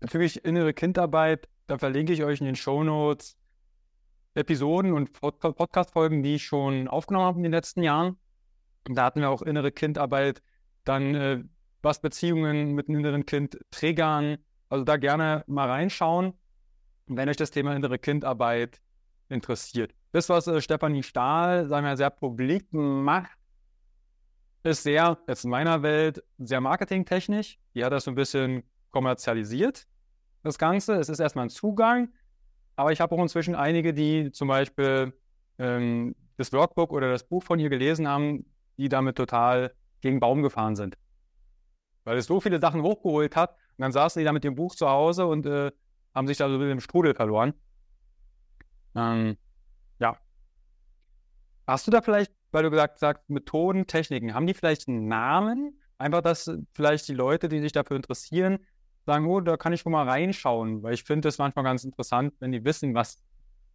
Bezüglich 0.00 0.44
innere 0.44 0.72
Kindarbeit, 0.72 1.48
da 1.66 1.78
verlinke 1.78 2.12
ich 2.12 2.22
euch 2.22 2.40
in 2.40 2.46
den 2.46 2.56
Show 2.56 2.84
Notes 2.84 3.36
Episoden 4.34 4.92
und 4.92 5.12
Podcast-Folgen, 5.12 6.22
die 6.22 6.36
ich 6.36 6.44
schon 6.44 6.88
aufgenommen 6.88 7.26
habe 7.26 7.38
in 7.38 7.44
den 7.44 7.52
letzten 7.52 7.82
Jahren. 7.82 8.16
Da 8.84 9.04
hatten 9.04 9.20
wir 9.20 9.30
auch 9.30 9.42
innere 9.42 9.72
Kindarbeit, 9.72 10.42
dann 10.84 11.14
äh, 11.14 11.44
was 11.82 12.00
Beziehungen 12.00 12.72
mit 12.72 12.88
einem 12.88 13.00
inneren 13.00 13.26
Kind 13.26 13.58
triggern. 13.70 14.38
Also 14.68 14.84
da 14.84 14.96
gerne 14.96 15.44
mal 15.46 15.68
reinschauen, 15.68 16.34
wenn 17.06 17.28
euch 17.28 17.36
das 17.36 17.50
Thema 17.50 17.74
innere 17.74 17.98
Kindarbeit 17.98 18.80
interessiert. 19.28 19.94
Das, 20.12 20.28
was 20.28 20.46
äh, 20.46 20.60
Stefanie 20.60 21.02
Stahl, 21.02 21.68
sagen 21.68 21.86
wir, 21.86 21.96
sehr 21.96 22.10
publik 22.10 22.72
macht, 22.72 23.38
ist 24.62 24.82
sehr, 24.82 25.18
jetzt 25.28 25.44
in 25.44 25.50
meiner 25.50 25.82
Welt, 25.82 26.22
sehr 26.38 26.60
marketingtechnisch. 26.60 27.58
Die 27.74 27.84
hat 27.84 27.92
das 27.92 28.04
so 28.04 28.10
ein 28.10 28.14
bisschen 28.14 28.62
kommerzialisiert, 28.90 29.86
das 30.42 30.58
Ganze. 30.58 30.94
Es 30.94 31.08
ist 31.08 31.20
erstmal 31.20 31.46
ein 31.46 31.50
Zugang, 31.50 32.12
aber 32.76 32.92
ich 32.92 33.00
habe 33.00 33.14
auch 33.14 33.20
inzwischen 33.20 33.54
einige, 33.54 33.92
die 33.92 34.30
zum 34.32 34.48
Beispiel 34.48 35.12
ähm, 35.58 36.14
das 36.36 36.52
Workbook 36.52 36.92
oder 36.92 37.10
das 37.10 37.24
Buch 37.24 37.42
von 37.42 37.58
ihr 37.58 37.68
gelesen 37.68 38.08
haben, 38.08 38.46
die 38.76 38.88
damit 38.88 39.16
total 39.16 39.74
gegen 40.00 40.20
Baum 40.20 40.42
gefahren 40.42 40.76
sind. 40.76 40.96
Weil 42.04 42.18
es 42.18 42.26
so 42.26 42.40
viele 42.40 42.60
Sachen 42.60 42.82
hochgeholt 42.82 43.36
hat 43.36 43.52
und 43.76 43.82
dann 43.82 43.92
saßen 43.92 44.20
die 44.20 44.24
da 44.24 44.32
mit 44.32 44.44
dem 44.44 44.54
Buch 44.54 44.74
zu 44.74 44.88
Hause 44.88 45.26
und 45.26 45.46
äh, 45.46 45.72
haben 46.14 46.26
sich 46.26 46.36
da 46.36 46.48
so 46.48 46.54
ein 46.54 46.58
bisschen 46.58 46.72
im 46.72 46.80
Strudel 46.80 47.14
verloren. 47.14 47.54
Ähm, 48.94 49.36
ja. 49.98 50.16
Hast 51.66 51.86
du 51.86 51.90
da 51.90 52.02
vielleicht, 52.02 52.32
weil 52.52 52.62
du 52.62 52.70
gesagt 52.70 53.00
hast, 53.02 53.28
Methoden, 53.28 53.86
Techniken, 53.86 54.34
haben 54.34 54.46
die 54.46 54.54
vielleicht 54.54 54.88
einen 54.88 55.08
Namen? 55.08 55.80
Einfach, 55.98 56.20
dass 56.20 56.50
vielleicht 56.74 57.08
die 57.08 57.14
Leute, 57.14 57.48
die 57.48 57.60
sich 57.60 57.72
dafür 57.72 57.96
interessieren, 57.96 58.58
sagen, 59.06 59.26
oh, 59.26 59.40
da 59.40 59.56
kann 59.56 59.72
ich 59.72 59.80
schon 59.80 59.92
mal 59.92 60.08
reinschauen, 60.08 60.82
weil 60.82 60.94
ich 60.94 61.04
finde 61.04 61.28
es 61.28 61.38
manchmal 61.38 61.64
ganz 61.64 61.84
interessant, 61.84 62.34
wenn 62.40 62.52
die 62.52 62.64
wissen, 62.64 62.94
was, 62.94 63.22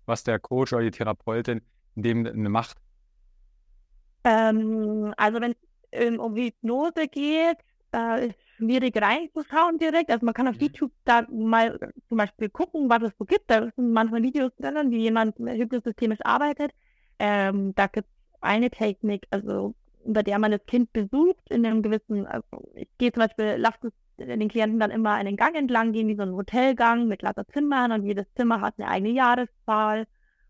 was 0.05 0.23
der 0.23 0.39
Coach 0.39 0.73
oder 0.73 0.83
die 0.83 0.91
Therapeutin 0.91 1.61
in 1.95 2.03
dem 2.03 2.51
macht. 2.51 2.77
Ähm, 4.23 5.13
also 5.17 5.41
wenn 5.41 5.55
es 5.91 6.17
um 6.17 6.35
Hypnose 6.35 7.07
geht, 7.07 7.57
äh, 7.93 8.27
ist 8.27 8.35
schwierig 8.57 9.01
reinzuschauen 9.01 9.79
direkt. 9.79 10.11
Also 10.11 10.25
man 10.25 10.33
kann 10.33 10.47
auf 10.47 10.55
mhm. 10.55 10.61
YouTube 10.61 10.91
da 11.05 11.25
mal 11.29 11.79
zum 12.07 12.17
Beispiel 12.17 12.49
gucken, 12.49 12.89
was 12.89 13.03
es 13.03 13.11
so 13.17 13.25
gibt. 13.25 13.49
Da 13.49 13.69
sind 13.75 13.91
manchmal 13.91 14.21
Videos 14.21 14.51
drin, 14.57 14.91
wie 14.91 14.99
jemand 14.99 15.37
hypnosystemisch 15.39 16.19
arbeitet. 16.23 16.71
Ähm, 17.17 17.73
da 17.75 17.87
gibt 17.87 18.07
es 18.07 18.41
eine 18.41 18.69
Technik, 18.69 19.27
also 19.31 19.73
bei 20.05 20.23
der 20.23 20.39
man 20.39 20.51
das 20.51 20.65
Kind 20.65 20.93
besucht 20.93 21.49
in 21.49 21.65
einem 21.65 21.81
gewissen, 21.81 22.25
also 22.25 22.45
ich 22.75 22.87
gehe 22.97 23.11
zum 23.11 23.23
Beispiel, 23.23 23.55
lasse 23.57 23.91
den 24.17 24.49
Klienten 24.49 24.79
dann 24.79 24.91
immer 24.91 25.13
einen 25.13 25.37
Gang 25.37 25.55
entlang 25.55 25.93
gehen, 25.93 26.07
wie 26.07 26.15
so 26.15 26.23
ein 26.23 26.33
Hotelgang 26.33 27.07
mit 27.07 27.21
lauter 27.21 27.47
Zimmern 27.47 27.91
und 27.91 28.05
jedes 28.05 28.25
Zimmer 28.35 28.61
hat 28.61 28.75
eine 28.77 28.89
eigene 28.89 29.11
Jahreszahl. 29.11 30.07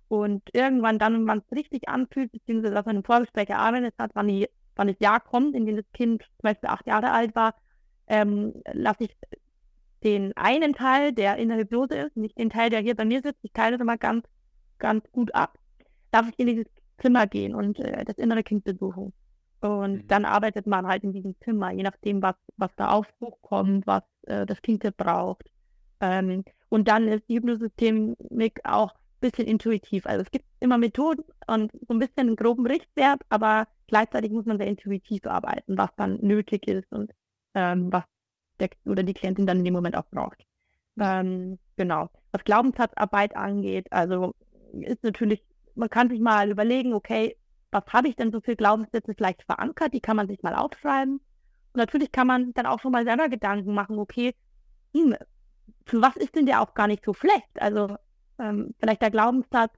Und 0.10 0.42
irgendwann 0.54 1.00
dann, 1.00 1.14
wenn 1.14 1.24
man 1.24 1.40
es 1.40 1.56
richtig 1.56 1.88
anfühlt, 1.88 2.32
beziehungsweise 2.32 2.76
was 2.76 2.86
man 2.86 2.98
im 2.98 3.04
Vorgespräch 3.04 3.50
erarbeitet 3.50 3.94
hat, 4.00 4.12
wann, 4.16 4.28
die, 4.28 4.50
wann 4.76 4.88
das 4.88 4.98
Jahr 5.00 5.20
kommt, 5.20 5.56
in 5.56 5.66
dem 5.66 5.78
das 5.78 5.86
Kind 5.94 6.24
zum 6.24 6.42
Beispiel 6.42 6.70
acht 6.70 6.88
Jahre 6.88 7.12
alt 7.12 7.36
war, 7.36 7.54
ähm, 8.08 8.54
lasse 8.74 9.06
ich 9.06 9.16
den 10.04 10.36
einen 10.36 10.74
Teil, 10.74 11.14
der 11.14 11.38
in 11.38 11.50
der 11.50 11.60
Hypnose 11.60 11.96
ist, 11.96 12.18
nicht 12.18 12.38
den 12.38 12.50
Teil, 12.50 12.72
der 12.72 12.82
hier 12.82 12.96
bei 12.96 13.06
mir 13.06 13.22
sitzt, 13.22 13.40
ich 13.44 13.54
teile 13.54 13.78
das 13.78 13.82
immer 13.82 13.98
ganz, 13.98 14.26
ganz 14.80 15.04
gut 15.12 15.34
ab, 15.36 15.58
darf 16.12 16.28
ich 16.28 16.40
in 16.40 16.48
dieses 16.48 16.66
Zimmer 17.00 17.28
gehen 17.28 17.54
und 17.54 17.80
äh, 17.80 18.04
das 18.04 18.18
innere 18.18 18.44
Kind 18.44 18.64
besuchen. 18.64 19.14
Und 19.62 19.94
mhm. 19.94 20.08
dann 20.08 20.26
arbeitet 20.26 20.68
man 20.68 20.88
halt 20.88 21.04
in 21.04 21.14
diesem 21.14 21.36
Zimmer, 21.42 21.72
je 21.72 21.84
nachdem, 21.84 22.22
was, 22.22 22.36
was 22.58 22.72
da 22.78 22.90
aufkommt, 22.90 23.86
was 23.86 24.04
äh, 24.24 24.46
das 24.46 24.62
Kind 24.62 24.84
braucht. 24.98 25.50
Ähm, 26.00 26.44
und 26.70 26.88
dann 26.88 27.08
ist 27.08 27.28
die 27.30 27.36
Hypnosystemik 27.36 28.62
auch 28.64 28.94
bisschen 29.20 29.48
intuitiv. 29.48 30.06
Also 30.06 30.24
es 30.24 30.32
gibt 30.32 30.46
immer 30.60 30.78
Methoden 30.78 31.24
und 31.48 31.72
so 31.72 31.94
ein 31.94 32.00
bisschen 32.00 32.28
einen 32.28 32.36
groben 32.36 32.66
Richtwert, 32.66 33.22
aber 33.30 33.68
gleichzeitig 33.88 34.32
muss 34.32 34.46
man 34.46 34.58
sehr 34.58 34.68
intuitiv 34.68 35.26
arbeiten, 35.26 35.78
was 35.78 35.90
dann 35.98 36.20
nötig 36.22 36.68
ist 36.68 36.92
und 36.92 37.12
ähm, 37.56 37.92
was 37.92 38.04
der 38.60 38.70
oder 38.86 39.04
die 39.04 39.14
Klientin 39.14 39.48
dann 39.48 39.60
in 39.60 39.66
dem 39.66 39.74
Moment 39.74 39.96
auch 39.96 40.06
braucht. 40.10 40.44
Ähm, 41.00 41.60
genau. 41.78 42.10
Was 42.32 42.44
Glaubenssatzarbeit 42.44 43.36
angeht, 43.36 43.88
also 43.92 44.36
ist 44.74 45.04
natürlich, 45.04 45.44
man 45.76 45.90
kann 45.90 46.10
sich 46.10 46.20
mal 46.20 46.50
überlegen, 46.52 46.94
okay, 46.94 47.38
was 47.72 47.84
habe 47.90 48.08
ich 48.08 48.16
denn 48.16 48.32
so 48.32 48.42
für 48.42 48.56
Glaubenssätze 48.56 49.14
vielleicht 49.16 49.44
verankert, 49.44 49.94
die 49.94 50.02
kann 50.02 50.18
man 50.18 50.28
sich 50.28 50.42
mal 50.42 50.56
aufschreiben. 50.56 51.16
Und 51.74 51.78
natürlich 51.78 52.12
kann 52.12 52.28
man 52.28 52.54
dann 52.54 52.66
auch 52.66 52.80
schon 52.80 52.92
mal 52.92 53.06
selber 53.06 53.30
Gedanken 53.30 53.74
machen, 53.74 54.00
okay, 54.00 54.36
hm, 54.94 55.16
für 55.86 56.02
was 56.02 56.16
ist 56.16 56.36
denn 56.36 56.46
der 56.46 56.62
auch 56.62 56.74
gar 56.74 56.88
nicht 56.88 57.06
so 57.06 57.14
schlecht? 57.14 57.50
Also 57.60 57.96
ähm, 58.40 58.74
vielleicht 58.80 59.02
der 59.02 59.12
Glaubenssatz, 59.12 59.74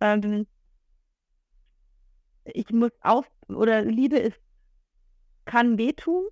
ähm, 0.00 0.46
ich 2.44 2.70
muss 2.70 2.90
auf, 3.00 3.26
oder 3.48 3.82
Liebe 3.82 4.18
ist, 4.18 4.38
kann 5.44 5.78
wehtun, 5.78 6.24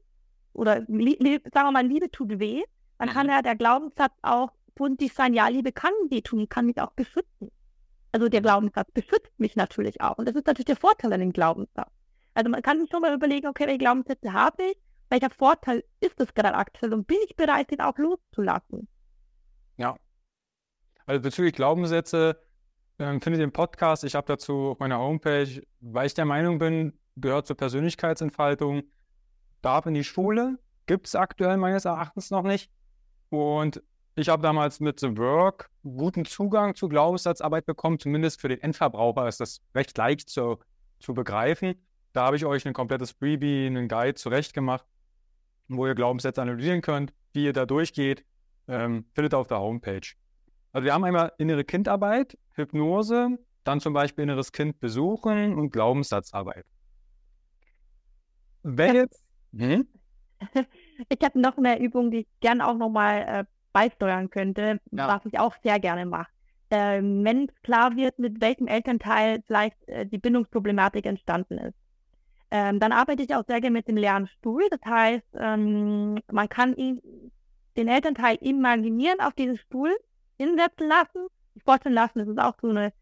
oder 0.53 0.77
sagen 0.77 1.51
wir 1.53 1.71
mal, 1.73 1.87
Liebe 1.87 2.11
tut 2.11 2.39
weh, 2.39 2.63
dann 2.99 3.09
kann 3.09 3.27
mhm. 3.27 3.33
ja 3.33 3.43
der 3.43 3.57
Glaubenssatz 3.57 4.13
auch 4.23 4.51
positiv 4.75 5.15
sein, 5.15 5.35
ja, 5.35 5.49
Liebe 5.49 5.73
kann 5.73 5.93
wehtun, 6.09 6.49
kann 6.49 6.67
mich 6.67 6.81
auch 6.81 6.93
beschützen. 6.93 7.51
Also 8.13 8.29
der 8.29 8.43
Glaubenssatz 8.43 8.91
beschützt 8.93 9.33
mich 9.39 9.57
natürlich 9.57 10.01
auch. 10.03 10.19
Und 10.19 10.29
das 10.29 10.35
ist 10.35 10.47
natürlich 10.47 10.67
der 10.67 10.77
Vorteil 10.77 11.13
an 11.15 11.21
dem 11.21 11.33
Glaubenssatz. 11.33 11.91
Also 12.35 12.51
man 12.51 12.63
kann 12.63 12.81
sich 12.81 12.91
schon 12.91 13.01
mal 13.01 13.15
überlegen, 13.15 13.47
okay, 13.47 13.67
welche 13.67 13.79
Glaubenssätze 13.79 14.33
habe 14.33 14.63
ich? 14.65 14.77
welcher 15.13 15.31
Vorteil 15.31 15.85
ist 16.01 16.19
es 16.21 16.33
gerade 16.33 16.55
aktuell 16.55 16.95
und 16.95 17.07
bin 17.07 17.19
ich 17.27 17.37
bereit, 17.37 17.71
den 17.71 17.83
auch 17.83 17.99
loszulassen? 17.99 18.89
Also 21.07 21.21
bezüglich 21.21 21.55
Glaubenssätze 21.55 22.41
ähm, 22.99 23.21
findet 23.21 23.41
ihr 23.41 23.47
den 23.47 23.53
Podcast. 23.53 24.05
Ich 24.05 24.15
habe 24.15 24.27
dazu 24.27 24.71
auf 24.71 24.79
meiner 24.79 24.99
Homepage, 24.99 25.63
weil 25.81 26.07
ich 26.07 26.15
der 26.15 26.25
Meinung 26.25 26.59
bin, 26.59 26.99
gehört 27.17 27.47
zur 27.47 27.57
Persönlichkeitsentfaltung, 27.57 28.83
darf 29.61 29.87
in 29.87 29.95
die 29.95 30.05
Schule, 30.05 30.59
gibt 30.87 31.07
es 31.07 31.15
aktuell 31.15 31.57
meines 31.57 31.85
Erachtens 31.85 32.31
noch 32.31 32.43
nicht. 32.43 32.71
Und 33.31 33.83
ich 34.15 34.29
habe 34.29 34.43
damals 34.43 34.81
mit 34.81 35.01
The 35.01 35.17
Work 35.17 35.71
guten 35.83 36.25
Zugang 36.25 36.75
zu 36.75 36.89
Glaubenssatzarbeit 36.89 37.65
bekommen, 37.67 37.99
zumindest 37.99 38.41
für 38.41 38.49
den 38.49 38.61
Endverbraucher 38.61 39.27
ist 39.27 39.41
das 39.41 39.63
recht 39.75 39.97
leicht 39.97 40.29
zu, 40.29 40.59
zu 41.01 41.15
begreifen. 41.15 41.75
Da 42.13 42.27
habe 42.27 42.37
ich 42.37 42.45
euch 42.45 42.67
ein 42.67 42.75
komplettes 42.75 43.13
Freebie, 43.13 43.67
einen 43.67 43.89
Guide 43.89 44.15
zurechtgemacht, 44.15 44.85
wo 45.69 45.87
ihr 45.87 45.95
Glaubenssätze 45.95 46.43
analysieren 46.43 46.83
könnt, 46.83 47.15
wie 47.33 47.45
ihr 47.45 47.55
da 47.55 47.65
durchgeht, 47.65 48.25
ähm, 48.69 49.07
findet 49.15 49.33
ihr 49.33 49.39
auf 49.39 49.47
der 49.47 49.61
Homepage. 49.61 50.07
Also 50.73 50.87
wir 50.87 50.95
haben 50.95 51.05
einmal 51.05 51.33
innere 51.39 51.65
Kindarbeit, 51.65 52.39
Hypnose, 52.55 53.39
dann 53.65 53.81
zum 53.81 53.93
Beispiel 53.93 54.25
inneres 54.25 54.53
Kind 54.53 54.81
besuchen 54.81 55.55
und 55.55 55.71
Glaubenssatzarbeit. 55.71 56.65
Wenn 58.63 58.95
jetzt... 58.95 59.25
Hm? 59.57 59.87
Ich 61.09 61.25
habe 61.25 61.41
noch 61.41 61.57
eine 61.57 61.81
Übung, 61.81 62.11
die 62.11 62.19
ich 62.19 62.27
gerne 62.41 62.67
auch 62.67 62.77
nochmal 62.77 63.23
äh, 63.27 63.45
beisteuern 63.73 64.31
könnte, 64.31 64.79
ja. 64.91 65.09
was 65.09 65.25
ich 65.25 65.39
auch 65.39 65.55
sehr 65.63 65.81
gerne 65.81 66.07
mache. 66.07 66.31
Ähm, 66.71 67.25
wenn 67.25 67.51
klar 67.63 67.97
wird, 67.97 68.19
mit 68.19 68.41
welchem 68.41 68.67
Elternteil 68.67 69.43
vielleicht 69.47 69.77
äh, 69.89 70.07
die 70.07 70.19
Bindungsproblematik 70.19 71.07
entstanden 71.07 71.59
ist. 71.59 71.75
Ähm, 72.51 72.79
dann 72.79 72.93
arbeite 72.93 73.23
ich 73.23 73.35
auch 73.35 73.45
sehr 73.47 73.61
gerne 73.61 73.73
mit 73.73 73.89
dem 73.89 73.97
Lernstuhl. 73.97 74.63
Das 74.71 74.81
heißt, 74.85 75.27
ähm, 75.35 76.21
man 76.31 76.49
kann 76.49 76.77
ihn, 76.77 77.01
den 77.77 77.89
Elternteil 77.89 78.37
imaginieren 78.41 79.21
auf 79.21 79.33
diesen 79.33 79.57
Stuhl 79.57 79.91
hinsetzen 80.43 80.89
lassen, 80.89 81.27
vorstellen 81.65 81.95
lassen. 81.95 82.19
Das 82.21 82.29
ist 82.29 82.39
auch 82.39 82.55
so 82.61 82.69
eine, 82.69 82.93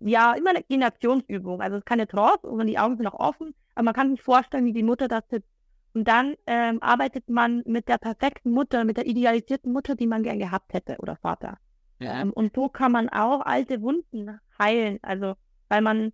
ja, 0.00 0.32
immer 0.34 0.50
eine 0.50 0.60
Imaginationsübung. 0.68 1.60
Also 1.60 1.76
es 1.76 1.80
ist 1.80 1.86
keine 1.86 2.06
Trance 2.06 2.46
und 2.46 2.66
die 2.66 2.78
Augen 2.78 2.96
sind 2.96 3.04
noch 3.04 3.18
offen, 3.18 3.54
aber 3.74 3.84
man 3.84 3.94
kann 3.94 4.10
sich 4.10 4.22
vorstellen, 4.22 4.64
wie 4.64 4.72
die 4.72 4.82
Mutter 4.82 5.08
da 5.08 5.20
sitzt 5.28 5.48
und 5.92 6.06
dann 6.06 6.34
ähm, 6.46 6.82
arbeitet 6.82 7.28
man 7.28 7.62
mit 7.66 7.88
der 7.88 7.98
perfekten 7.98 8.52
Mutter, 8.52 8.84
mit 8.84 8.96
der 8.96 9.06
idealisierten 9.06 9.72
Mutter, 9.72 9.96
die 9.96 10.06
man 10.06 10.22
gern 10.22 10.38
gehabt 10.38 10.72
hätte 10.72 10.96
oder 10.98 11.16
Vater. 11.16 11.58
Ja. 11.98 12.20
Ähm, 12.20 12.32
und 12.32 12.54
so 12.54 12.68
kann 12.68 12.92
man 12.92 13.08
auch 13.08 13.40
alte 13.40 13.82
Wunden 13.82 14.38
heilen. 14.58 14.98
Also, 15.02 15.34
weil 15.68 15.82
man 15.82 16.12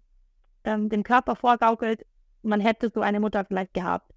ähm, 0.64 0.88
dem 0.88 1.02
Körper 1.02 1.36
vorgaukelt, 1.36 2.06
man 2.42 2.60
hätte 2.60 2.90
so 2.92 3.00
eine 3.00 3.20
Mutter 3.20 3.44
vielleicht 3.44 3.74
gehabt. 3.74 4.12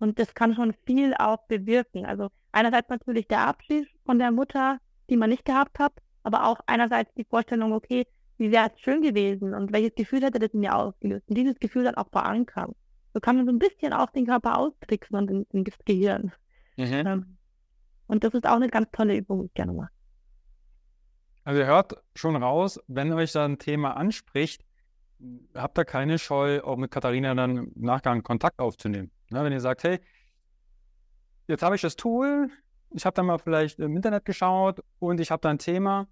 Und 0.00 0.18
das 0.18 0.34
kann 0.34 0.54
schon 0.54 0.74
viel 0.84 1.14
auch 1.14 1.46
bewirken. 1.46 2.04
Also 2.04 2.28
einerseits 2.50 2.88
natürlich 2.88 3.28
der 3.28 3.46
Abschied 3.46 3.88
von 4.04 4.18
der 4.18 4.32
Mutter, 4.32 4.78
die 5.10 5.16
man 5.16 5.30
nicht 5.30 5.44
gehabt 5.44 5.78
hat, 5.78 5.92
aber 6.22 6.46
auch 6.46 6.60
einerseits 6.66 7.12
die 7.14 7.24
Vorstellung, 7.24 7.72
okay, 7.72 8.06
wie 8.38 8.50
wäre 8.50 8.70
es 8.72 8.80
schön 8.80 9.02
gewesen 9.02 9.54
und 9.54 9.72
welches 9.72 9.94
Gefühl 9.94 10.22
hätte 10.22 10.38
das 10.38 10.50
in 10.50 10.60
mir 10.60 10.74
ausgelöst. 10.74 11.28
Und 11.28 11.36
dieses 11.36 11.58
Gefühl 11.58 11.84
dann 11.84 11.94
auch 11.94 12.08
verankern. 12.10 12.74
So 13.12 13.20
kann 13.20 13.36
man 13.36 13.46
so 13.46 13.52
ein 13.52 13.58
bisschen 13.58 13.92
auch 13.92 14.10
den 14.10 14.26
Körper 14.26 14.58
austricksen 14.58 15.46
und 15.48 15.68
das 15.68 15.74
Gehirn. 15.84 16.32
Mhm. 16.76 17.06
Ähm, 17.06 17.36
und 18.06 18.24
das 18.24 18.34
ist 18.34 18.46
auch 18.46 18.56
eine 18.56 18.68
ganz 18.68 18.88
tolle 18.90 19.16
Übung, 19.16 19.40
die 19.40 19.46
ich 19.46 19.54
gerne 19.54 19.72
mache. 19.72 19.90
Also 21.44 21.60
ihr 21.60 21.66
hört 21.66 22.02
schon 22.16 22.36
raus, 22.36 22.80
wenn 22.88 23.12
euch 23.12 23.32
da 23.32 23.44
ein 23.44 23.58
Thema 23.58 23.96
anspricht, 23.96 24.64
habt 25.54 25.78
ihr 25.78 25.84
keine 25.84 26.18
Scheu, 26.18 26.60
auch 26.62 26.76
mit 26.76 26.90
Katharina 26.90 27.34
dann 27.34 27.56
im 27.56 27.72
Nachgang 27.76 28.22
Kontakt 28.22 28.58
aufzunehmen. 28.58 29.10
Ne, 29.30 29.44
wenn 29.44 29.52
ihr 29.52 29.60
sagt, 29.60 29.84
hey, 29.84 30.00
jetzt 31.46 31.62
habe 31.62 31.76
ich 31.76 31.82
das 31.82 31.96
Tool, 31.96 32.50
ich 32.94 33.04
habe 33.04 33.14
da 33.14 33.22
mal 33.22 33.38
vielleicht 33.38 33.80
im 33.80 33.96
Internet 33.96 34.24
geschaut 34.24 34.82
und 35.00 35.20
ich 35.20 35.30
habe 35.30 35.40
da 35.40 35.50
ein 35.50 35.58
Thema, 35.58 36.06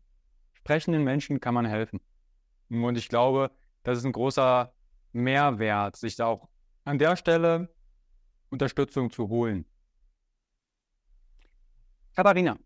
sprechenden 0.53 1.05
Menschen 1.05 1.41
kann 1.41 1.55
man 1.55 1.65
helfen. 1.65 2.01
Und 2.69 2.99
ich 2.99 3.09
glaube, 3.09 3.51
das 3.85 3.99
ist 3.99 4.05
ein 4.05 4.13
großer 4.13 4.73
Mehrwert, 5.13 5.97
sich 5.97 6.17
da 6.17 6.27
auch 6.27 6.49
an 6.85 6.99
der 6.99 7.17
Stelle 7.17 7.73
Unterstützung 8.51 9.11
zu 9.11 9.29
holen. 9.29 9.65
Katharina, 12.15 12.59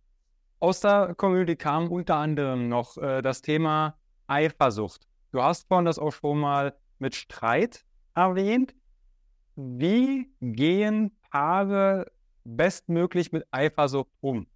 aus 0.60 0.80
der 0.80 1.14
Community 1.14 1.56
kam 1.56 1.92
unter 1.92 2.16
anderem 2.16 2.68
noch 2.68 2.96
äh, 2.96 3.20
das 3.20 3.42
Thema 3.42 3.98
Eifersucht. 4.26 5.06
Du 5.30 5.42
hast 5.42 5.68
vorhin 5.68 5.84
das 5.84 5.98
auch 5.98 6.12
schon 6.12 6.40
mal 6.40 6.74
mit 6.98 7.14
Streit 7.14 7.84
erwähnt. 8.14 8.74
Wie 9.54 10.32
gehen 10.40 11.16
Paare 11.30 12.10
bestmöglich 12.46 13.32
mit 13.32 13.46
Eifersucht 13.50 14.10
um? 14.20 14.46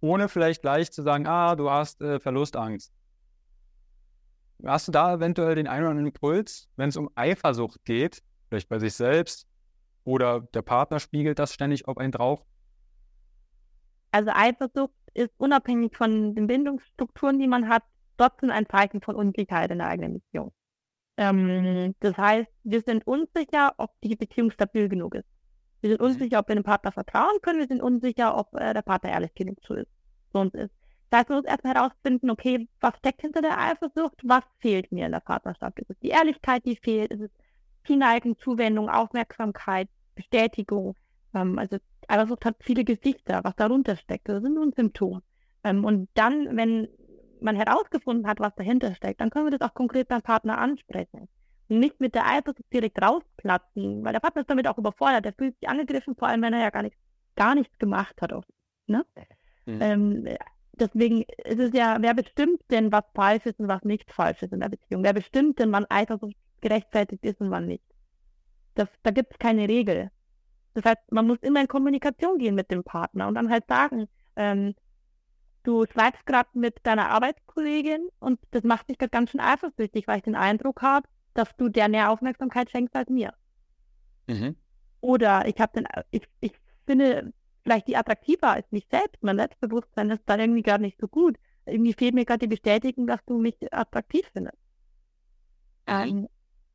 Ohne 0.00 0.28
vielleicht 0.28 0.62
gleich 0.62 0.92
zu 0.92 1.02
sagen, 1.02 1.26
ah, 1.26 1.56
du 1.56 1.70
hast 1.70 2.00
äh, 2.02 2.20
Verlustangst. 2.20 2.92
Hast 4.64 4.88
du 4.88 4.92
da 4.92 5.14
eventuell 5.14 5.54
den 5.54 5.66
einen 5.66 5.82
oder 5.82 5.90
anderen 5.90 6.06
Impuls, 6.08 6.68
wenn 6.76 6.88
es 6.88 6.96
um 6.96 7.10
Eifersucht 7.14 7.84
geht, 7.84 8.22
vielleicht 8.48 8.68
bei 8.68 8.78
sich 8.78 8.94
selbst 8.94 9.46
oder 10.04 10.40
der 10.40 10.62
Partner 10.62 11.00
spiegelt 11.00 11.38
das 11.38 11.54
ständig 11.54 11.88
auf 11.88 11.98
einen 11.98 12.12
drauf? 12.12 12.44
Also 14.12 14.30
Eifersucht 14.32 14.94
ist 15.14 15.32
unabhängig 15.38 15.96
von 15.96 16.34
den 16.34 16.46
Bindungsstrukturen, 16.46 17.38
die 17.38 17.48
man 17.48 17.68
hat, 17.68 17.82
trotzdem 18.16 18.50
ein 18.50 18.66
Zeichen 18.68 19.00
von 19.00 19.16
Unsicherheit 19.16 19.70
in 19.70 19.78
der 19.78 19.88
eigenen 19.88 20.14
Beziehung. 20.14 20.52
Ähm, 21.16 21.94
das 22.00 22.16
heißt, 22.16 22.50
wir 22.62 22.82
sind 22.82 23.06
unsicher, 23.06 23.74
ob 23.78 23.90
die 24.02 24.16
Beziehung 24.16 24.50
stabil 24.50 24.88
genug 24.88 25.14
ist. 25.14 25.33
Wir 25.84 25.90
sind 25.90 26.00
mhm. 26.00 26.06
unsicher, 26.06 26.38
ob 26.38 26.48
wir 26.48 26.54
dem 26.54 26.64
Partner 26.64 26.92
vertrauen 26.92 27.42
können. 27.42 27.58
Wir 27.58 27.66
sind 27.66 27.82
unsicher, 27.82 28.38
ob 28.38 28.54
äh, 28.54 28.72
der 28.72 28.80
Partner 28.80 29.10
ehrlich 29.10 29.34
genug 29.34 29.62
zu, 29.64 29.74
ist, 29.74 29.90
zu 30.32 30.38
uns 30.38 30.54
ist. 30.54 30.72
Das 31.10 31.20
heißt, 31.20 31.28
wir 31.28 31.36
müssen 31.36 31.48
erstmal 31.48 31.74
herausfinden, 31.74 32.30
okay, 32.30 32.66
was 32.80 32.96
steckt 32.96 33.20
hinter 33.20 33.42
der 33.42 33.60
Eifersucht? 33.60 34.18
Was 34.22 34.44
fehlt 34.60 34.90
mir 34.92 35.04
in 35.04 35.12
der 35.12 35.20
Partnerschaft? 35.20 35.78
Ist 35.78 35.90
es 35.90 35.98
die 35.98 36.08
Ehrlichkeit, 36.08 36.64
die 36.64 36.76
fehlt? 36.76 37.10
Ist 37.10 37.20
es 37.20 37.30
Zuneigung, 37.86 38.38
Zuwendung, 38.38 38.88
Aufmerksamkeit, 38.88 39.90
Bestätigung. 40.14 40.96
Ähm, 41.34 41.58
also 41.58 41.76
Eifersucht 42.08 42.46
hat 42.46 42.56
viele 42.60 42.84
Gesichter, 42.84 43.42
was 43.44 43.54
darunter 43.56 43.96
steckt. 43.96 44.26
Das 44.30 44.42
sind 44.42 44.54
nur 44.54 44.64
ein 44.64 44.72
Symptom. 44.72 45.20
Ähm, 45.64 45.84
und 45.84 46.08
dann, 46.14 46.56
wenn 46.56 46.88
man 47.42 47.56
herausgefunden 47.56 48.26
hat, 48.26 48.40
was 48.40 48.54
dahinter 48.54 48.94
steckt, 48.94 49.20
dann 49.20 49.28
können 49.28 49.50
wir 49.50 49.58
das 49.58 49.68
auch 49.68 49.74
konkret 49.74 50.08
beim 50.08 50.22
Partner 50.22 50.56
ansprechen. 50.56 51.28
Nicht 51.78 52.00
mit 52.00 52.14
der 52.14 52.26
Eifersucht 52.26 52.72
direkt 52.72 53.00
rausplatzen, 53.00 54.04
weil 54.04 54.12
der 54.12 54.20
Partner 54.20 54.42
ist 54.42 54.50
damit 54.50 54.66
auch 54.66 54.78
überfordert. 54.78 55.24
Der 55.24 55.32
fühlt 55.32 55.58
sich 55.58 55.68
angegriffen, 55.68 56.14
vor 56.16 56.28
allem 56.28 56.42
wenn 56.42 56.52
er 56.52 56.60
ja 56.60 56.70
gar 56.70 56.82
nichts, 56.82 56.98
gar 57.36 57.54
nichts 57.54 57.76
gemacht 57.78 58.20
hat. 58.20 58.32
Auch, 58.32 58.44
ne? 58.86 59.04
Mhm. 59.66 59.78
Ähm, 59.80 60.28
deswegen 60.72 61.22
ist 61.44 61.58
es 61.58 61.72
ja, 61.72 61.96
wer 62.00 62.14
bestimmt 62.14 62.60
denn, 62.70 62.92
was 62.92 63.04
falsch 63.14 63.46
ist 63.46 63.60
und 63.60 63.68
was 63.68 63.82
nicht 63.82 64.12
falsch 64.12 64.42
ist 64.42 64.52
in 64.52 64.60
der 64.60 64.68
Beziehung? 64.68 65.02
Wer 65.02 65.12
bestimmt 65.12 65.58
denn, 65.58 65.72
wann 65.72 65.86
Eifersucht 65.88 66.36
gerechtfertigt 66.60 67.24
ist 67.24 67.40
und 67.40 67.50
wann 67.50 67.66
nicht. 67.66 67.84
Das, 68.74 68.88
da 69.02 69.10
gibt 69.10 69.32
es 69.32 69.38
keine 69.38 69.68
Regel. 69.68 70.10
Das 70.74 70.84
heißt, 70.84 71.12
man 71.12 71.26
muss 71.26 71.38
immer 71.42 71.60
in 71.60 71.68
Kommunikation 71.68 72.38
gehen 72.38 72.54
mit 72.54 72.70
dem 72.70 72.82
Partner 72.82 73.28
und 73.28 73.34
dann 73.34 73.50
halt 73.50 73.66
sagen, 73.68 74.08
ähm, 74.36 74.74
du 75.62 75.84
schreibst 75.86 76.26
gerade 76.26 76.48
mit 76.54 76.78
deiner 76.84 77.10
Arbeitskollegin 77.10 78.08
und 78.18 78.40
das 78.50 78.64
macht 78.64 78.88
dich 78.88 78.98
gerade 78.98 79.10
ganz 79.10 79.30
schön 79.30 79.40
eifersüchtig, 79.40 80.08
weil 80.08 80.18
ich 80.18 80.24
den 80.24 80.34
Eindruck 80.34 80.82
habe, 80.82 81.06
dass 81.34 81.54
du 81.56 81.68
der 81.68 81.88
mehr 81.88 82.10
Aufmerksamkeit 82.10 82.70
schenkst 82.70 82.96
als 82.96 83.08
mir. 83.08 83.34
Mhm. 84.26 84.56
Oder 85.00 85.46
ich 85.46 85.60
habe 85.60 85.72
den, 85.74 85.86
ich, 86.10 86.26
ich 86.40 86.52
finde 86.86 87.32
vielleicht 87.62 87.88
die 87.88 87.96
attraktiver 87.96 88.50
als 88.50 88.70
mich 88.70 88.86
selbst. 88.90 89.22
Mein 89.22 89.36
Selbstbewusstsein 89.36 90.10
ist 90.10 90.22
dann 90.26 90.40
irgendwie 90.40 90.62
gar 90.62 90.78
nicht 90.78 90.98
so 91.00 91.08
gut. 91.08 91.36
Irgendwie 91.66 91.94
fehlt 91.94 92.14
mir 92.14 92.24
gerade 92.24 92.40
die 92.40 92.54
Bestätigung, 92.54 93.06
dass 93.06 93.24
du 93.26 93.38
mich 93.38 93.56
attraktiv 93.72 94.26
findest. 94.32 94.58
Mhm. 95.86 95.94
Ähm, 95.94 96.28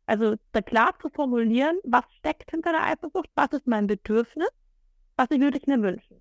also 0.06 0.36
da 0.52 0.62
klar 0.62 0.96
zu 1.02 1.10
formulieren, 1.10 1.78
was 1.84 2.04
steckt 2.18 2.50
hinter 2.52 2.72
der 2.72 2.84
Eifersucht, 2.84 3.30
was 3.36 3.52
ist 3.52 3.68
mein 3.68 3.86
Bedürfnis, 3.88 4.50
was 5.16 5.30
würde 5.30 5.58
ich 5.58 5.68
mir 5.68 5.82
wünschen. 5.82 6.20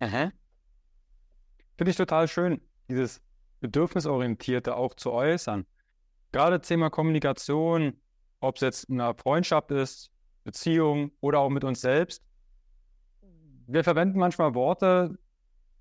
Aha. 0.00 0.32
Finde 1.76 1.90
ich 1.90 1.96
total 1.96 2.28
schön, 2.28 2.60
dieses 2.88 3.20
Bedürfnisorientierte 3.60 4.74
auch 4.76 4.94
zu 4.94 5.12
äußern. 5.12 5.66
Gerade 6.36 6.60
Thema 6.60 6.90
Kommunikation, 6.90 8.00
ob 8.40 8.56
es 8.56 8.60
jetzt 8.60 8.90
eine 8.90 9.14
Freundschaft 9.14 9.70
ist, 9.70 10.10
Beziehung 10.44 11.10
oder 11.20 11.40
auch 11.40 11.48
mit 11.48 11.64
uns 11.64 11.80
selbst. 11.80 12.22
Wir 13.66 13.82
verwenden 13.82 14.18
manchmal 14.18 14.54
Worte, 14.54 15.18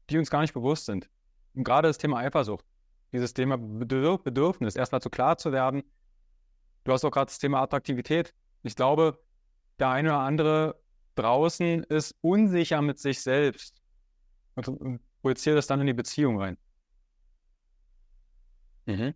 die 0.10 0.18
uns 0.18 0.30
gar 0.30 0.42
nicht 0.42 0.54
bewusst 0.54 0.86
sind. 0.86 1.10
Und 1.54 1.64
gerade 1.64 1.90
das 1.90 1.98
Thema 1.98 2.18
Eifersucht, 2.18 2.66
dieses 3.12 3.34
Thema 3.34 3.58
Bedürfnis, 3.58 4.76
erstmal 4.76 5.02
zu 5.02 5.10
klar 5.10 5.38
zu 5.38 5.52
werden, 5.52 5.84
Du 6.86 6.94
hast 6.94 7.04
auch 7.04 7.12
gerade 7.12 7.26
das 7.26 7.40
Thema 7.40 7.62
Attraktivität. 7.62 8.34
Ich 8.62 8.76
glaube, 8.76 9.20
der 9.80 9.90
eine 9.90 10.10
oder 10.10 10.20
andere 10.20 10.80
draußen 11.16 11.84
ist 11.86 12.16
unsicher 12.22 12.82
mit 12.82 13.00
sich 13.00 13.22
selbst 13.22 13.82
und 14.54 15.00
projiziert 15.22 15.58
das 15.58 15.68
dann 15.68 15.82
in 15.82 15.88
die 15.88 15.94
Beziehung 15.94 16.40
rein. 16.40 16.58
Mhm. 18.86 19.16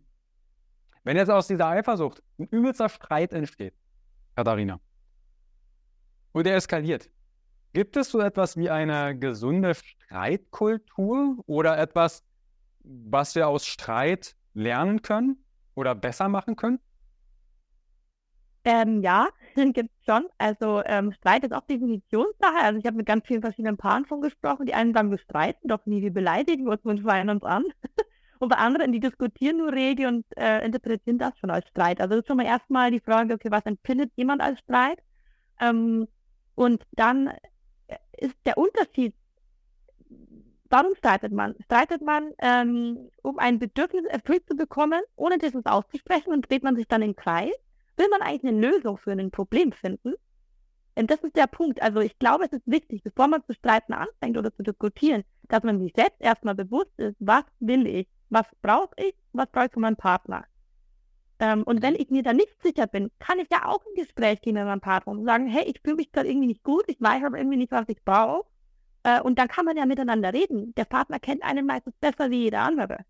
Wenn 1.09 1.17
jetzt 1.17 1.31
aus 1.31 1.47
dieser 1.47 1.65
Eifersucht 1.65 2.21
ein 2.37 2.45
übelster 2.49 2.87
Streit 2.87 3.33
entsteht, 3.33 3.73
Katharina, 4.35 4.79
und 6.33 6.45
er 6.45 6.55
eskaliert. 6.55 7.09
Gibt 7.73 7.97
es 7.97 8.11
so 8.11 8.19
etwas 8.19 8.57
wie 8.57 8.69
eine 8.69 9.17
gesunde 9.17 9.73
Streitkultur 9.73 11.37
oder 11.47 11.79
etwas, 11.79 12.23
was 12.81 13.33
wir 13.33 13.47
aus 13.47 13.65
Streit 13.65 14.35
lernen 14.53 15.01
können 15.01 15.43
oder 15.73 15.95
besser 15.95 16.29
machen 16.29 16.55
können? 16.55 16.79
Ähm, 18.63 19.01
ja, 19.01 19.29
gibt 19.55 19.89
es 19.89 20.05
schon. 20.05 20.27
Also 20.37 20.83
ähm, 20.85 21.11
Streit 21.13 21.43
ist 21.43 21.53
auch 21.53 21.65
Definitionssache. 21.65 22.61
Also 22.61 22.77
ich 22.77 22.85
habe 22.85 22.97
mit 22.97 23.07
ganz 23.07 23.25
vielen 23.25 23.41
verschiedenen 23.41 23.77
Paaren 23.77 24.05
schon 24.05 24.21
gesprochen. 24.21 24.67
Die 24.67 24.75
einen 24.75 24.93
sagen, 24.93 25.09
wir 25.09 25.17
streiten 25.17 25.69
doch 25.69 25.87
nie, 25.87 26.03
wir 26.03 26.13
beleidigen 26.13 26.67
uns 26.67 26.83
und 26.83 26.99
schreien 26.99 27.31
uns 27.31 27.41
an. 27.41 27.63
und 28.39 28.49
bei 28.49 28.55
anderen, 28.55 28.91
die 28.91 28.99
diskutieren 28.99 29.57
nur 29.57 29.71
rege 29.71 30.07
und 30.07 30.25
äh, 30.37 30.65
interpretieren 30.65 31.17
das 31.17 31.37
schon 31.39 31.49
als 31.49 31.67
Streit. 31.67 32.01
Also 32.01 32.15
das 32.15 32.19
ist 32.21 32.27
schon 32.27 32.37
mal 32.37 32.45
erstmal 32.45 32.91
die 32.91 32.99
Frage, 32.99 33.33
okay, 33.33 33.51
was 33.51 33.65
empfindet 33.65 34.11
jemand 34.15 34.41
als 34.41 34.59
Streit? 34.59 34.99
Ähm, 35.59 36.07
und 36.55 36.85
dann 36.91 37.27
äh, 37.87 37.97
ist 38.17 38.35
der 38.45 38.57
Unterschied, 38.57 39.13
warum 40.69 40.95
streitet 40.95 41.33
man? 41.33 41.55
Streitet 41.65 42.01
man, 42.01 42.31
ähm, 42.39 43.09
um 43.21 43.39
ein 43.39 43.59
Bedürfnis 43.59 44.05
erfüllt 44.05 44.47
zu 44.47 44.55
bekommen, 44.55 45.01
ohne 45.15 45.37
das 45.37 45.53
auszusprechen 45.65 46.31
und 46.31 46.49
dreht 46.49 46.63
man 46.63 46.75
sich 46.75 46.87
dann 46.87 47.01
im 47.01 47.15
Kreis? 47.15 47.53
will 47.99 48.07
man 48.09 48.21
eigentlich 48.21 48.51
eine 48.51 48.67
Lösung 48.67 48.97
für 48.97 49.11
ein 49.11 49.29
Problem 49.29 49.71
finden? 49.71 50.13
Und 50.95 51.11
das 51.11 51.19
ist 51.19 51.35
der 51.35 51.47
Punkt. 51.47 51.81
Also 51.81 51.99
ich 51.99 52.17
glaube, 52.17 52.45
es 52.45 52.53
ist 52.53 52.65
wichtig, 52.65 53.03
bevor 53.03 53.27
man 53.27 53.43
zu 53.45 53.53
streiten 53.53 53.93
anfängt 53.93 54.37
oder 54.37 54.53
zu 54.53 54.63
diskutieren, 54.63 55.23
dass 55.47 55.63
man 55.63 55.79
sich 55.79 55.93
selbst 55.95 56.19
erstmal 56.19 56.55
bewusst 56.55 56.97
ist, 56.97 57.15
was 57.19 57.43
will 57.59 57.85
ich, 57.85 58.07
was 58.29 58.45
brauche 58.61 58.93
ich, 58.97 59.15
was 59.33 59.47
brauche 59.51 59.67
ich 59.67 59.73
von 59.73 59.81
meinem 59.81 59.95
Partner. 59.95 60.45
Ähm, 61.39 61.63
und 61.63 61.81
wenn 61.81 61.95
ich 61.95 62.09
mir 62.09 62.23
da 62.23 62.33
nicht 62.33 62.61
sicher 62.61 62.87
bin, 62.87 63.11
kann 63.19 63.39
ich 63.39 63.47
ja 63.51 63.65
auch 63.65 63.79
ein 63.85 63.95
Gespräch 63.95 64.41
gehen 64.41 64.55
mit 64.55 64.65
meinem 64.65 64.81
Partner 64.81 65.13
und 65.13 65.25
sagen, 65.25 65.47
hey, 65.47 65.63
ich 65.63 65.79
fühle 65.81 65.95
mich 65.95 66.11
gerade 66.11 66.29
irgendwie 66.29 66.47
nicht 66.47 66.63
gut, 66.63 66.83
ich 66.87 66.99
weiß 66.99 67.23
aber 67.23 67.37
irgendwie 67.37 67.57
nicht, 67.57 67.71
was 67.71 67.87
ich 67.87 68.03
brauche. 68.03 68.45
Äh, 69.03 69.21
und 69.21 69.39
dann 69.39 69.47
kann 69.47 69.65
man 69.65 69.77
ja 69.77 69.85
miteinander 69.85 70.33
reden. 70.33 70.75
Der 70.75 70.85
Partner 70.85 71.19
kennt 71.19 71.43
einen 71.43 71.65
meistens 71.65 71.95
besser 72.01 72.29
wie 72.29 72.43
jeder 72.43 72.61
andere. 72.61 73.05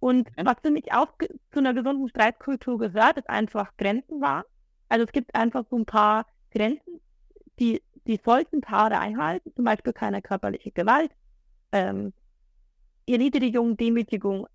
Und 0.00 0.28
was 0.36 0.56
für 0.62 0.70
mich 0.70 0.92
auch 0.92 1.08
zu 1.52 1.58
einer 1.58 1.74
gesunden 1.74 2.08
Streitkultur 2.08 2.78
gehört, 2.78 3.18
ist 3.18 3.28
einfach 3.28 3.76
Grenzen 3.76 4.20
wahren. 4.20 4.44
Also 4.88 5.04
es 5.04 5.12
gibt 5.12 5.34
einfach 5.34 5.64
so 5.70 5.76
ein 5.76 5.86
paar 5.86 6.26
Grenzen, 6.52 7.00
die, 7.58 7.82
die 8.06 8.20
sollten 8.24 8.60
Paare 8.60 8.98
einhalten, 8.98 9.52
zum 9.54 9.64
Beispiel 9.64 9.92
keine 9.92 10.22
körperliche 10.22 10.70
Gewalt, 10.70 11.10
ähm, 11.72 12.12
Erniedrigung, 13.12 13.76
Demütigung, 13.76 14.46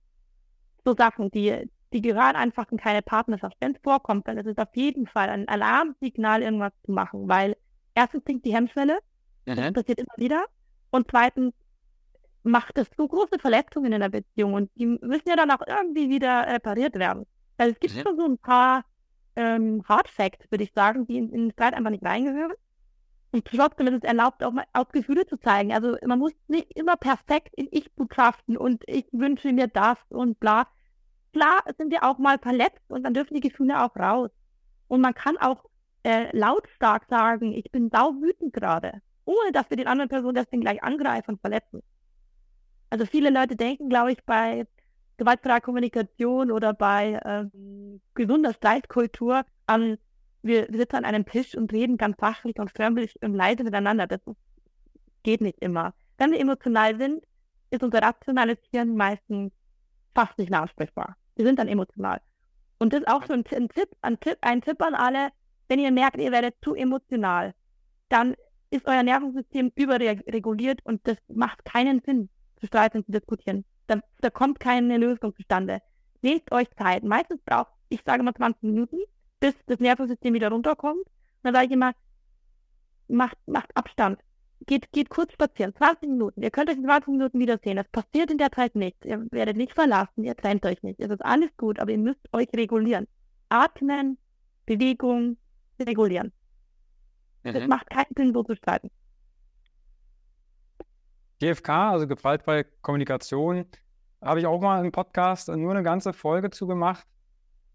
so 0.86 0.96
Sachen, 0.96 1.32
die, 1.32 1.70
die 1.94 2.02
gehören 2.02 2.36
einfach 2.36 2.72
in 2.72 2.78
keine 2.78 3.02
Partnerschaft. 3.02 3.56
Wenn 3.60 3.74
es 3.74 3.82
vorkommt, 3.82 4.28
dann 4.28 4.38
ist 4.38 4.48
es 4.48 4.58
auf 4.58 4.76
jeden 4.76 5.08
Fall 5.08 5.30
ein 5.30 5.48
Alarmsignal, 5.48 6.42
irgendwas 6.42 6.74
zu 6.86 6.92
machen, 6.92 7.28
weil 7.28 7.56
erstens 7.96 8.24
sinkt 8.26 8.46
die 8.46 8.54
Hemmschwelle, 8.54 9.00
mhm. 9.46 9.56
das 9.56 9.74
passiert 9.74 10.00
immer 10.00 10.16
wieder, 10.18 10.46
und 10.92 11.08
zweitens 11.10 11.54
macht 12.44 12.78
es 12.78 12.88
so 12.98 13.08
große 13.08 13.40
Verletzungen 13.40 13.94
in 13.94 14.02
der 14.02 14.10
Beziehung 14.10 14.54
und 14.54 14.70
die 14.76 14.86
müssen 14.86 15.28
ja 15.28 15.36
dann 15.36 15.52
auch 15.52 15.66
irgendwie 15.66 16.10
wieder 16.10 16.46
repariert 16.48 16.96
werden. 16.96 17.26
Also 17.58 17.74
es 17.74 17.80
gibt 17.80 17.96
mhm. 17.96 18.02
schon 18.02 18.18
so 18.18 18.26
ein 18.26 18.38
paar 18.38 18.84
ähm, 19.36 19.84
Hard 19.88 20.10
Facts, 20.10 20.52
würde 20.52 20.66
ich 20.66 20.74
sagen, 20.74 21.08
die 21.08 21.18
in, 21.18 21.30
in 21.30 21.42
den 21.44 21.52
Streit 21.52 21.74
einfach 21.74 21.92
nicht 21.92 22.04
reingehören. 22.04 22.54
Und 23.34 23.46
trotzdem 23.46 23.88
ist 23.88 23.96
es 23.96 24.04
erlaubt, 24.04 24.44
auch 24.44 24.52
mal 24.52 24.66
auch 24.74 24.90
Gefühle 24.90 25.26
zu 25.26 25.38
zeigen. 25.38 25.74
Also 25.74 25.98
man 26.06 26.20
muss 26.20 26.34
nicht 26.48 26.72
immer 26.78 26.96
perfekt 26.96 27.50
in 27.56 27.68
Ich-Botschaften 27.72 28.56
und 28.56 28.84
ich 28.86 29.08
wünsche 29.12 29.52
mir 29.52 29.68
das 29.68 29.98
und 30.10 30.40
bla. 30.40 30.68
Klar 31.34 31.64
sind 31.80 31.92
wir 31.92 32.04
auch 32.04 32.20
mal 32.20 32.38
verletzt 32.38 32.84
und 32.90 33.04
dann 33.04 33.16
dürfen 33.16 33.34
die 33.34 33.40
Gefühle 33.40 33.84
auch 33.84 33.96
raus. 33.96 34.30
Und 34.88 35.02
man 35.02 35.16
kann 35.16 35.38
auch 35.38 35.66
äh, 36.04 36.36
lautstark 36.38 37.06
sagen, 37.10 37.54
ich 37.54 37.72
bin 37.72 37.90
sau 37.92 38.14
wütend 38.22 38.54
gerade, 38.54 39.02
ohne 39.26 39.52
dass 39.52 39.68
wir 39.72 39.78
den 39.78 39.88
anderen 39.88 40.10
Person 40.10 40.36
deswegen 40.36 40.62
gleich 40.62 40.84
angreifen 40.84 41.32
und 41.32 41.42
verletzen. 41.42 41.82
Also 42.92 43.08
viele 43.08 43.32
Leute 43.32 43.56
denken, 43.56 43.90
glaube 43.90 44.12
ich, 44.12 44.24
bei 44.26 44.68
gewaltfreier 45.18 45.62
Kommunikation 45.62 46.52
oder 46.52 46.76
bei 46.76 47.20
ähm, 47.26 48.00
gesunder 48.14 48.54
Streitkultur 48.54 49.44
an, 49.66 49.98
wir, 50.44 50.68
sitzen 50.70 50.98
an 50.98 51.06
einem 51.06 51.26
Tisch 51.26 51.56
und 51.56 51.72
reden 51.72 51.98
ganz 51.98 52.18
fachlich 52.20 52.60
und 52.60 52.72
förmlich 52.72 53.16
und 53.24 53.34
leise 53.34 53.64
miteinander. 53.64 54.08
Das 54.08 54.20
geht 55.24 55.42
nicht 55.42 55.60
immer. 55.60 55.94
Wenn 56.18 56.32
wir 56.32 56.40
emotional 56.40 56.98
sind, 56.98 57.24
ist 57.72 57.84
unser 57.84 58.02
rationales 58.02 58.58
Hirn 58.72 58.96
meistens 58.96 59.52
fast 60.14 60.38
nicht 60.38 60.52
nachsprechbar. 60.52 61.18
Wir 61.36 61.46
sind 61.46 61.58
dann 61.58 61.68
emotional. 61.68 62.22
Und 62.78 62.94
das 62.94 63.02
ist 63.02 63.08
auch 63.08 63.26
so 63.26 63.34
ein, 63.34 63.44
ein, 63.52 63.70
Tipp, 63.70 63.90
ein, 64.02 64.20
Tipp, 64.20 64.38
ein 64.42 64.62
Tipp 64.62 64.82
an 64.82 64.94
alle, 64.94 65.30
wenn 65.70 65.80
ihr 65.80 65.92
merkt, 65.92 66.20
ihr 66.20 66.32
werdet 66.32 66.56
zu 66.62 66.76
emotional, 66.76 67.54
dann 68.10 68.36
ist 68.70 68.86
euer 68.88 69.04
Nervensystem 69.04 69.72
überreguliert 69.76 70.80
und 70.84 71.08
das 71.08 71.18
macht 71.28 71.64
keinen 71.66 72.02
Sinn 72.06 72.30
zu 72.58 72.68
streiten 72.68 72.98
und 72.98 73.06
zu 73.06 73.12
diskutieren. 73.12 73.66
Da, 73.88 74.00
da 74.20 74.30
kommt 74.30 74.60
keine 74.60 74.98
Lösung 74.98 75.36
zustande. 75.36 75.82
Nehmt 76.22 76.52
euch 76.52 76.70
Zeit. 76.78 77.04
Meistens 77.04 77.42
braucht, 77.46 77.72
ich 77.90 78.02
sage 78.06 78.24
mal 78.24 78.34
20 78.34 78.64
Minuten, 78.64 78.98
bis 79.44 79.56
das 79.66 79.80
Nervensystem 79.80 80.34
wieder 80.34 80.50
runterkommt. 80.50 81.06
Und 81.06 81.44
dann 81.44 81.54
sage 81.54 81.66
ich 81.66 81.72
immer, 81.74 81.92
macht, 83.10 83.38
macht 83.46 83.76
Abstand. 83.76 84.22
Geht, 84.66 84.90
geht 84.94 85.10
kurz 85.10 85.34
spazieren, 85.34 85.76
20 85.76 86.08
Minuten. 86.08 86.42
Ihr 86.42 86.50
könnt 86.50 86.70
euch 86.70 86.78
in 86.78 86.86
20 86.86 87.10
Minuten 87.10 87.40
wiedersehen. 87.40 87.76
Das 87.76 87.90
passiert 87.90 88.32
in 88.32 88.38
der 88.38 88.54
Zeit 88.54 88.74
nichts. 88.76 89.06
Ihr 89.06 89.28
werdet 89.32 89.58
nicht 89.58 89.74
verlassen, 89.74 90.24
ihr 90.24 90.38
trennt 90.38 90.66
euch 90.66 90.82
nicht. 90.82 91.02
Es 91.02 91.10
ist 91.10 91.26
alles 91.26 91.50
gut, 91.58 91.80
aber 91.80 91.92
ihr 91.92 91.98
müsst 91.98 92.22
euch 92.32 92.48
regulieren. 92.56 93.06
Atmen, 93.50 94.18
Bewegung, 94.66 95.36
regulieren. 95.78 96.32
Es 97.44 97.62
mhm. 97.62 97.68
macht 97.68 97.90
keinen 97.90 98.16
Sinn, 98.16 98.34
so 98.34 98.44
zu 98.44 98.56
streiten. 98.56 98.90
GFK, 101.42 101.70
also 101.70 102.08
gewaltfreie 102.08 102.64
Kommunikation, 102.82 103.66
habe 104.22 104.40
ich 104.40 104.46
auch 104.46 104.62
mal 104.62 104.80
einen 104.80 104.94
Podcast 104.94 105.50
nur 105.50 105.72
eine 105.72 105.84
ganze 105.84 106.14
Folge 106.14 106.50
zu 106.50 106.66
gemacht. 106.66 107.06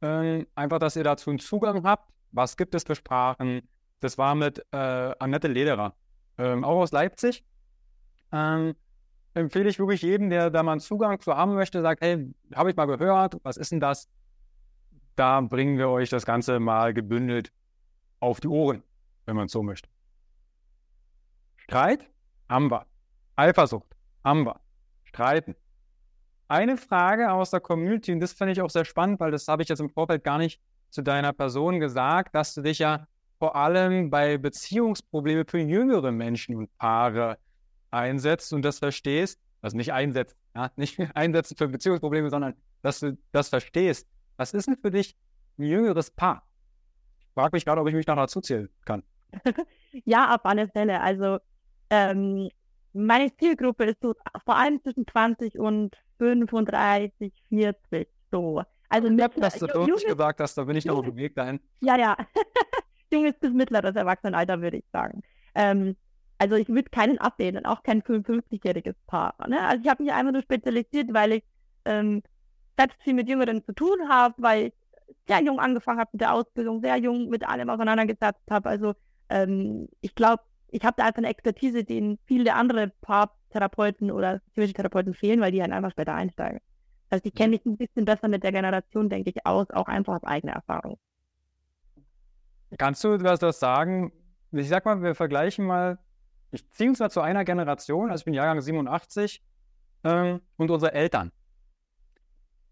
Ähm, 0.00 0.46
einfach, 0.54 0.78
dass 0.78 0.96
ihr 0.96 1.04
dazu 1.04 1.30
einen 1.30 1.38
Zugang 1.38 1.84
habt. 1.84 2.12
Was 2.32 2.56
gibt 2.56 2.74
es 2.74 2.84
für 2.84 2.94
Sprachen? 2.94 3.62
Das 4.00 4.18
war 4.18 4.34
mit 4.34 4.64
äh, 4.72 4.76
Annette 5.18 5.48
Lederer, 5.48 5.94
ähm, 6.36 6.64
auch 6.64 6.80
aus 6.80 6.92
Leipzig. 6.92 7.44
Ähm, 8.30 8.74
empfehle 9.34 9.68
ich 9.68 9.78
wirklich 9.78 10.02
jedem, 10.02 10.30
der 10.30 10.50
da 10.50 10.62
mal 10.62 10.72
einen 10.72 10.80
Zugang 10.80 11.20
zu 11.20 11.36
haben 11.36 11.54
möchte, 11.54 11.82
sagt, 11.82 12.00
hey, 12.02 12.32
habe 12.54 12.70
ich 12.70 12.76
mal 12.76 12.86
gehört, 12.86 13.36
was 13.42 13.56
ist 13.56 13.72
denn 13.72 13.80
das? 13.80 14.08
Da 15.16 15.40
bringen 15.40 15.78
wir 15.78 15.88
euch 15.88 16.10
das 16.10 16.24
Ganze 16.24 16.60
mal 16.60 16.94
gebündelt 16.94 17.52
auf 18.20 18.40
die 18.40 18.48
Ohren, 18.48 18.82
wenn 19.26 19.36
man 19.36 19.46
es 19.46 19.52
so 19.52 19.62
möchte. 19.62 19.88
Streit 21.56 22.08
wir. 22.48 22.86
Eifersucht 23.36 23.94
haben 24.24 24.46
wir. 24.46 24.60
Streiten. 25.04 25.54
Eine 26.48 26.78
Frage 26.78 27.30
aus 27.30 27.50
der 27.50 27.60
Community, 27.60 28.12
und 28.12 28.20
das 28.20 28.32
finde 28.32 28.52
ich 28.52 28.62
auch 28.62 28.70
sehr 28.70 28.86
spannend, 28.86 29.20
weil 29.20 29.30
das 29.30 29.46
habe 29.48 29.62
ich 29.62 29.68
jetzt 29.68 29.80
im 29.80 29.90
Vorfeld 29.90 30.24
gar 30.24 30.38
nicht 30.38 30.60
zu 30.88 31.02
deiner 31.02 31.34
Person 31.34 31.78
gesagt, 31.78 32.34
dass 32.34 32.54
du 32.54 32.62
dich 32.62 32.78
ja 32.78 33.06
vor 33.38 33.54
allem 33.54 34.08
bei 34.08 34.38
Beziehungsproblemen 34.38 35.44
für 35.46 35.58
jüngere 35.58 36.10
Menschen 36.10 36.56
und 36.56 36.76
Paare 36.78 37.38
einsetzt 37.90 38.52
und 38.54 38.62
das 38.62 38.78
verstehst, 38.78 39.38
also 39.60 39.76
nicht 39.76 39.92
einsetzt, 39.92 40.36
ja, 40.54 40.70
nicht 40.76 40.98
einsetzen 41.14 41.56
für 41.56 41.68
Beziehungsprobleme, 41.68 42.30
sondern 42.30 42.54
dass 42.82 43.00
du 43.00 43.18
das 43.32 43.50
verstehst. 43.50 44.08
Was 44.38 44.54
ist 44.54 44.68
denn 44.68 44.76
für 44.76 44.90
dich 44.90 45.16
ein 45.58 45.64
jüngeres 45.64 46.10
Paar? 46.10 46.46
Ich 47.20 47.26
frage 47.34 47.50
mich 47.52 47.64
gerade, 47.64 47.80
ob 47.80 47.88
ich 47.88 47.94
mich 47.94 48.06
noch 48.06 48.16
dazu 48.16 48.40
zählen 48.40 48.70
kann. 48.86 49.02
ja, 50.04 50.34
auf 50.34 50.44
alle 50.44 50.68
Fälle. 50.68 51.00
Also 51.00 51.38
ähm, 51.90 52.48
meine 52.98 53.34
Zielgruppe 53.36 53.84
ist 53.84 54.00
so 54.02 54.14
vor 54.44 54.56
allem 54.56 54.82
zwischen 54.82 55.06
20 55.06 55.58
und 55.58 55.96
35, 56.18 57.32
40 57.48 58.08
so. 58.30 58.62
Also 58.88 59.08
ich 59.08 59.22
habe 59.22 59.40
das 59.40 59.58
so 59.58 59.66
junges, 59.66 60.04
gesagt 60.04 60.40
hast, 60.40 60.56
da 60.56 60.64
bin 60.64 60.76
ich 60.76 60.84
noch 60.84 60.98
auf 60.98 61.04
dem 61.04 61.16
Weg 61.16 61.34
dahin. 61.34 61.60
Ja, 61.80 61.98
ja. 61.98 62.16
junges 63.12 63.34
bis 63.38 63.52
mittleres 63.52 63.96
Erwachsenenalter, 63.96 64.60
würde 64.60 64.78
ich 64.78 64.84
sagen. 64.92 65.22
Ähm, 65.54 65.96
also 66.38 66.56
ich 66.56 66.68
würde 66.68 66.88
keinen 66.90 67.18
ablehnen, 67.18 67.66
auch 67.66 67.82
kein 67.82 68.02
55-jähriges 68.02 68.94
Paar. 69.06 69.34
Ne? 69.48 69.60
Also 69.60 69.82
ich 69.82 69.90
habe 69.90 70.02
mich 70.02 70.12
einfach 70.12 70.32
nur 70.32 70.42
spezialisiert, 70.42 71.12
weil 71.12 71.32
ich 71.32 71.44
ähm, 71.84 72.22
selbst 72.78 73.02
viel 73.02 73.14
mit 73.14 73.28
Jüngeren 73.28 73.64
zu 73.64 73.72
tun 73.72 74.08
habe, 74.08 74.34
weil 74.38 74.66
ich 74.66 74.72
sehr 75.26 75.42
jung 75.42 75.58
angefangen 75.58 75.98
habe 75.98 76.10
mit 76.12 76.20
der 76.20 76.34
Ausbildung, 76.34 76.80
sehr 76.80 76.96
jung 76.96 77.28
mit 77.28 77.46
allem 77.46 77.68
auseinandergesetzt 77.70 78.44
habe. 78.50 78.68
Also 78.68 78.94
ähm, 79.28 79.88
ich 80.00 80.14
glaube, 80.14 80.42
ich 80.70 80.84
habe 80.84 80.94
da 80.96 81.04
einfach 81.04 81.18
eine 81.18 81.28
Expertise, 81.28 81.84
denen 81.84 82.18
viele 82.26 82.54
andere 82.54 82.92
Paartherapeuten 83.00 84.10
oder 84.10 84.40
systemische 84.40 84.74
Therapeuten 84.74 85.14
fehlen, 85.14 85.40
weil 85.40 85.52
die 85.52 85.62
halt 85.62 85.72
einfach 85.72 85.90
später 85.90 86.14
einsteigen. 86.14 86.60
Das 87.08 87.18
heißt, 87.18 87.26
ich 87.26 87.34
kenne 87.34 87.50
mich 87.50 87.64
ein 87.64 87.76
bisschen 87.76 88.04
besser 88.04 88.28
mit 88.28 88.42
der 88.42 88.52
Generation, 88.52 89.08
denke 89.08 89.30
ich, 89.30 89.46
aus, 89.46 89.70
auch 89.70 89.88
einfach 89.88 90.16
aus 90.16 90.24
eigener 90.24 90.52
Erfahrung. 90.52 90.98
Kannst 92.76 93.02
du 93.02 93.22
was 93.22 93.40
das 93.40 93.58
sagen? 93.58 94.12
Ich 94.52 94.68
sag 94.68 94.84
mal, 94.84 95.02
wir 95.02 95.14
vergleichen 95.14 95.64
mal, 95.64 95.98
ich 96.50 96.68
ziehe 96.70 96.90
uns 96.90 96.98
mal 96.98 97.10
zu 97.10 97.20
einer 97.20 97.44
Generation, 97.44 98.10
also 98.10 98.20
ich 98.20 98.24
bin 98.26 98.34
Jahrgang 98.34 98.60
87, 98.60 99.42
ähm, 100.04 100.40
und 100.56 100.70
unsere 100.70 100.92
Eltern. 100.92 101.32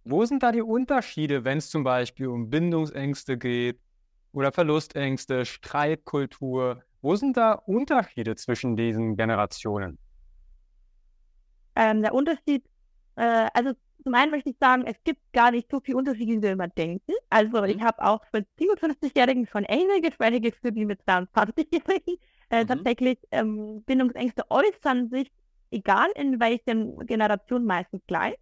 Wo 0.05 0.25
sind 0.25 0.43
da 0.43 0.53
die 0.53 0.63
Unterschiede, 0.63 1.45
wenn 1.45 1.59
es 1.59 1.71
zum 1.71 1.83
Beispiel 1.83 2.29
um 2.29 2.51
Bindungsängste 2.51 3.39
geht 3.39 3.81
oder 4.33 4.53
Verlustängste, 4.53 5.45
Streitkultur, 5.45 6.83
Wo 7.07 7.14
sind 7.14 7.37
da 7.37 7.53
Unterschiede 7.53 8.35
zwischen 8.35 8.75
diesen 8.75 9.16
Generationen? 9.16 9.97
Ähm, 11.77 12.03
der 12.03 12.12
Unterschied, 12.12 12.64
äh, 13.14 13.47
also 13.55 13.75
zum 14.03 14.12
einen 14.12 14.33
möchte 14.33 14.51
ich 14.51 14.57
sagen, 14.59 14.83
es 14.87 14.97
gibt 15.05 15.21
gar 15.33 15.53
nicht 15.53 15.71
so 15.71 15.79
viel 15.79 15.95
Unterschiede, 15.95 16.33
wie 16.33 16.42
wir 16.42 16.51
immer 16.51 16.66
denken. 16.66 17.12
Also 17.31 17.62
ich 17.62 17.77
mhm. 17.77 17.85
habe 17.85 18.03
auch 18.05 18.23
mit 18.33 18.49
57-Jährigen 18.59 19.47
schon 19.47 19.62
ähnliche 19.69 20.01
Gespräche 20.01 20.40
geführt 20.40 20.75
wie 20.75 20.85
mit 20.85 21.01
22-Jährigen. 21.03 22.16
Äh, 22.51 22.64
mhm. 22.64 22.66
Tatsächlich, 22.66 23.19
ähm, 23.31 23.85
Bindungsängste 23.87 24.42
äußern 24.51 25.09
sich, 25.09 25.31
egal 25.71 26.09
in 26.16 26.40
welchen 26.40 26.99
Generation, 27.07 27.66
meistens 27.66 28.03
gleich. 28.09 28.35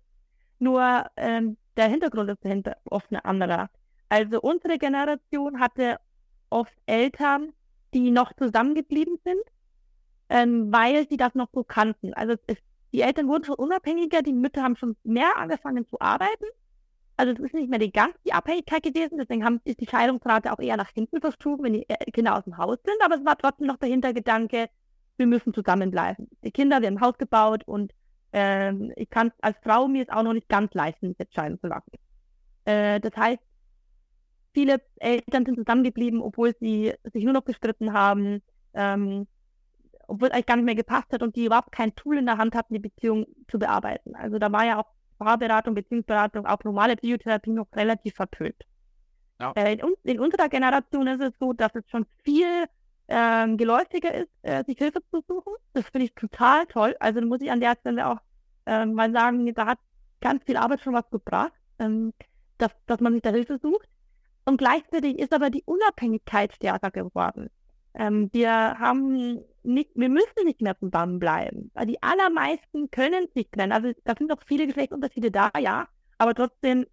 Nur 0.59 1.05
ähm, 1.19 1.59
der 1.77 1.89
Hintergrund 1.89 2.31
ist 2.31 2.43
dahinter 2.43 2.79
oft 2.89 3.13
ein 3.13 3.17
anderer. 3.17 3.69
Also 4.09 4.41
unsere 4.41 4.79
Generation 4.79 5.61
hatte 5.61 5.99
oft 6.49 6.73
Eltern, 6.87 7.53
die 7.95 8.11
noch 8.11 8.33
zusammengeblieben 8.35 9.19
sind, 9.25 9.43
ähm, 10.29 10.73
weil 10.73 11.09
sie 11.09 11.17
das 11.17 11.35
noch 11.35 11.49
so 11.53 11.65
kannten. 11.65 12.13
Also 12.15 12.35
es, 12.47 12.57
die 12.93 13.03
Eltern 13.03 13.29
wurden 13.29 13.45
schon 13.45 13.57
unabhängiger, 13.57 14.23
die 14.23 14.33
Mütter 14.33 14.63
haben 14.63 14.77
schon 14.77 14.97
mehr 15.05 15.37
angefangen 15.37 15.87
zu 15.87 16.01
arbeiten. 16.01 16.45
Also 17.17 17.33
es 17.33 17.39
ist 17.39 17.55
nicht 17.55 17.71
mehr 17.71 17.79
die 17.79 17.93
ganz 17.93 18.15
die 18.27 18.33
Abhängigkeit 18.33 18.83
gewesen, 18.83 19.19
deswegen 19.19 19.45
haben, 19.45 19.61
ist 19.65 19.81
die 19.81 19.87
Scheidungsrate 19.87 20.53
auch 20.53 20.59
eher 20.59 20.77
nach 20.77 20.91
hinten 20.91 21.21
verschoben, 21.21 21.65
wenn 21.65 21.73
die 21.75 21.89
äh, 21.89 22.11
Kinder 22.11 22.37
aus 22.37 22.45
dem 22.45 22.59
Haus 22.59 22.79
sind, 22.85 22.97
aber 23.05 23.17
es 23.17 23.25
war 23.25 23.39
trotzdem 23.39 23.69
noch 23.69 23.77
der 23.77 23.89
Hintergedanke, 23.89 24.69
wir 25.17 25.27
müssen 25.27 25.55
zusammenbleiben. 25.55 26.29
Die 26.43 26.51
Kinder, 26.51 26.81
wir 26.81 26.89
haben 26.89 26.97
ein 26.97 27.01
Haus 27.01 27.17
gebaut 27.17 27.63
und 27.67 27.93
ähm, 28.33 28.93
ich 28.97 29.09
kann 29.11 29.31
als 29.41 29.57
Frau 29.63 29.87
mir 29.87 30.03
es 30.03 30.09
auch 30.09 30.25
noch 30.25 30.33
nicht 30.33 30.49
ganz 30.49 30.75
leisten, 30.75 31.15
jetzt 31.19 31.35
scheiden 31.35 31.61
zu 31.61 31.69
lassen. 31.69 31.93
Äh, 32.65 32.99
das 32.99 33.17
heißt, 33.17 33.43
viele 34.55 34.81
Eltern 34.97 35.45
sind 35.45 35.57
zusammengeblieben, 35.57 36.23
obwohl 36.23 36.55
sie 36.59 36.95
sich 37.13 37.25
nur 37.25 37.35
noch 37.35 37.45
gestritten 37.45 37.93
haben, 37.93 38.41
ähm, 38.73 39.27
obwohl 40.07 40.29
es 40.29 40.35
eigentlich 40.35 40.47
gar 40.47 40.57
nicht 40.57 40.65
mehr 40.65 40.75
gepasst 40.75 41.13
hat 41.13 41.23
und 41.23 41.37
die 41.37 41.47
überhaupt 41.47 41.73
kein 41.73 41.95
Tool 41.95 42.19
in 42.19 42.27
der 42.27 42.39
Hand 42.39 42.55
hatten, 42.55 42.75
die 42.75 42.81
Beziehung 42.81 43.27
zu 43.49 43.59
bearbeiten. 43.59 44.15
Also 44.15 44.39
da 44.39 44.51
war 44.53 44.65
ja 44.65 44.81
auch 44.81 44.87
Paarberatung, 45.19 45.75
Beziehungsberatung, 45.75 46.47
auch 46.47 46.63
normale 46.65 46.97
Psychotherapie 46.97 47.53
noch 47.53 47.69
relativ 47.75 48.15
verpönt. 48.15 48.63
Ja. 49.41 49.53
Äh, 49.57 49.75
in, 49.75 49.95
in, 50.05 50.21
unserer 50.21 50.49
Generation 50.49 51.07
ist 51.07 51.21
es 51.21 51.33
so, 51.39 51.53
dass 51.53 51.75
es 51.75 51.89
schon 51.91 52.07
viel 52.23 52.67
ähm, 53.09 53.57
geläufiger 53.57 54.15
ist, 54.15 54.31
äh, 54.43 54.65
sich 54.65 54.79
Hilfe 54.79 55.01
zu 55.11 55.23
suchen. 55.27 55.55
Das 55.73 55.85
finde 55.87 56.07
ich 56.07 56.15
total 56.15 56.67
toll. 56.67 56.97
Also 57.01 57.21
muss 57.21 57.41
ich 57.41 57.51
an 57.51 57.61
der 57.61 57.77
Stelle 57.81 58.09
auch 58.09 58.19
ähm, 58.67 58.95
mal 58.95 59.13
sagen, 59.13 59.53
da 59.55 59.67
hat 59.67 59.79
ganz 60.21 60.45
viel 60.45 60.57
Arbeit 60.57 60.81
schon 60.81 60.95
was 60.95 61.09
gebracht, 61.11 61.53
ähm, 61.79 62.13
dass, 62.59 62.71
dass 62.87 63.01
man 63.01 63.13
sich 63.13 63.23
da 63.23 63.31
Hilfe 63.31 63.59
sucht. 63.59 63.89
Und 64.45 64.59
gleichzeitig 64.59 65.19
ist 65.19 65.33
aber 65.33 65.51
die 65.51 65.63
Unabhängigkeit 65.65 66.55
stärker 66.55 66.91
geworden. 66.91 67.51
Ähm, 67.95 68.29
wir 68.33 68.51
haben 68.51 69.41
nicht, 69.63 69.91
wir 69.95 70.09
müssen 70.09 70.45
nicht 70.45 70.61
mehr 70.61 70.79
zusammenbleiben, 70.79 71.71
weil 71.75 71.87
die 71.87 72.03
allermeisten 72.03 72.91
können 72.91 73.29
sich 73.35 73.49
trennen. 73.51 73.73
Also 73.73 73.93
da 74.05 74.15
sind 74.17 74.33
auch 74.33 74.43
viele 74.47 74.67
Geschlechtsunterschiede 74.67 75.31
da, 75.31 75.51
ja, 75.59 75.89
aber 76.19 76.35
trotzdem 76.35 76.87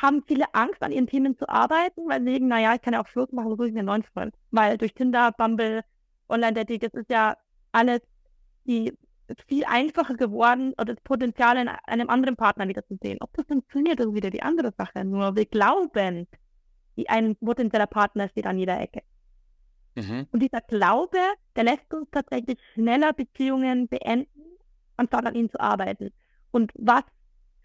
haben 0.00 0.24
viele 0.26 0.52
Angst, 0.54 0.82
an 0.82 0.92
ihren 0.92 1.06
Themen 1.06 1.36
zu 1.38 1.48
arbeiten, 1.48 2.08
weil 2.08 2.20
sie 2.20 2.32
denken, 2.32 2.48
naja, 2.48 2.74
ich 2.74 2.82
kann 2.82 2.94
ja 2.94 3.02
auch 3.02 3.06
Schluss 3.06 3.30
machen, 3.32 3.50
suche 3.50 3.68
ich 3.68 3.72
mir 3.72 3.80
einen 3.80 3.86
neuen 3.86 4.02
Freund. 4.02 4.34
Weil 4.50 4.76
durch 4.76 4.94
Tinder, 4.94 5.32
Bumble, 5.32 5.82
Online-Dating, 6.28 6.80
das 6.80 6.94
ist 6.94 7.10
ja 7.10 7.36
alles 7.72 8.00
die 8.64 8.92
viel 9.48 9.64
einfacher 9.64 10.14
geworden 10.14 10.72
oder 10.74 10.94
das 10.94 11.02
Potenzial 11.02 11.56
in 11.56 11.68
einem 11.68 12.10
anderen 12.10 12.36
Partner 12.36 12.68
wieder 12.68 12.86
zu 12.86 12.98
sehen. 13.02 13.18
Ob 13.20 13.32
das 13.34 13.46
funktioniert, 13.46 14.00
ist 14.00 14.14
wieder 14.14 14.30
die 14.30 14.42
andere 14.42 14.72
Sache. 14.76 15.04
Nur 15.04 15.36
wir 15.36 15.46
glauben, 15.46 16.26
ein 17.08 17.36
potenzieller 17.36 17.86
Partner 17.86 18.28
steht 18.28 18.46
an 18.46 18.58
jeder 18.58 18.80
Ecke. 18.80 19.02
Mhm. 19.96 20.26
Und 20.32 20.40
dieser 20.40 20.60
Glaube, 20.60 21.18
der 21.56 21.64
lässt 21.64 21.92
uns 21.92 22.08
tatsächlich 22.10 22.58
schneller 22.74 23.12
Beziehungen 23.12 23.88
beenden, 23.88 24.28
anstatt 24.96 25.26
an 25.26 25.34
ihnen 25.34 25.50
zu 25.50 25.60
arbeiten. 25.60 26.10
Und 26.50 26.72
was 26.74 27.04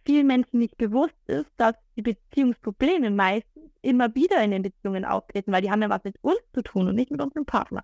vielen 0.06 0.28
Menschen 0.28 0.60
nicht 0.60 0.78
bewusst 0.78 1.18
ist, 1.28 1.52
dass 1.58 1.76
die 1.96 2.02
Beziehungsprobleme 2.02 3.12
meistens 3.12 3.72
immer 3.82 4.14
wieder 4.16 4.42
in 4.44 4.52
den 4.52 4.64
Beziehungen 4.64 5.06
auftreten, 5.06 5.52
weil 5.52 5.62
die 5.62 5.72
haben 5.72 5.82
ja 5.82 5.90
was 5.90 6.04
mit 6.04 6.16
uns 6.22 6.40
zu 6.54 6.62
tun 6.62 6.88
und 6.88 6.96
nicht 6.96 7.12
mit 7.12 7.22
unserem 7.22 7.46
Partner. 7.46 7.84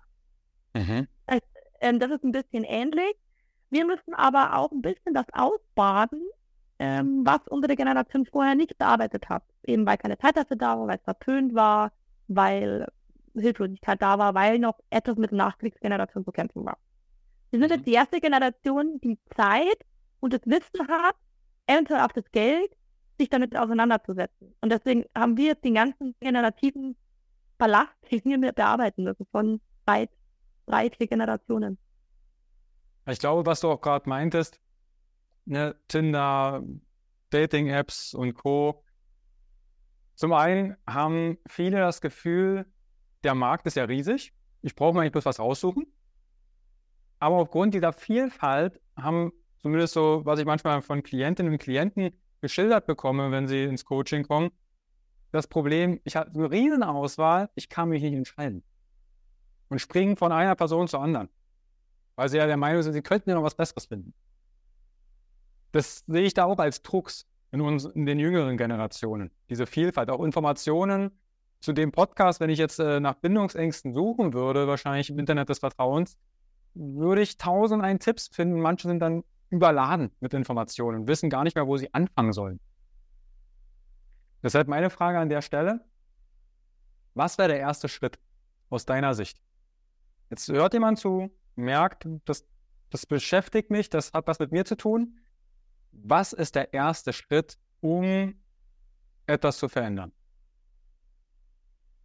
Mhm. 0.74 1.06
Das, 1.26 1.40
äh, 1.80 1.98
das 1.98 2.10
ist 2.10 2.24
ein 2.24 2.32
bisschen 2.32 2.64
ähnlich. 2.64 3.14
Wir 3.70 3.84
müssen 3.84 4.14
aber 4.14 4.56
auch 4.56 4.70
ein 4.70 4.82
bisschen 4.82 5.14
das 5.14 5.26
ausbaden, 5.32 6.22
ähm, 6.78 7.22
was 7.24 7.40
unsere 7.48 7.76
Generation 7.76 8.26
vorher 8.26 8.54
nicht 8.54 8.78
bearbeitet 8.78 9.28
hat. 9.28 9.42
Eben 9.64 9.86
weil 9.86 9.98
keine 9.98 10.18
Zeit 10.18 10.36
dafür 10.36 10.56
da 10.56 10.78
war, 10.78 10.86
weil 10.86 10.98
es 10.98 11.04
verpönt 11.04 11.54
war, 11.54 11.92
weil 12.28 12.86
Hilflosigkeit 13.34 14.00
da 14.00 14.18
war, 14.18 14.34
weil 14.34 14.58
noch 14.58 14.78
etwas 14.90 15.16
mit 15.16 15.30
der 15.30 15.38
Nachkriegsgeneration 15.38 16.24
zu 16.24 16.32
kämpfen 16.32 16.64
war. 16.64 16.78
Wir 17.50 17.60
sind 17.60 17.70
mhm. 17.70 17.76
jetzt 17.76 17.86
die 17.86 17.92
erste 17.92 18.20
Generation, 18.20 19.00
die 19.02 19.18
Zeit 19.34 19.78
und 20.20 20.32
das 20.32 20.40
Wissen 20.44 20.88
hat, 20.88 21.16
eventuell 21.66 22.00
auch 22.00 22.12
das 22.12 22.30
Geld, 22.32 22.70
sich 23.18 23.28
damit 23.30 23.56
auseinanderzusetzen. 23.56 24.54
Und 24.60 24.70
deswegen 24.70 25.04
haben 25.16 25.36
wir 25.36 25.46
jetzt 25.46 25.64
den 25.64 25.74
ganzen 25.74 26.14
generativen 26.20 26.96
Ballast, 27.58 27.92
den 28.10 28.42
wir 28.42 28.52
bearbeiten 28.52 29.04
müssen, 29.04 29.26
von 29.30 29.60
drei, 29.86 30.08
drei, 30.66 30.90
vier 30.90 31.06
Generationen. 31.06 31.78
Ich 33.08 33.18
glaube, 33.18 33.46
was 33.46 33.60
du 33.60 33.70
auch 33.70 33.80
gerade 33.80 34.08
meintest, 34.08 34.60
ne, 35.44 35.76
Tinder, 35.88 36.62
Dating-Apps 37.30 38.14
und 38.14 38.34
Co. 38.34 38.82
Zum 40.14 40.32
einen 40.32 40.76
haben 40.86 41.38
viele 41.46 41.78
das 41.78 42.00
Gefühl, 42.00 42.66
der 43.22 43.34
Markt 43.34 43.66
ist 43.66 43.76
ja 43.76 43.84
riesig, 43.84 44.32
ich 44.62 44.74
brauche 44.74 44.94
mir 44.94 45.02
nicht 45.02 45.12
bloß 45.12 45.26
was 45.26 45.38
raussuchen. 45.38 45.86
Aber 47.18 47.36
aufgrund 47.36 47.74
dieser 47.74 47.92
Vielfalt 47.92 48.80
haben 48.96 49.32
zumindest 49.58 49.94
so, 49.94 50.22
was 50.24 50.38
ich 50.38 50.44
manchmal 50.44 50.82
von 50.82 51.02
Klientinnen 51.02 51.52
und 51.52 51.58
Klienten 51.58 52.10
geschildert 52.40 52.86
bekomme, 52.86 53.30
wenn 53.30 53.46
sie 53.46 53.64
ins 53.64 53.84
Coaching 53.84 54.24
kommen, 54.24 54.50
das 55.32 55.46
Problem, 55.46 56.00
ich 56.04 56.16
habe 56.16 56.30
eine 56.34 56.50
riesen 56.50 56.82
Auswahl, 56.82 57.50
ich 57.54 57.68
kann 57.68 57.88
mich 57.88 58.02
nicht 58.02 58.14
entscheiden. 58.14 58.64
Und 59.68 59.80
springen 59.80 60.16
von 60.16 60.32
einer 60.32 60.54
Person 60.54 60.88
zur 60.88 61.00
anderen. 61.00 61.28
Weil 62.16 62.28
sie 62.28 62.38
ja 62.38 62.46
der 62.46 62.56
Meinung 62.56 62.82
sind, 62.82 62.94
sie 62.94 63.02
könnten 63.02 63.30
ja 63.30 63.36
noch 63.36 63.42
was 63.42 63.54
Besseres 63.54 63.86
finden. 63.86 64.14
Das 65.72 66.04
sehe 66.06 66.22
ich 66.22 66.34
da 66.34 66.44
auch 66.44 66.58
als 66.58 66.82
Drucks 66.82 67.26
in, 67.52 67.60
uns, 67.60 67.84
in 67.84 68.06
den 68.06 68.18
jüngeren 68.18 68.56
Generationen. 68.56 69.30
Diese 69.50 69.66
Vielfalt, 69.66 70.10
auch 70.10 70.24
Informationen 70.24 71.10
zu 71.60 71.72
dem 71.72 71.92
Podcast, 71.92 72.40
wenn 72.40 72.50
ich 72.50 72.58
jetzt 72.58 72.78
äh, 72.78 73.00
nach 73.00 73.14
Bindungsängsten 73.14 73.92
suchen 73.92 74.32
würde, 74.32 74.66
wahrscheinlich 74.66 75.10
im 75.10 75.18
Internet 75.18 75.48
des 75.48 75.58
Vertrauens, 75.58 76.16
würde 76.74 77.22
ich 77.22 77.36
tausend 77.38 77.82
ein 77.82 77.98
Tipps 77.98 78.28
finden. 78.28 78.60
Manche 78.60 78.88
sind 78.88 79.00
dann 79.00 79.24
überladen 79.50 80.10
mit 80.20 80.34
Informationen 80.34 81.00
und 81.00 81.08
wissen 81.08 81.30
gar 81.30 81.44
nicht 81.44 81.56
mehr, 81.56 81.66
wo 81.66 81.76
sie 81.76 81.92
anfangen 81.94 82.32
sollen. 82.32 82.60
Deshalb 84.42 84.68
meine 84.68 84.90
Frage 84.90 85.18
an 85.18 85.28
der 85.28 85.42
Stelle, 85.42 85.84
was 87.14 87.38
wäre 87.38 87.48
der 87.48 87.58
erste 87.58 87.88
Schritt 87.88 88.18
aus 88.68 88.84
deiner 88.84 89.14
Sicht? 89.14 89.40
Jetzt 90.30 90.48
hört 90.48 90.74
jemand 90.74 90.98
zu, 90.98 91.30
merkt, 91.56 92.06
das, 92.24 92.46
das 92.90 93.06
beschäftigt 93.06 93.70
mich, 93.70 93.90
das 93.90 94.12
hat 94.12 94.26
was 94.26 94.38
mit 94.38 94.52
mir 94.52 94.64
zu 94.64 94.76
tun. 94.76 95.18
Was 95.92 96.32
ist 96.32 96.54
der 96.54 96.72
erste 96.74 97.12
Schritt, 97.12 97.58
um 97.80 98.34
etwas 99.26 99.58
zu 99.58 99.68
verändern? 99.68 100.12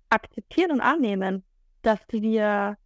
Akzeptieren 0.09 0.71
und 0.71 0.81
annehmen, 0.81 1.43
dass 1.81 1.99
wir 2.09 2.77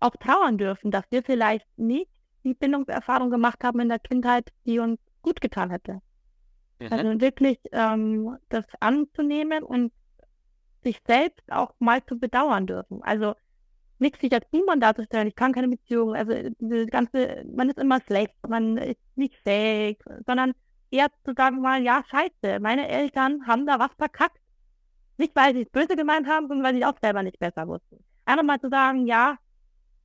auch 0.00 0.16
trauern 0.16 0.58
dürfen, 0.58 0.90
dass 0.90 1.04
wir 1.10 1.22
vielleicht 1.22 1.66
nicht 1.76 2.10
die 2.44 2.54
Bindungserfahrung 2.54 3.30
gemacht 3.30 3.62
haben 3.62 3.80
in 3.80 3.88
der 3.88 3.98
Kindheit, 3.98 4.52
die 4.66 4.78
uns 4.78 4.98
gut 5.22 5.40
getan 5.40 5.70
hätte. 5.70 6.00
Mhm. 6.80 6.88
Also 6.90 7.20
wirklich 7.20 7.58
ähm, 7.72 8.36
das 8.48 8.64
anzunehmen 8.80 9.62
und 9.62 9.92
sich 10.82 11.00
selbst 11.06 11.50
auch 11.50 11.74
mal 11.78 12.04
zu 12.04 12.18
bedauern 12.18 12.66
dürfen. 12.66 13.02
Also 13.02 13.34
nicht 14.02 14.20
sich 14.20 14.32
als 14.32 14.46
niemand 14.52 14.82
darzustellen, 14.82 15.28
ich 15.28 15.34
kann 15.34 15.52
keine 15.52 15.68
Beziehung, 15.68 16.14
also 16.14 16.32
diese 16.58 16.86
ganze, 16.86 17.44
man 17.50 17.70
ist 17.70 17.78
immer 17.78 18.00
schlecht, 18.02 18.34
man 18.46 18.76
ist 18.76 19.00
nicht 19.16 19.34
fähig, 19.42 20.02
sondern 20.26 20.52
eher 20.90 21.08
zu 21.24 21.32
sagen 21.34 21.60
mal, 21.60 21.82
ja, 21.82 22.04
scheiße, 22.10 22.60
meine 22.60 22.88
Eltern 22.88 23.46
haben 23.46 23.66
da 23.66 23.78
was 23.78 23.90
verkackt. 23.96 24.38
Nicht, 25.16 25.34
weil 25.36 25.54
sie 25.54 25.62
es 25.62 25.70
böse 25.70 25.96
gemeint 25.96 26.26
haben, 26.26 26.48
sondern 26.48 26.66
weil 26.66 26.74
sie 26.74 26.84
auch 26.84 26.98
selber 27.00 27.22
nicht 27.22 27.38
besser 27.38 27.66
wussten. 27.68 28.04
Einfach 28.24 28.44
mal 28.44 28.60
zu 28.60 28.68
sagen, 28.68 29.06
ja, 29.06 29.38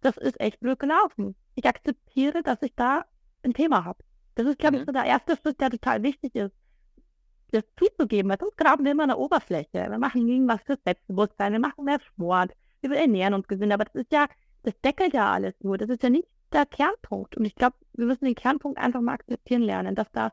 das 0.01 0.17
ist 0.17 0.39
echt 0.39 0.59
blöd 0.59 0.79
gelaufen 0.79 1.35
ich 1.57 1.65
akzeptiere, 1.65 2.43
dass 2.43 2.61
ich 2.61 2.73
da 2.75 3.05
ein 3.43 3.53
Thema 3.53 3.83
habe. 3.83 3.99
Das 4.35 4.45
ist, 4.45 4.59
glaube 4.59 4.77
mhm. 4.77 4.81
ich, 4.81 4.85
so 4.85 4.93
der 4.93 5.05
erste 5.05 5.35
Schritt, 5.35 5.59
der 5.59 5.71
total 5.71 6.03
wichtig 6.03 6.35
ist, 6.35 6.53
das 7.51 7.63
zuzugeben, 7.77 8.29
weil 8.29 8.37
sonst 8.39 8.57
graben 8.57 8.85
wir 8.85 8.91
immer 8.91 9.03
an 9.03 9.09
der 9.09 9.19
Oberfläche. 9.19 9.89
Wir 9.89 9.97
machen 9.97 10.27
irgendwas 10.27 10.61
fürs 10.65 10.79
Selbstbewusstsein, 10.85 11.53
wir 11.53 11.59
machen 11.59 11.85
mehr 11.85 11.99
Sport, 11.99 12.51
wir 12.81 12.95
ernähren 12.95 13.33
uns 13.33 13.47
gesund, 13.47 13.71
aber 13.71 13.85
das 13.85 13.95
ist 13.95 14.11
ja, 14.11 14.27
das 14.63 14.73
deckelt 14.81 15.13
ja 15.13 15.31
alles 15.31 15.55
nur. 15.61 15.77
Das 15.77 15.89
ist 15.89 16.03
ja 16.03 16.09
nicht 16.09 16.27
der 16.51 16.65
Kernpunkt. 16.65 17.37
Und 17.37 17.45
ich 17.45 17.55
glaube, 17.55 17.75
wir 17.93 18.05
müssen 18.05 18.25
den 18.25 18.35
Kernpunkt 18.35 18.77
einfach 18.77 19.01
mal 19.01 19.13
akzeptieren 19.13 19.61
lernen, 19.61 19.95
dass 19.95 20.11
da 20.11 20.31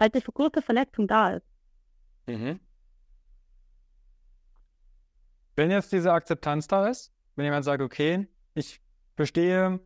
halt 0.00 0.14
eine 0.14 0.22
große 0.22 0.62
Verletzung 0.62 1.06
da 1.06 1.30
ist. 1.30 1.46
Mhm. 2.26 2.60
Wenn 5.56 5.70
jetzt 5.70 5.92
diese 5.92 6.12
Akzeptanz 6.12 6.66
da 6.66 6.88
ist, 6.88 7.12
wenn 7.36 7.44
jemand 7.44 7.64
sagt, 7.64 7.82
okay, 7.82 8.26
ich 8.54 8.80
verstehe, 9.16 9.80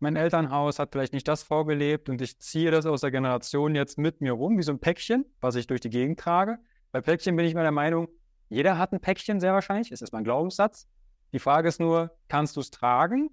mein 0.00 0.16
Elternhaus 0.16 0.78
hat 0.78 0.92
vielleicht 0.92 1.12
nicht 1.12 1.28
das 1.28 1.42
vorgelebt 1.42 2.08
und 2.08 2.20
ich 2.20 2.38
ziehe 2.40 2.70
das 2.70 2.86
aus 2.86 3.00
der 3.00 3.10
Generation 3.10 3.74
jetzt 3.74 3.98
mit 3.98 4.20
mir 4.20 4.32
rum, 4.32 4.58
wie 4.58 4.62
so 4.62 4.72
ein 4.72 4.80
Päckchen, 4.80 5.24
was 5.40 5.56
ich 5.56 5.66
durch 5.66 5.80
die 5.80 5.90
Gegend 5.90 6.20
trage. 6.20 6.58
Bei 6.92 7.00
Päckchen 7.00 7.36
bin 7.36 7.46
ich 7.46 7.54
mir 7.54 7.62
der 7.62 7.72
Meinung, 7.72 8.08
jeder 8.48 8.78
hat 8.78 8.92
ein 8.92 9.00
Päckchen 9.00 9.40
sehr 9.40 9.52
wahrscheinlich, 9.52 9.90
das 9.90 10.02
ist 10.02 10.12
mein 10.12 10.24
Glaubenssatz. 10.24 10.88
Die 11.32 11.38
Frage 11.38 11.68
ist 11.68 11.80
nur, 11.80 12.16
kannst 12.28 12.56
du 12.56 12.60
es 12.60 12.70
tragen 12.70 13.30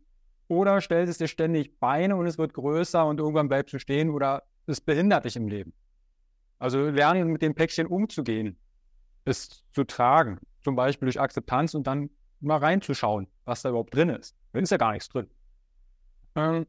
oder 0.47 0.81
stellst 0.81 1.11
es 1.11 1.17
dir 1.17 1.27
ständig 1.27 1.79
Beine 1.79 2.15
und 2.15 2.27
es 2.27 2.37
wird 2.37 2.53
größer 2.53 3.05
und 3.05 3.19
irgendwann 3.19 3.47
bleibst 3.47 3.73
du 3.73 3.79
stehen 3.79 4.09
oder 4.09 4.43
es 4.67 4.81
behindert 4.81 5.25
dich 5.25 5.35
im 5.35 5.47
Leben. 5.47 5.73
Also 6.59 6.89
lernen, 6.89 7.31
mit 7.31 7.41
dem 7.41 7.55
Päckchen 7.55 7.87
umzugehen, 7.87 8.57
es 9.25 9.63
zu 9.73 9.83
tragen, 9.83 10.39
zum 10.63 10.75
Beispiel 10.75 11.07
durch 11.07 11.19
Akzeptanz 11.19 11.73
und 11.73 11.87
dann 11.87 12.09
mal 12.39 12.57
reinzuschauen, 12.57 13.27
was 13.45 13.61
da 13.61 13.69
überhaupt 13.69 13.95
drin 13.95 14.09
ist. 14.09 14.35
Da 14.51 14.59
ist 14.59 14.71
ja 14.71 14.77
gar 14.77 14.91
nichts 14.91 15.09
drin. 15.09 15.29
Ähm, 16.35 16.65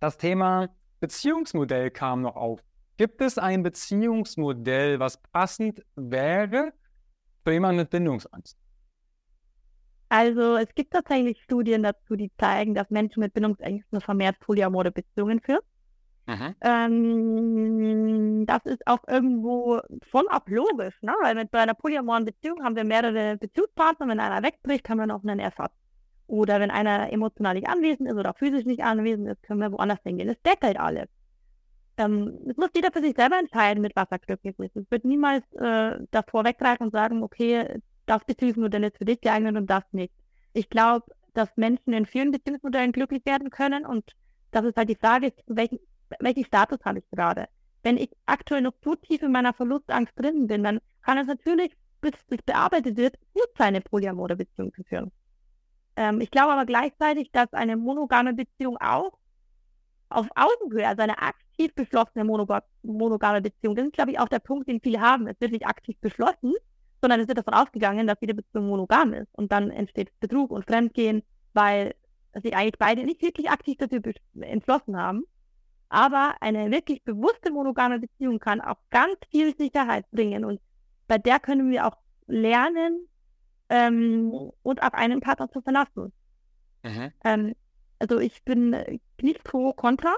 das 0.00 0.18
Thema 0.18 0.68
Beziehungsmodell 1.00 1.90
kam 1.90 2.22
noch 2.22 2.36
auf. 2.36 2.60
Gibt 2.96 3.20
es 3.20 3.38
ein 3.38 3.62
Beziehungsmodell, 3.62 4.98
was 4.98 5.20
passend 5.32 5.82
wäre 5.94 6.72
für 7.44 7.52
jemanden 7.52 7.78
mit 7.78 7.90
Bindungsangst? 7.90 8.56
Also 10.08 10.56
es 10.56 10.72
gibt 10.74 10.92
tatsächlich 10.92 11.42
Studien 11.42 11.82
dazu, 11.82 12.14
die 12.16 12.30
zeigen, 12.38 12.74
dass 12.74 12.90
Menschen 12.90 13.20
mit 13.20 13.34
Bindungsängsten 13.34 14.00
vermehrt 14.00 14.38
polyamore 14.40 14.92
Beziehungen 14.92 15.40
führen. 15.40 15.60
Ähm, 16.60 18.46
das 18.46 18.64
ist 18.64 18.86
auch 18.86 19.06
irgendwo 19.06 19.80
voll 20.10 20.26
auch 20.28 20.46
logisch, 20.46 20.94
ne? 21.00 21.14
weil 21.22 21.34
mit, 21.36 21.50
bei 21.50 21.60
einer 21.60 21.74
polyamoren 21.74 22.24
Beziehung 22.24 22.64
haben 22.64 22.74
wir 22.74 22.84
mehrere 22.84 23.36
Beziehungspartner. 23.36 24.08
Wenn 24.08 24.20
einer 24.20 24.42
wegbricht, 24.42 24.88
haben 24.88 24.98
wir 24.98 25.06
noch 25.06 25.22
einen 25.22 25.38
Ersatz. 25.38 25.72
Oder 26.26 26.58
wenn 26.58 26.72
einer 26.72 27.12
emotional 27.12 27.54
nicht 27.54 27.68
anwesend 27.68 28.08
ist 28.08 28.16
oder 28.16 28.34
physisch 28.34 28.64
nicht 28.64 28.82
anwesend 28.82 29.28
ist, 29.28 29.42
können 29.44 29.60
wir 29.60 29.70
woanders 29.70 30.00
hingehen. 30.02 30.26
Das 30.26 30.42
deckelt 30.42 30.78
alles. 30.78 31.06
Ähm, 31.98 32.38
es 32.48 32.56
muss 32.56 32.70
jeder 32.74 32.90
für 32.92 33.00
sich 33.00 33.14
selber 33.16 33.38
entscheiden, 33.38 33.80
mit 33.80 33.94
was 33.94 34.10
er 34.10 34.18
glücklich 34.18 34.58
ist. 34.58 34.76
Es 34.76 34.90
wird 34.90 35.04
niemals 35.04 35.44
äh, 35.54 35.98
davor 36.10 36.44
weggreifen 36.44 36.86
und 36.86 36.92
sagen, 36.92 37.22
okay, 37.22 37.80
das 38.06 38.24
Beziehungsmodell 38.24 38.84
ist 38.84 38.98
für 38.98 39.04
dich 39.04 39.20
geeignet 39.20 39.56
und 39.56 39.68
das 39.68 39.84
nicht. 39.92 40.14
Ich 40.52 40.70
glaube, 40.70 41.04
dass 41.34 41.48
Menschen 41.56 41.92
in 41.92 42.06
vielen 42.06 42.30
Beziehungsmodellen 42.30 42.92
glücklich 42.92 43.24
werden 43.26 43.50
können 43.50 43.84
und 43.84 44.12
das 44.52 44.64
ist 44.64 44.76
halt 44.76 44.88
die 44.88 44.96
Frage, 44.96 45.32
welchen, 45.46 45.78
welchen 46.20 46.44
Status 46.44 46.78
habe 46.84 47.00
ich 47.00 47.10
gerade? 47.10 47.46
Wenn 47.82 47.98
ich 47.98 48.10
aktuell 48.24 48.62
noch 48.62 48.72
zu 48.82 48.96
tief 48.96 49.22
in 49.22 49.32
meiner 49.32 49.52
Verlustangst 49.52 50.14
drin 50.16 50.46
bin, 50.46 50.64
dann 50.64 50.80
kann 51.02 51.18
es 51.18 51.26
natürlich, 51.26 51.72
bis 52.00 52.12
es 52.28 52.42
bearbeitet 52.42 52.96
wird, 52.96 53.18
gut 53.34 53.48
sein, 53.58 53.68
eine 53.68 53.80
polyamore 53.80 54.36
Beziehung 54.36 54.72
zu 54.72 54.82
führen. 54.84 55.12
Ähm, 55.96 56.20
ich 56.20 56.30
glaube 56.30 56.52
aber 56.52 56.66
gleichzeitig, 56.66 57.30
dass 57.32 57.52
eine 57.52 57.76
monogame 57.76 58.34
Beziehung 58.34 58.76
auch 58.78 59.18
auf 60.08 60.28
Augenhöhe, 60.36 60.86
also 60.86 61.02
eine 61.02 61.18
aktiv 61.18 61.74
beschlossene 61.74 62.24
monogame 62.24 63.42
Beziehung, 63.42 63.74
das 63.74 63.86
ist, 63.86 63.94
glaube 63.94 64.12
ich, 64.12 64.18
auch 64.18 64.28
der 64.28 64.38
Punkt, 64.38 64.68
den 64.68 64.80
viele 64.80 65.00
haben. 65.00 65.26
Es 65.26 65.40
wird 65.40 65.52
nicht 65.52 65.66
aktiv 65.66 65.96
beschlossen, 66.00 66.54
sondern 67.00 67.20
es 67.20 67.28
wird 67.28 67.38
davon 67.38 67.54
ausgegangen, 67.54 68.06
dass 68.06 68.20
jede 68.20 68.34
Beziehung 68.34 68.68
monogam 68.68 69.12
ist. 69.12 69.28
Und 69.32 69.52
dann 69.52 69.70
entsteht 69.70 70.10
Betrug 70.20 70.50
und 70.50 70.64
Fremdgehen, 70.64 71.22
weil 71.52 71.94
sich 72.34 72.54
eigentlich 72.54 72.78
beide 72.78 73.04
nicht 73.04 73.22
wirklich 73.22 73.50
aktiv 73.50 73.78
dafür 73.78 74.02
entschlossen 74.40 74.96
haben. 74.96 75.24
Aber 75.88 76.34
eine 76.40 76.70
wirklich 76.70 77.02
bewusste 77.04 77.52
monogame 77.52 78.00
Beziehung 78.00 78.38
kann 78.40 78.60
auch 78.60 78.78
ganz 78.90 79.16
viel 79.30 79.56
Sicherheit 79.56 80.04
bringen. 80.10 80.44
Und 80.44 80.60
bei 81.06 81.18
der 81.18 81.38
können 81.38 81.70
wir 81.70 81.86
auch 81.86 81.96
lernen, 82.26 83.08
ähm, 83.68 84.32
und 84.62 84.82
auf 84.82 84.94
einen 84.94 85.20
Partner 85.20 85.50
zu 85.50 85.60
verlassen. 85.60 86.12
Mhm. 86.82 87.12
Ähm, 87.24 87.54
also 87.98 88.18
ich 88.18 88.42
bin 88.44 88.76
nicht 89.20 89.42
pro 89.44 89.72
kontra 89.72 90.14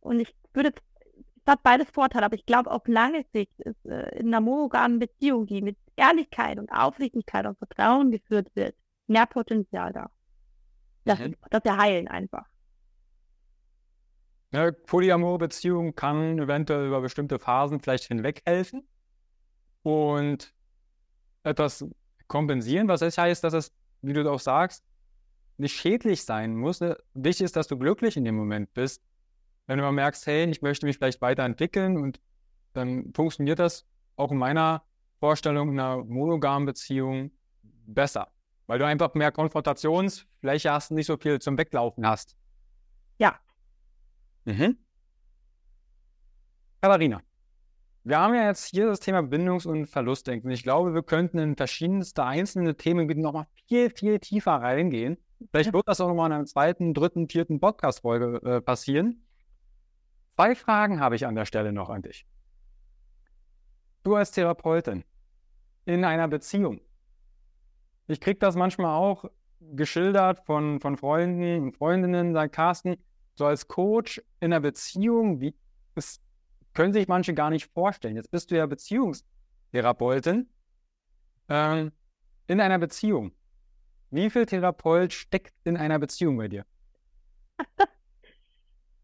und 0.00 0.20
ich 0.20 0.34
würde, 0.52 0.70
es 0.70 1.46
hat 1.46 1.62
beides 1.62 1.90
Vorteile, 1.90 2.26
aber 2.26 2.36
ich 2.36 2.46
glaube 2.46 2.70
auf 2.70 2.86
lange 2.86 3.24
Sicht 3.32 3.58
ist 3.60 3.84
äh, 3.86 4.18
in 4.18 4.28
einer 4.28 4.40
monogamen 4.40 4.98
Beziehung, 4.98 5.46
die 5.46 5.62
mit 5.62 5.76
Ehrlichkeit 5.98 6.58
und 6.58 6.70
Aufrichtigkeit 6.70 7.46
und 7.46 7.58
Vertrauen 7.58 8.10
geführt 8.10 8.48
wird, 8.54 8.74
mehr 9.06 9.26
Potenzial 9.26 9.92
da. 9.92 10.10
Das, 11.04 11.18
mhm. 11.18 11.36
das 11.50 11.64
wir 11.64 11.76
heilen 11.76 12.08
einfach. 12.08 12.46
Eine 14.50 14.72
polyamore 14.72 15.38
Beziehung 15.38 15.94
kann 15.94 16.38
eventuell 16.38 16.86
über 16.86 17.00
bestimmte 17.00 17.38
Phasen 17.38 17.80
vielleicht 17.80 18.04
hinweg 18.04 18.42
helfen 18.46 18.88
und 19.82 20.54
etwas 21.42 21.84
kompensieren, 22.28 22.88
was 22.88 23.00
das 23.00 23.18
heißt, 23.18 23.44
dass 23.44 23.52
es, 23.52 23.74
wie 24.00 24.12
du 24.12 24.30
auch 24.30 24.40
sagst, 24.40 24.84
nicht 25.58 25.76
schädlich 25.76 26.24
sein 26.24 26.54
muss. 26.54 26.80
Ne? 26.80 26.96
Wichtig 27.14 27.46
ist, 27.46 27.56
dass 27.56 27.66
du 27.66 27.78
glücklich 27.78 28.16
in 28.16 28.24
dem 28.24 28.36
Moment 28.36 28.72
bist. 28.72 29.02
Wenn 29.66 29.78
du 29.78 29.84
mal 29.84 29.92
merkst, 29.92 30.26
hey, 30.26 30.48
ich 30.48 30.62
möchte 30.62 30.86
mich 30.86 30.96
vielleicht 30.96 31.20
weiterentwickeln 31.20 31.98
und 31.98 32.20
dann 32.72 33.12
funktioniert 33.14 33.58
das 33.58 33.86
auch 34.16 34.30
in 34.30 34.38
meiner 34.38 34.82
Vorstellung 35.18 35.70
in 35.70 35.80
einer 35.80 36.04
monogamen 36.04 36.66
Beziehung 36.66 37.30
besser. 37.62 38.28
Weil 38.66 38.78
du 38.78 38.86
einfach 38.86 39.14
mehr 39.14 39.32
Konfrontationsfläche 39.32 40.70
hast 40.70 40.90
und 40.90 40.96
nicht 40.96 41.06
so 41.06 41.16
viel 41.16 41.38
zum 41.38 41.56
Weglaufen 41.56 42.06
hast. 42.06 42.36
Ja. 43.18 43.38
Mhm. 44.44 44.76
Katharina, 46.80 47.22
wir 48.04 48.18
haben 48.18 48.34
ja 48.34 48.46
jetzt 48.46 48.66
hier 48.66 48.86
das 48.86 49.00
Thema 49.00 49.22
Bindungs- 49.22 49.66
und 49.66 49.86
Verlustdenken. 49.86 50.50
Ich 50.50 50.62
glaube, 50.62 50.94
wir 50.94 51.02
könnten 51.02 51.38
in 51.38 51.56
verschiedenste 51.56 52.24
einzelne 52.24 52.76
Themengebiete 52.76 53.20
nochmal 53.20 53.46
viel, 53.66 53.90
viel 53.90 54.18
tiefer 54.18 54.52
reingehen. 54.52 55.18
Vielleicht 55.50 55.72
wird 55.72 55.86
das 55.88 56.00
auch 56.00 56.08
nochmal 56.08 56.30
in 56.30 56.36
einer 56.36 56.46
zweiten, 56.46 56.94
dritten, 56.94 57.28
vierten 57.28 57.60
Podcast-Folge 57.60 58.40
äh, 58.44 58.60
passieren. 58.60 59.26
Zwei 60.36 60.54
Fragen 60.54 61.00
habe 61.00 61.16
ich 61.16 61.26
an 61.26 61.34
der 61.34 61.44
Stelle 61.44 61.72
noch 61.72 61.90
an 61.90 62.02
dich. 62.02 62.26
Du 64.02 64.14
als 64.14 64.30
Therapeutin 64.30 65.04
in 65.84 66.04
einer 66.04 66.28
Beziehung. 66.28 66.80
Ich 68.06 68.20
kriege 68.20 68.38
das 68.38 68.56
manchmal 68.56 68.94
auch 68.94 69.24
geschildert 69.60 70.40
von, 70.46 70.80
von 70.80 70.96
Freunden 70.96 71.62
und 71.62 71.76
Freundinnen, 71.76 72.32
sagt 72.32 72.54
Carsten, 72.54 72.96
so 73.34 73.46
als 73.46 73.68
Coach 73.68 74.22
in 74.40 74.52
einer 74.52 74.60
Beziehung, 74.60 75.40
wie 75.40 75.54
ist 75.94 76.22
können 76.78 76.92
sich 76.92 77.08
manche 77.08 77.34
gar 77.34 77.50
nicht 77.50 77.68
vorstellen. 77.72 78.14
Jetzt 78.14 78.30
bist 78.30 78.52
du 78.52 78.56
ja 78.56 78.64
Beziehungstherapeutin 78.66 80.48
ähm, 81.48 81.90
in 82.46 82.60
einer 82.60 82.78
Beziehung. 82.78 83.32
Wie 84.10 84.30
viel 84.30 84.46
Therapeut 84.46 85.12
steckt 85.12 85.54
in 85.64 85.76
einer 85.76 85.98
Beziehung 85.98 86.36
bei 86.36 86.46
dir? 86.46 86.64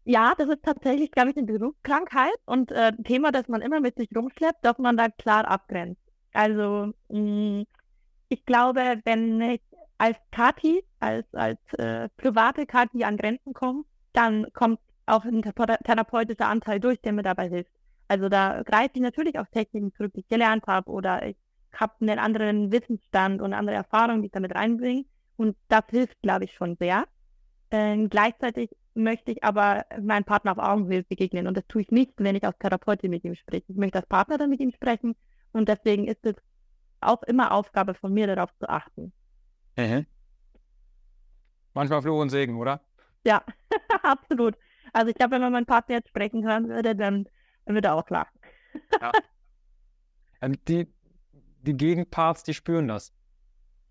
Ja, 0.07 0.33
das 0.37 0.47
ist 0.49 0.63
tatsächlich, 0.63 1.11
glaube 1.11 1.31
ich, 1.31 1.37
eine 1.37 1.47
Berufskrankheit 1.47 2.35
und 2.45 2.71
äh, 2.71 2.91
ein 2.97 3.03
Thema, 3.03 3.31
das 3.31 3.47
man 3.47 3.61
immer 3.61 3.79
mit 3.79 3.95
sich 3.97 4.07
rumschleppt, 4.15 4.63
dass 4.63 4.77
man 4.77 4.97
da 4.97 5.09
klar 5.09 5.47
abgrenzt. 5.47 6.01
Also 6.31 6.93
mh, 7.09 7.61
mm, 7.61 7.65
ich 8.29 8.45
glaube, 8.45 9.01
wenn 9.05 9.41
ich 9.41 9.61
als 9.97 10.17
Kati, 10.31 10.83
als, 10.99 11.25
als 11.33 11.59
äh, 11.79 12.09
private 12.17 12.65
Kati 12.67 13.03
an 13.03 13.17
Grenzen 13.17 13.53
komme, 13.53 13.83
dann 14.13 14.47
kommt 14.53 14.79
auch 15.07 15.25
ein 15.25 15.41
therapeutischer 15.41 16.47
Anteil 16.47 16.79
durch, 16.79 17.01
der 17.01 17.13
mir 17.13 17.23
dabei 17.23 17.49
hilft. 17.49 17.71
Also 18.07 18.29
da 18.29 18.61
greife 18.63 18.91
ich 18.95 19.01
natürlich 19.01 19.39
auf 19.39 19.47
Techniken 19.49 19.91
zurück, 19.93 20.13
die 20.13 20.19
ich 20.21 20.27
gelernt 20.27 20.67
habe 20.67 20.91
oder 20.91 21.25
ich 21.27 21.37
habe 21.73 21.93
einen 22.01 22.19
anderen 22.19 22.71
Wissensstand 22.71 23.41
und 23.41 23.47
eine 23.47 23.57
andere 23.57 23.75
Erfahrung, 23.75 24.21
die 24.21 24.27
ich 24.27 24.31
damit 24.31 24.53
reinbringe. 24.53 25.05
Und 25.37 25.57
das 25.67 25.83
hilft, 25.89 26.21
glaube 26.21 26.45
ich, 26.45 26.53
schon 26.53 26.77
sehr. 26.77 27.05
Ähm, 27.71 28.09
gleichzeitig 28.09 28.69
möchte 28.95 29.31
ich 29.31 29.43
aber 29.43 29.85
meinem 30.01 30.23
Partner 30.23 30.53
auf 30.53 30.57
Augenhöhe 30.57 31.03
begegnen. 31.03 31.47
Und 31.47 31.55
das 31.57 31.67
tue 31.67 31.81
ich 31.81 31.91
nicht, 31.91 32.13
wenn 32.17 32.35
ich 32.35 32.43
als 32.43 32.57
Therapeutin 32.57 33.11
mit 33.11 33.23
ihm 33.23 33.35
spreche. 33.35 33.65
Ich 33.67 33.75
möchte 33.75 33.99
als 33.99 34.07
Partner 34.07 34.37
dann 34.37 34.49
mit 34.49 34.59
ihm 34.59 34.71
sprechen. 34.71 35.15
Und 35.51 35.69
deswegen 35.69 36.07
ist 36.07 36.25
es 36.25 36.35
auch 37.01 37.23
immer 37.23 37.51
Aufgabe 37.51 37.93
von 37.93 38.13
mir, 38.13 38.27
darauf 38.27 38.55
zu 38.57 38.67
achten. 38.67 39.13
Mhm. 39.77 40.05
Manchmal 41.73 42.01
Fluch 42.01 42.21
und 42.21 42.29
Segen, 42.29 42.57
oder? 42.57 42.81
Ja, 43.25 43.43
absolut. 44.03 44.55
Also 44.93 45.09
ich 45.09 45.15
glaube, 45.15 45.31
wenn 45.31 45.41
man 45.41 45.51
meinen 45.51 45.65
Partner 45.65 45.95
jetzt 45.95 46.09
sprechen 46.09 46.45
hören 46.45 46.69
würde, 46.69 46.95
dann, 46.95 47.27
dann 47.65 47.75
würde 47.75 47.89
er 47.89 47.95
auch 47.95 48.09
lachen. 48.09 48.39
Ja. 49.01 49.11
Ähm, 50.41 50.57
die, 50.67 50.87
die 51.61 51.75
Gegenparts, 51.75 52.43
die 52.43 52.53
spüren 52.53 52.87
das. 52.87 53.13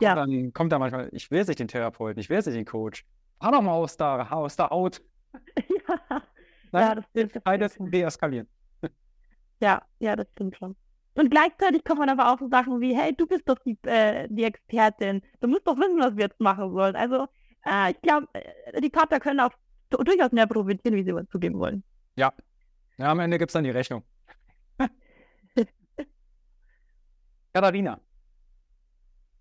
Ja. 0.00 0.12
Und 0.12 0.16
dann 0.16 0.52
kommt 0.52 0.72
da 0.72 0.78
manchmal, 0.78 1.08
ich 1.12 1.30
will 1.30 1.44
sich 1.44 1.56
den 1.56 1.68
Therapeuten, 1.68 2.20
ich 2.20 2.30
will 2.30 2.42
sich 2.42 2.54
den 2.54 2.64
Coach. 2.64 3.04
Fahr 3.40 3.52
doch 3.52 3.62
mal 3.62 3.72
aus 3.72 3.96
der, 3.96 4.32
aus 4.32 4.56
der 4.56 4.70
Haut. 4.70 5.02
ja. 5.56 6.22
Nein, 6.72 6.82
ja, 6.82 6.94
das 6.94 7.04
stimmt. 7.10 7.44
Beides 7.44 7.76
deeskalieren. 7.78 8.48
Ja, 9.60 9.82
ja, 9.98 10.16
das 10.16 10.26
stimmt 10.32 10.56
schon. 10.56 10.76
Und 11.14 11.30
gleichzeitig 11.30 11.84
kommt 11.84 12.00
man 12.00 12.08
aber 12.08 12.32
auch 12.32 12.38
so 12.38 12.48
Sachen 12.48 12.80
wie, 12.80 12.96
hey, 12.96 13.14
du 13.16 13.26
bist 13.26 13.48
doch 13.48 13.58
die, 13.60 13.78
äh, 13.84 14.26
die 14.28 14.44
Expertin. 14.44 15.22
Du 15.40 15.48
musst 15.48 15.66
doch 15.66 15.76
wissen, 15.76 16.00
was 16.00 16.16
wir 16.16 16.24
jetzt 16.24 16.40
machen 16.40 16.72
sollen. 16.72 16.96
Also, 16.96 17.28
äh, 17.64 17.92
ich 17.92 18.02
glaube, 18.02 18.26
äh, 18.32 18.80
die 18.80 18.90
Partner 18.90 19.20
können 19.20 19.40
auch 19.40 19.52
durchaus 19.90 20.32
mehr 20.32 20.48
profitieren, 20.48 20.96
wie 20.96 21.04
sie 21.04 21.12
uns 21.12 21.30
zugeben 21.30 21.58
wollen. 21.60 21.84
Ja. 22.16 22.32
ja 22.98 23.12
am 23.12 23.20
Ende 23.20 23.38
gibt 23.38 23.50
es 23.50 23.52
dann 23.52 23.62
die 23.62 23.70
Rechnung. 23.70 24.02
Katharina, 27.52 28.00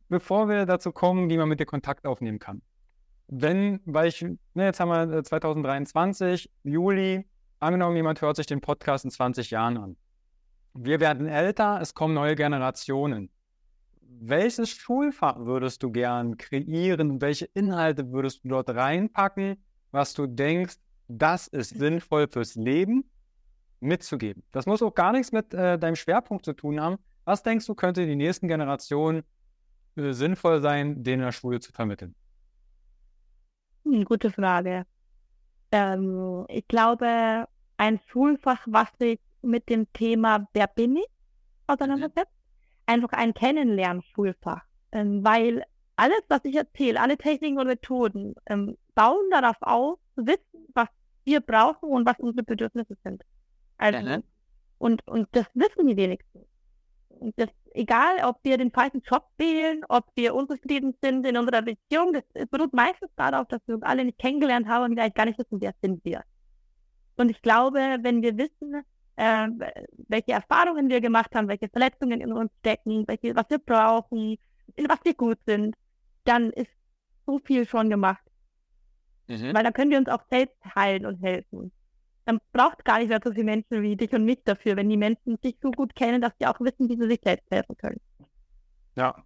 bevor 0.10 0.48
wir 0.48 0.68
dazu 0.68 0.92
kommen, 0.92 1.30
wie 1.32 1.38
man 1.38 1.50
mit 1.50 1.60
dir 1.60 1.66
Kontakt 1.66 2.06
aufnehmen 2.06 2.38
kann. 2.38 2.62
Wenn, 3.36 3.80
weil 3.86 4.10
ich, 4.10 4.22
ne, 4.22 4.66
jetzt 4.66 4.80
haben 4.80 4.90
wir 4.90 5.24
2023, 5.24 6.46
äh, 6.46 6.70
Juli, 6.70 7.26
angenommen, 7.60 7.96
jemand 7.96 8.22
hört 8.22 8.36
sich 8.36 8.46
den 8.46 8.62
Podcast 8.62 9.06
in 9.06 9.12
20 9.12 9.50
Jahren 9.50 9.78
an. 9.78 9.98
Wir 10.76 11.00
werden 11.00 11.26
älter, 11.26 11.80
es 11.82 11.96
kommen 11.96 12.14
neue 12.14 12.36
Generationen. 12.36 13.32
Welches 14.02 14.70
Schulfach 14.70 15.40
würdest 15.40 15.82
du 15.82 15.92
gern 15.92 16.38
kreieren? 16.38 17.22
Welche 17.22 17.46
Inhalte 17.56 18.12
würdest 18.12 18.44
du 18.44 18.50
dort 18.50 18.70
reinpacken, 18.70 19.64
was 19.90 20.14
du 20.14 20.28
denkst, 20.28 20.76
das 21.08 21.48
ist 21.48 21.70
sinnvoll 21.70 22.28
fürs 22.28 22.54
Leben 22.54 23.10
mitzugeben? 23.80 24.44
Das 24.52 24.68
muss 24.68 24.84
auch 24.84 24.94
gar 24.94 25.12
nichts 25.12 25.32
mit 25.32 25.56
äh, 25.56 25.80
deinem 25.80 25.96
Schwerpunkt 25.96 26.46
zu 26.46 26.54
tun 26.54 26.80
haben. 26.80 26.98
Was 27.26 27.42
denkst 27.42 27.66
du, 27.66 27.74
könnte 27.74 28.06
die 28.06 28.16
nächsten 28.16 28.48
Generationen 28.48 29.24
äh, 29.96 30.12
sinnvoll 30.12 30.62
sein, 30.62 31.04
denen 31.04 31.22
in 31.22 31.26
der 31.26 31.32
Schule 31.32 31.60
zu 31.60 31.72
vermitteln? 31.72 32.14
Hm, 33.94 34.06
gute 34.06 34.32
Frage. 34.32 34.88
Ähm, 35.72 36.46
ich 36.50 36.68
glaube, 36.68 37.48
ein 37.78 38.00
Schulfach, 38.08 38.66
was 38.66 38.88
sich 39.00 39.20
mit 39.44 39.70
dem 39.70 39.92
Thema 39.94 40.48
Wer 40.54 40.66
bin 40.66 40.98
ich 40.98 41.08
auseinandersetzt, 41.68 42.34
mhm. 42.34 42.84
einfach 42.88 43.10
ein 43.12 43.36
Kennenlernschulfach. 43.36 44.64
Ähm, 44.92 45.24
weil 45.24 45.64
alles, 45.96 46.22
was 46.28 46.44
ich 46.44 46.56
erzähle, 46.56 47.00
alle 47.00 47.18
Techniken 47.18 47.60
und 47.60 47.68
Methoden, 47.68 48.34
ähm, 48.48 48.78
bauen 48.96 49.30
darauf 49.30 49.58
auf, 49.62 50.00
zu 50.16 50.26
wissen, 50.26 50.66
was 50.74 50.88
wir 51.24 51.42
brauchen 51.42 51.90
und 51.90 52.08
was 52.08 52.18
unsere 52.18 52.44
Bedürfnisse 52.44 52.98
sind. 53.04 53.24
Also, 53.78 54.00
mhm. 54.00 54.24
und, 54.80 55.08
und 55.08 55.28
das 55.34 55.46
wissen 55.54 55.86
die 55.86 55.98
wenigsten. 55.98 56.48
Und 57.20 57.34
das 57.38 57.50
egal 57.74 58.24
ob 58.24 58.40
wir 58.44 58.58
den 58.58 58.72
falschen 58.72 59.02
Job 59.02 59.26
wählen, 59.38 59.84
ob 59.90 60.06
wir 60.16 60.36
unzufrieden 60.36 60.96
sind 61.02 61.26
in 61.26 61.38
unserer 61.38 61.62
Beziehung, 61.62 62.14
das, 62.14 62.24
beruht 62.50 62.74
meistens 62.74 63.10
darauf, 63.16 63.48
dass 63.48 63.62
wir 63.66 63.76
uns 63.76 63.84
alle 63.84 64.06
nicht 64.06 64.20
kennengelernt 64.20 64.68
haben 64.68 64.86
und 64.86 64.92
vielleicht 64.94 65.16
gar 65.16 65.26
nicht 65.26 65.40
wissen, 65.40 65.62
wer 65.62 65.74
sind 65.82 66.04
wir. 66.06 66.24
Und 67.18 67.30
ich 67.30 67.42
glaube, 67.42 67.98
wenn 68.02 68.22
wir 68.22 68.38
wissen, 68.38 68.84
äh, 69.16 69.48
welche 70.08 70.32
Erfahrungen 70.32 70.90
wir 70.90 71.02
gemacht 71.02 71.34
haben, 71.36 71.48
welche 71.48 71.70
Verletzungen 71.70 72.22
in 72.22 72.34
uns 72.34 72.52
stecken, 72.60 73.08
welche, 73.08 73.36
was 73.36 73.50
wir 73.50 73.60
brauchen, 73.60 74.38
in 74.76 74.90
was 74.90 75.00
wir 75.04 75.14
gut 75.14 75.38
sind, 75.46 75.76
dann 76.24 76.50
ist 76.52 76.72
so 77.26 77.40
viel 77.40 77.68
schon 77.68 77.90
gemacht. 77.90 78.24
Mhm. 79.28 79.54
Weil 79.54 79.64
dann 79.64 79.74
können 79.74 79.92
wir 79.92 80.00
uns 80.00 80.10
auch 80.10 80.24
selbst 80.30 80.58
heilen 80.76 81.06
und 81.06 81.22
helfen 81.22 81.72
dann 82.26 82.40
braucht 82.52 82.86
gar 82.86 83.00
nicht 83.00 83.10
mehr 83.10 83.20
so 83.24 83.32
viele 83.32 83.44
Menschen 83.44 83.82
wie 83.82 83.96
dich 83.96 84.14
und 84.14 84.26
mich 84.26 84.44
dafür, 84.44 84.76
wenn 84.76 84.90
die 84.90 84.98
Menschen 84.98 85.38
sich 85.42 85.58
so 85.62 85.72
gut 85.72 85.96
kennen, 85.96 86.22
dass 86.22 86.34
sie 86.40 86.48
auch 86.48 86.60
wissen, 86.60 86.90
wie 86.90 86.96
sie 86.96 87.08
sich 87.08 87.20
selbst 87.24 87.50
helfen 87.52 87.78
können. 87.78 88.00
Ja. 88.96 89.24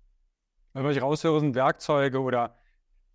Was 0.74 0.96
ich 0.96 1.02
raushöre, 1.02 1.40
sind 1.40 1.56
Werkzeuge 1.56 2.22
oder 2.22 2.58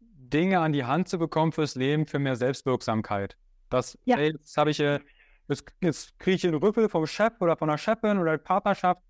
Dinge 0.01 0.61
an 0.61 0.72
die 0.72 0.85
Hand 0.85 1.09
zu 1.09 1.18
bekommen 1.18 1.53
fürs 1.53 1.74
Leben, 1.74 2.07
für 2.07 2.18
mehr 2.18 2.37
Selbstwirksamkeit. 2.37 3.37
Das, 3.70 3.99
ja. 4.05 4.16
ey, 4.18 4.33
jetzt 4.33 4.57
habe 4.57 4.70
ich, 4.70 4.80
äh, 4.80 5.01
jetzt, 5.49 5.64
jetzt 5.80 6.18
kriege 6.18 6.37
ich 6.37 6.47
einen 6.47 6.57
Rüffel 6.57 6.89
vom 6.89 7.07
Chef 7.07 7.35
oder 7.41 7.57
von 7.57 7.68
der 7.68 7.78
Chefin 7.78 8.18
oder 8.18 8.33
der 8.33 8.39
Partnerschaft. 8.39 9.03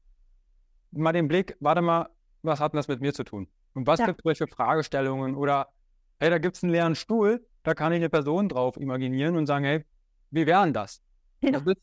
Mal 0.90 1.12
den 1.12 1.28
Blick, 1.28 1.56
warte 1.60 1.80
mal, 1.80 2.08
was 2.42 2.60
hat 2.60 2.72
denn 2.72 2.76
das 2.78 2.88
mit 2.88 3.00
mir 3.00 3.14
zu 3.14 3.24
tun? 3.24 3.48
Und 3.74 3.86
was 3.86 4.00
ja. 4.00 4.06
gibt 4.06 4.20
es 4.24 4.38
für 4.38 4.46
Fragestellungen? 4.46 5.34
Oder, 5.34 5.72
hey, 6.20 6.28
da 6.28 6.38
gibt 6.38 6.56
es 6.56 6.62
einen 6.62 6.72
leeren 6.72 6.94
Stuhl, 6.94 7.46
da 7.62 7.74
kann 7.74 7.92
ich 7.92 7.96
eine 7.96 8.10
Person 8.10 8.48
drauf 8.48 8.76
imaginieren 8.76 9.36
und 9.36 9.46
sagen, 9.46 9.64
hey, 9.64 9.84
wie 10.32 10.46
wären 10.46 10.72
das? 10.72 11.00
Ja. 11.40 11.52
Das, 11.52 11.76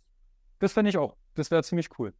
das 0.60 0.74
finde 0.74 0.89
ich 0.89 0.97
auch. 0.97 1.16
Das 1.36 1.50
wäre 1.52 1.64
ziemlich 1.64 1.88
cool. 1.97 2.14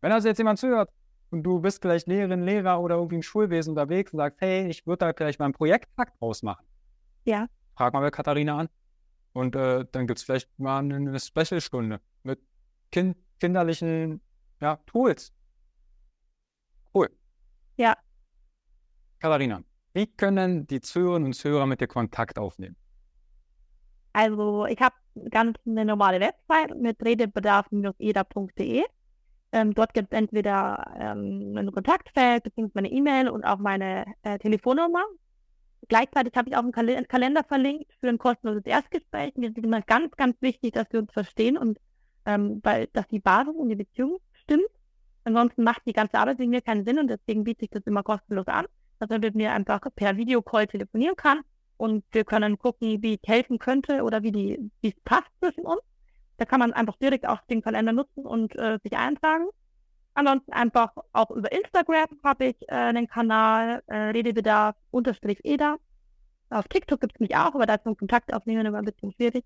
Wenn 0.00 0.12
also 0.12 0.28
jetzt 0.28 0.38
jemand 0.38 0.58
zuhört 0.58 0.90
und 1.30 1.42
du 1.44 1.60
bist 1.60 1.80
vielleicht 1.80 2.08
Lehrerin, 2.08 2.42
Lehrer 2.42 2.80
oder 2.80 2.96
irgendwie 2.96 3.16
im 3.16 3.22
Schulwesen 3.22 3.70
unterwegs 3.70 4.12
und 4.12 4.18
sagst, 4.18 4.40
hey, 4.40 4.68
ich 4.68 4.86
würde 4.86 5.06
da 5.06 5.12
vielleicht 5.16 5.38
mal 5.38 5.46
einen 5.46 5.54
Projekttag 5.54 6.18
draus 6.18 6.42
machen. 6.42 6.66
Ja. 7.24 7.46
Frag 7.76 7.94
mal 7.94 8.00
bei 8.00 8.10
Katharina 8.10 8.58
an. 8.58 8.68
Und 9.32 9.56
äh, 9.56 9.86
dann 9.92 10.06
gibt 10.06 10.18
es 10.18 10.24
vielleicht 10.24 10.50
mal 10.58 10.80
eine, 10.80 10.96
eine 10.96 11.18
Special-Stunde 11.18 12.00
mit 12.24 12.40
kind, 12.90 13.16
kinderlichen 13.40 14.20
ja, 14.60 14.76
Tools. 14.86 15.32
Cool. 16.92 17.08
Ja. 17.76 17.96
Katharina, 19.20 19.62
wie 19.94 20.06
können 20.06 20.66
die 20.66 20.80
Zuhörerinnen 20.80 21.26
und 21.26 21.32
Zuhörer 21.34 21.66
mit 21.66 21.80
dir 21.80 21.86
Kontakt 21.86 22.38
aufnehmen? 22.38 22.76
Also 24.12 24.66
ich 24.66 24.80
habe 24.80 24.94
ganz 25.30 25.58
eine 25.66 25.84
normale 25.84 26.20
Website 26.20 26.76
mit 26.76 27.02
redebedarf-eda.de. 27.04 28.84
Ähm, 29.54 29.74
dort 29.74 29.92
gibt 29.92 30.12
es 30.12 30.18
entweder 30.18 30.94
ähm, 30.98 31.56
ein 31.56 31.70
Kontaktfeld 31.72 32.44
bzw. 32.44 32.70
eine 32.74 32.90
E-Mail 32.90 33.28
und 33.28 33.44
auch 33.44 33.58
meine 33.58 34.06
äh, 34.22 34.38
Telefonnummer. 34.38 35.04
Gleichzeitig 35.88 36.34
habe 36.36 36.48
ich 36.48 36.56
auch 36.56 36.62
einen 36.62 36.72
Kal 36.72 37.04
Kalender 37.04 37.44
verlinkt 37.44 37.92
für 38.00 38.08
ein 38.08 38.18
kostenloses 38.18 38.64
Erstgespräch. 38.64 39.34
Mir 39.36 39.50
ist 39.50 39.58
immer 39.58 39.82
ganz, 39.82 40.16
ganz 40.16 40.40
wichtig, 40.40 40.72
dass 40.72 40.86
wir 40.90 41.00
uns 41.00 41.12
verstehen 41.12 41.58
und 41.58 41.78
ähm, 42.24 42.60
weil, 42.62 42.86
dass 42.92 43.06
die 43.08 43.18
Basis 43.18 43.54
und 43.54 43.68
die 43.68 43.76
Beziehung 43.76 44.18
stimmt. 44.32 44.68
Ansonsten 45.24 45.64
macht 45.64 45.82
die 45.86 45.92
ganze 45.92 46.18
Arbeit 46.18 46.38
wegen 46.38 46.50
mir 46.50 46.62
keinen 46.62 46.84
Sinn 46.84 46.98
und 46.98 47.08
deswegen 47.08 47.44
biete 47.44 47.64
ich 47.64 47.70
das 47.70 47.82
immer 47.84 48.02
kostenlos 48.02 48.46
an, 48.46 48.66
dass 49.00 49.10
man 49.10 49.20
mit 49.20 49.34
mir 49.34 49.52
einfach 49.52 49.80
per 49.94 50.16
Videocall 50.16 50.66
telefonieren 50.66 51.16
kann 51.16 51.40
und 51.82 52.04
wir 52.12 52.24
können 52.24 52.58
gucken, 52.58 53.02
wie 53.02 53.14
ich 53.14 53.28
helfen 53.28 53.58
könnte 53.58 54.04
oder 54.04 54.22
wie 54.22 54.30
die, 54.30 54.70
wie 54.82 54.90
es 54.90 55.00
passt 55.04 55.26
zwischen 55.40 55.66
uns. 55.66 55.80
Da 56.36 56.44
kann 56.44 56.60
man 56.60 56.72
einfach 56.72 56.96
direkt 56.96 57.26
auch 57.26 57.40
den 57.50 57.60
Kalender 57.60 57.92
nutzen 57.92 58.24
und 58.24 58.54
äh, 58.56 58.78
sich 58.84 58.96
eintragen. 58.96 59.46
Ansonsten 60.14 60.52
einfach 60.52 60.92
auch 61.12 61.32
über 61.32 61.50
Instagram 61.50 62.06
habe 62.22 62.44
ich 62.44 62.62
äh, 62.68 62.74
einen 62.74 63.08
Kanal, 63.08 63.82
äh, 63.88 63.96
Redebedarf 63.96 64.76
unterstrich 64.92 65.40
EDA. 65.42 65.76
Auf 66.50 66.68
TikTok 66.68 67.00
gibt 67.00 67.14
es 67.16 67.20
mich 67.20 67.34
auch, 67.34 67.52
aber 67.52 67.66
da 67.66 67.74
ein 67.84 67.96
Kontakt 67.96 68.32
aufnehmen 68.32 68.64
immer 68.64 68.78
ein 68.78 68.84
bisschen 68.84 69.10
schwierig. 69.14 69.44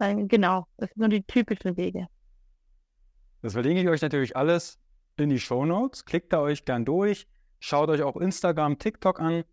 Ähm, 0.00 0.28
genau, 0.28 0.66
das 0.76 0.90
sind 0.90 0.98
nur 0.98 1.08
die 1.08 1.22
typischen 1.22 1.78
Wege. 1.78 2.08
Das 3.40 3.54
verlinke 3.54 3.80
ich 3.80 3.88
euch 3.88 4.02
natürlich 4.02 4.36
alles 4.36 4.78
in 5.16 5.30
die 5.30 5.40
Show 5.40 5.64
Notes. 5.64 6.04
Klickt 6.04 6.34
da 6.34 6.40
euch 6.40 6.66
gern 6.66 6.84
durch. 6.84 7.26
Schaut 7.58 7.88
euch 7.88 8.02
auch 8.02 8.18
Instagram, 8.18 8.78
TikTok 8.78 9.18
an. 9.18 9.44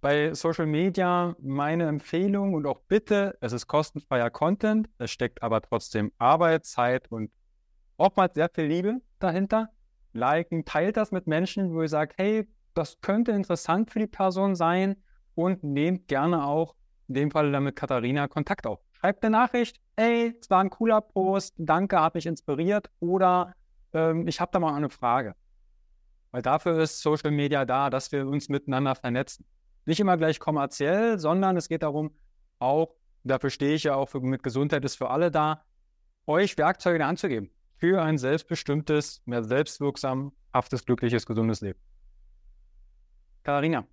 Bei 0.00 0.34
Social 0.34 0.66
Media 0.66 1.34
meine 1.40 1.86
Empfehlung 1.88 2.54
und 2.54 2.66
auch 2.66 2.80
bitte, 2.88 3.36
es 3.40 3.52
ist 3.52 3.66
kostenfreier 3.66 4.30
Content, 4.30 4.88
es 4.98 5.10
steckt 5.10 5.42
aber 5.42 5.62
trotzdem 5.62 6.12
Arbeit, 6.18 6.66
Zeit 6.66 7.10
und 7.10 7.30
oftmals 7.96 8.34
sehr 8.34 8.50
viel 8.54 8.66
Liebe 8.66 9.00
dahinter. 9.18 9.70
Liken, 10.12 10.64
teilt 10.64 10.96
das 10.96 11.12
mit 11.12 11.26
Menschen, 11.26 11.74
wo 11.74 11.82
ihr 11.82 11.88
sagt, 11.88 12.14
hey, 12.18 12.46
das 12.74 13.00
könnte 13.00 13.32
interessant 13.32 13.90
für 13.90 13.98
die 13.98 14.06
Person 14.06 14.54
sein 14.54 14.96
und 15.34 15.64
nehmt 15.64 16.08
gerne 16.08 16.44
auch 16.44 16.74
in 17.08 17.14
dem 17.14 17.30
Fall 17.30 17.52
dann 17.52 17.64
mit 17.64 17.76
Katharina 17.76 18.28
Kontakt 18.28 18.66
auf. 18.66 18.80
Schreibt 18.92 19.24
eine 19.24 19.36
Nachricht, 19.36 19.80
hey, 19.96 20.36
es 20.40 20.50
war 20.50 20.60
ein 20.60 20.70
cooler 20.70 21.00
Post, 21.00 21.54
danke, 21.58 22.00
hat 22.00 22.14
mich 22.14 22.26
inspiriert 22.26 22.90
oder 23.00 23.54
ähm, 23.92 24.26
ich 24.26 24.40
habe 24.40 24.50
da 24.52 24.58
mal 24.58 24.74
eine 24.74 24.90
Frage. 24.90 25.34
Weil 26.32 26.42
dafür 26.42 26.78
ist 26.80 27.00
Social 27.00 27.30
Media 27.30 27.64
da, 27.64 27.88
dass 27.88 28.12
wir 28.12 28.26
uns 28.26 28.48
miteinander 28.48 28.94
vernetzen. 28.94 29.46
Nicht 29.86 30.00
immer 30.00 30.16
gleich 30.16 30.40
kommerziell, 30.40 31.18
sondern 31.18 31.56
es 31.56 31.68
geht 31.68 31.82
darum, 31.82 32.10
auch, 32.58 32.94
dafür 33.22 33.50
stehe 33.50 33.74
ich 33.74 33.84
ja 33.84 33.94
auch 33.94 34.08
für, 34.08 34.20
mit 34.20 34.42
Gesundheit 34.42 34.84
ist 34.84 34.96
für 34.96 35.10
alle 35.10 35.30
da, 35.30 35.64
euch 36.26 36.58
Werkzeuge 36.58 36.96
in 36.96 37.00
die 37.00 37.06
Hand 37.06 37.18
zu 37.20 37.28
geben 37.28 37.50
für 37.76 38.02
ein 38.02 38.18
selbstbestimmtes, 38.18 39.22
mehr 39.26 39.44
selbstwirksam, 39.44 40.32
haftes, 40.52 40.84
glückliches, 40.84 41.26
gesundes 41.26 41.60
Leben. 41.60 41.78
Katharina, 43.42 43.86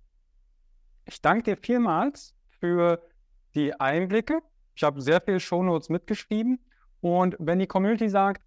ich 1.04 1.20
danke 1.20 1.42
dir 1.42 1.56
vielmals 1.56 2.34
für 2.60 3.06
die 3.54 3.78
Einblicke. 3.78 4.40
Ich 4.74 4.82
habe 4.82 5.00
sehr 5.00 5.20
viele 5.20 5.38
Shownotes 5.38 5.90
mitgeschrieben. 5.90 6.58
Und 7.00 7.36
wenn 7.38 7.58
die 7.58 7.66
Community 7.66 8.08
sagt, 8.08 8.42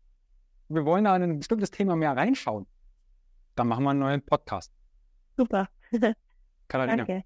wir 0.67 0.83
wollen 0.83 1.05
da 1.05 1.15
in 1.15 1.23
ein 1.23 1.37
bestimmtes 1.37 1.71
Thema 1.71 1.95
mehr 1.95 2.17
reinschauen, 2.17 2.65
dann 3.55 3.67
machen 3.67 3.83
wir 3.83 3.91
einen 3.91 3.99
neuen 3.99 4.25
Podcast. 4.25 4.73
Super. 5.37 5.69
Katharina. 6.67 7.05
Danke 7.05 7.23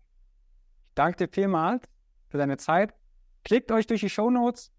danke 0.96 1.26
dir 1.26 1.32
vielmals 1.32 1.88
für 2.30 2.38
deine 2.38 2.58
Zeit. 2.58 2.94
Klickt 3.44 3.72
euch 3.72 3.88
durch 3.88 4.02
die 4.02 4.10
Show 4.10 4.30
Notes. 4.30 4.72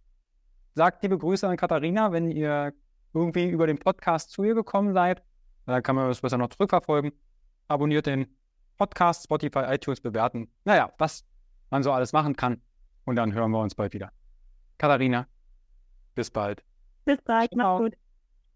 Sagt 0.74 1.02
liebe 1.02 1.18
Grüße 1.18 1.46
an 1.46 1.56
Katharina, 1.56 2.12
wenn 2.12 2.30
ihr 2.30 2.72
irgendwie 3.12 3.48
über 3.48 3.66
den 3.66 3.78
Podcast 3.78 4.30
zu 4.30 4.44
ihr 4.44 4.54
gekommen 4.54 4.94
seid. 4.94 5.22
Dann 5.66 5.82
kann 5.82 5.96
man 5.96 6.08
das 6.08 6.20
besser 6.20 6.38
noch 6.38 6.48
zurückverfolgen. 6.48 7.12
Abonniert 7.68 8.06
den 8.06 8.26
Podcast, 8.78 9.24
Spotify, 9.24 9.64
iTunes 9.68 10.00
bewerten. 10.00 10.50
Naja, 10.64 10.92
was 10.98 11.24
man 11.70 11.82
so 11.82 11.92
alles 11.92 12.12
machen 12.12 12.36
kann. 12.36 12.60
Und 13.04 13.16
dann 13.16 13.32
hören 13.32 13.50
wir 13.50 13.60
uns 13.60 13.74
bald 13.74 13.92
wieder. 13.92 14.10
Katharina, 14.78 15.26
bis 16.14 16.30
bald. 16.30 16.64
Bis 17.04 17.20
bald, 17.22 17.54
mach's 17.54 17.80
gut. 17.80 17.96